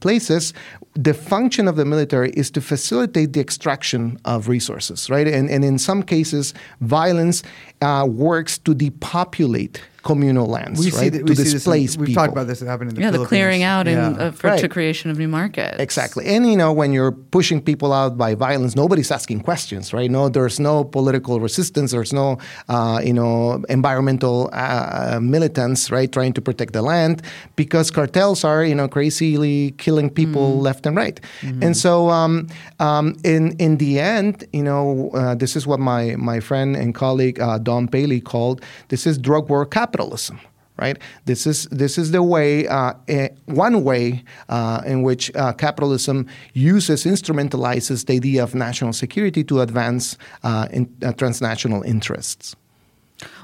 [0.00, 0.52] places,
[0.94, 5.26] the function of the military is to facilitate the extraction of resources, right?
[5.26, 7.42] And, and in some cases, violence
[7.82, 11.00] uh, works to depopulate communal lands, We right?
[11.00, 11.52] see that, to we see this.
[11.54, 12.20] displace in- We've people.
[12.22, 14.22] talked about this happening in the yeah, the clearing out and Yeah.
[14.24, 14.60] uh, for Right.
[14.60, 15.76] to creation of new markets.
[15.80, 16.24] Exactly.
[16.34, 20.10] And you know, when you're pushing people out by violence, nobody's asking questions, right?
[20.10, 21.88] No, there's no political resistance.
[21.96, 27.22] There's no, uh, you know, environmental uh, militants, right, trying to protect the land
[27.56, 31.18] because cartels are, you know, crazily killing people left and right.
[31.64, 32.46] And so, um,
[32.78, 36.94] um, in in the end, you know, uh, this is what my my friend and
[36.94, 39.64] colleague uh, Dawn Paley called this is drug war
[39.94, 40.40] capitalism
[40.76, 40.98] right?
[41.24, 46.26] This is this is the way, uh, eh, one way uh, in which uh, capitalism
[46.52, 52.56] uses, instrumentalizes the idea of national security to advance uh, in, uh, transnational interests.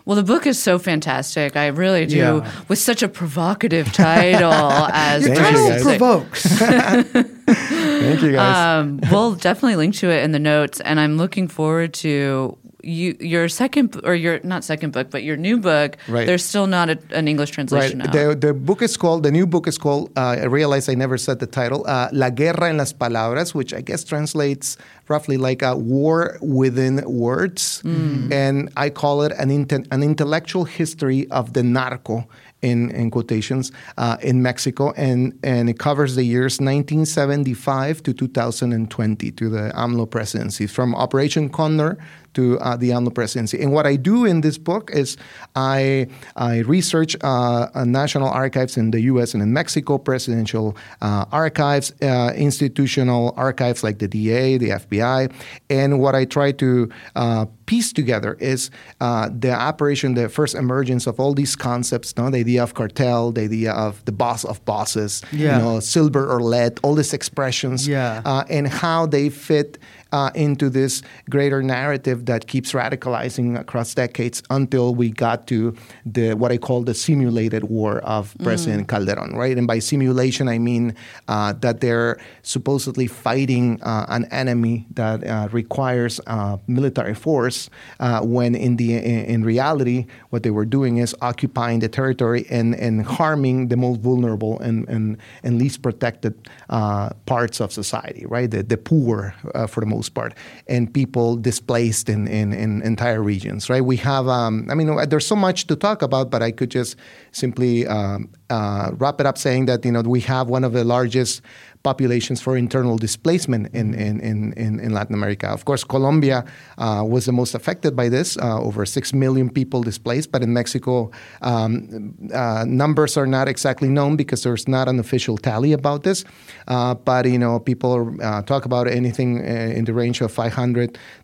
[0.05, 1.55] Well, the book is so fantastic.
[1.55, 2.51] I really do, Yeah.
[2.66, 4.52] with such a provocative title
[4.93, 6.43] as Your title provokes.
[6.59, 8.56] Thank you, guys.
[8.56, 13.16] um, we'll definitely link to it in the notes, and I'm looking forward to you
[13.20, 15.97] your second or your not second book, but your new book.
[16.09, 16.27] Right.
[16.27, 17.55] There's still not a, an English Right.
[17.55, 18.12] translation out.
[18.12, 21.19] The, the book is called, the new book is called, uh, I realize I never
[21.19, 24.77] said the title, uh, La Guerra en las Palabras, which I guess translates
[25.09, 27.82] roughly like a war within words.
[27.85, 32.28] And I call it an, inte- an intellectual history of the narco
[32.62, 39.31] in, in quotations uh, in Mexico, and, and it covers the years 1975 to 2020
[39.32, 41.97] to the AMLO presidency, from Operation Condor
[42.35, 43.61] to uh, the AMLO presidency.
[43.61, 45.16] And what I do in this book is
[45.57, 49.35] I, I research uh, uh, national archives in the U.S.
[49.35, 55.32] and in Mexico, presidential uh, archives, uh, institutional archives like the DEA, the FBI,
[55.69, 58.70] and what I try to uh, piece together is
[59.01, 62.31] the operation, the first emergence of all these concepts, no?
[62.31, 65.57] the idea of cartel, the idea of the boss of bosses, Yeah.
[65.59, 68.23] you know, silver or lead, all these expressions, Yeah.
[68.24, 69.78] uh, and how they fit
[70.12, 75.74] uh, into this greater narrative that keeps radicalizing across decades until we got to
[76.05, 79.57] the what I call the simulated war of President Calderon, right?
[79.57, 80.95] And by simulation, I mean
[81.28, 87.70] uh, that they're supposedly fighting uh, an enemy that uh, requires uh, military force,
[88.01, 92.74] uh, when in the in, reality, what they were doing is occupying the territory and,
[92.74, 96.35] and harming the most vulnerable and, and, and least protected
[96.69, 98.51] uh, parts of society, right?
[98.51, 100.35] The, the poor, uh, for the most part,
[100.66, 103.85] and people displaced in, in, in entire regions, right?
[103.85, 106.97] We have, um, I mean, there's so much to talk about, but I could just
[107.32, 110.85] simply um, uh, wrap it up saying that, you know, we have one of the
[110.85, 111.43] largest
[111.82, 115.48] populations for internal displacement in, in, in, in, in Latin America.
[115.48, 116.44] Of course, Colombia
[116.78, 120.52] uh, was the most affected by this, uh, over 6 million people displaced, but in
[120.52, 126.02] Mexico, um, uh, numbers are not exactly known because there's not an official tally about
[126.02, 126.24] this.
[126.69, 130.32] Uh, but, you know, people uh, talk about anything uh, in the range of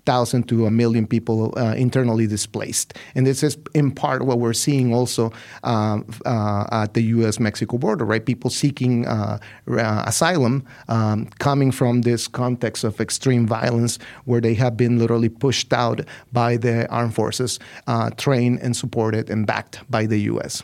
[0.06, 2.94] 500,000 to a million people uh, internally displaced.
[3.14, 5.32] And this is in part what we're seeing also
[5.64, 8.24] um, uh, at the U.S.-Mexico border, right?
[8.24, 9.38] People seeking uh,
[9.68, 15.28] uh, asylum um, coming from this context of extreme violence where they have been literally
[15.28, 16.00] pushed out
[16.32, 20.62] by the armed forces, uh, trained and supported and backed by the U.S.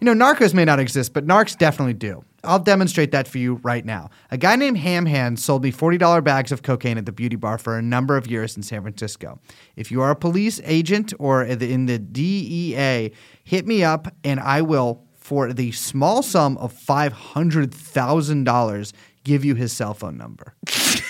[0.00, 2.24] You know, narcos may not exist, but narcs definitely do.
[2.42, 4.08] I'll demonstrate that for you right now.
[4.30, 7.58] A guy named Ham Hand sold me $40 bags of cocaine at the beauty bar
[7.58, 9.38] for a number of years in San Francisco.
[9.76, 13.12] If you are a police agent or in the DEA,
[13.44, 19.70] hit me up and I will, for the small sum of $500,000, give you his
[19.72, 20.54] cell phone number.
[20.68, 21.02] I,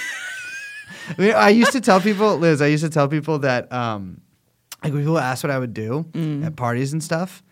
[1.17, 4.21] mean, I used to tell people, Liz, I used to tell people that um,
[4.83, 6.07] like people ask what I would do
[6.45, 7.43] at parties and stuff.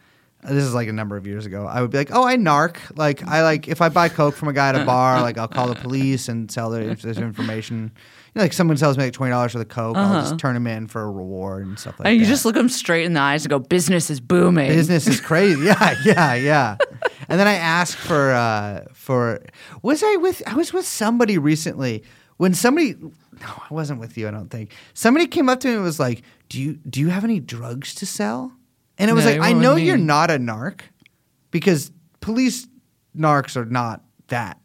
[0.44, 1.66] This is like a number of years ago.
[1.66, 2.76] I would be like, "Oh, I narc.
[2.96, 5.48] Like, I like if I buy coke from a guy at a bar, like I'll
[5.48, 7.90] call the police and tell their if there's information.
[8.34, 10.54] You know, like someone sells me like twenty dollars for the coke, I'll just turn
[10.54, 12.10] them in for a reward and stuff like And that.
[12.12, 15.08] And you just look them straight in the eyes and go, "Business is booming." business
[15.08, 15.64] is crazy.
[15.64, 16.76] Yeah, yeah, yeah.
[17.28, 19.42] And then I asked for uh for
[19.82, 22.04] was I with I was with somebody recently
[22.36, 23.10] when somebody no,
[23.70, 24.72] I wasn't with you, I don't think.
[24.94, 27.94] Somebody came up to me and was like, "Do you do you have any drugs
[27.96, 28.52] to sell?"
[28.98, 30.80] And it was No, like, "I know you're not a narc
[31.50, 32.66] because police
[33.16, 34.58] narcs are not that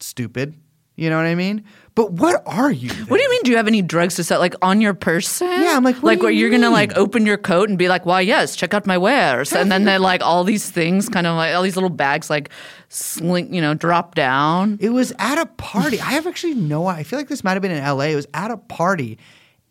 [0.00, 0.54] stupid.
[0.96, 1.62] You know what I mean?
[1.94, 2.90] But what are you?
[3.06, 3.42] What do you mean?
[3.44, 5.46] Do you have any drugs to sell, like on your person?
[5.48, 7.88] Yeah, I'm like, what like where you you're gonna like open your coat and be
[7.88, 11.26] like, "Why, yes, check out my wares," and then they like all these things, kind
[11.26, 12.50] of like all these little bags, like
[12.88, 14.78] slink, you know, drop down.
[14.80, 16.00] It was at a party.
[16.00, 16.86] I have actually no.
[16.86, 18.12] I feel like this might have been in L.A.
[18.12, 19.18] It was at a party,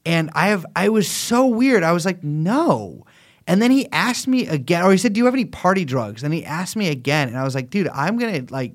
[0.06, 0.66] and I have.
[0.78, 1.84] I was so weird.
[1.84, 3.06] I was like, no.
[3.48, 6.22] And then he asked me again, or he said, "Do you have any party drugs?"
[6.22, 8.74] And he asked me again, and I was like, "Dude, I'm gonna like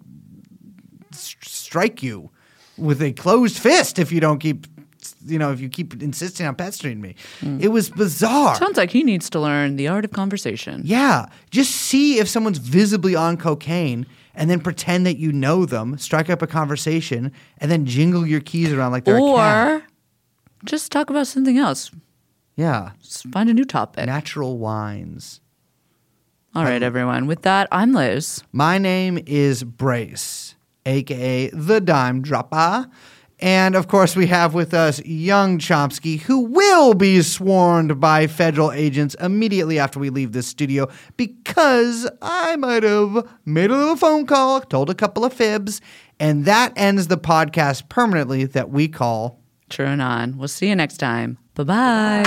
[1.12, 2.30] s- strike you
[2.78, 4.66] with a closed fist if you don't keep."
[5.26, 7.58] You know, if you keep insisting on pestering me, hmm.
[7.60, 8.54] it was bizarre.
[8.54, 10.82] Sounds like he needs to learn the art of conversation.
[10.84, 11.26] Yeah.
[11.50, 16.30] Just see if someone's visibly on cocaine and then pretend that you know them, strike
[16.30, 19.66] up a conversation, and then jingle your keys around like they're a cat.
[19.66, 19.82] Or
[20.64, 21.90] just talk about something else.
[22.62, 22.92] Yeah.
[23.02, 24.06] Just find a new topic.
[24.06, 25.40] Natural wines.
[26.54, 27.26] All right, everyone.
[27.26, 28.44] With that, I'm Liz.
[28.52, 30.54] My name is Brace,
[30.86, 32.88] aka the Dime Dropper.
[33.40, 38.70] And of course, we have with us young Chomsky, who will be sworn by federal
[38.70, 44.24] agents immediately after we leave this studio because I might have made a little phone
[44.24, 45.80] call, told a couple of fibs,
[46.20, 50.36] and that ends the podcast permanently that we call TrueAnon.
[50.36, 51.38] We'll see you next time.
[51.54, 52.22] Bye bye.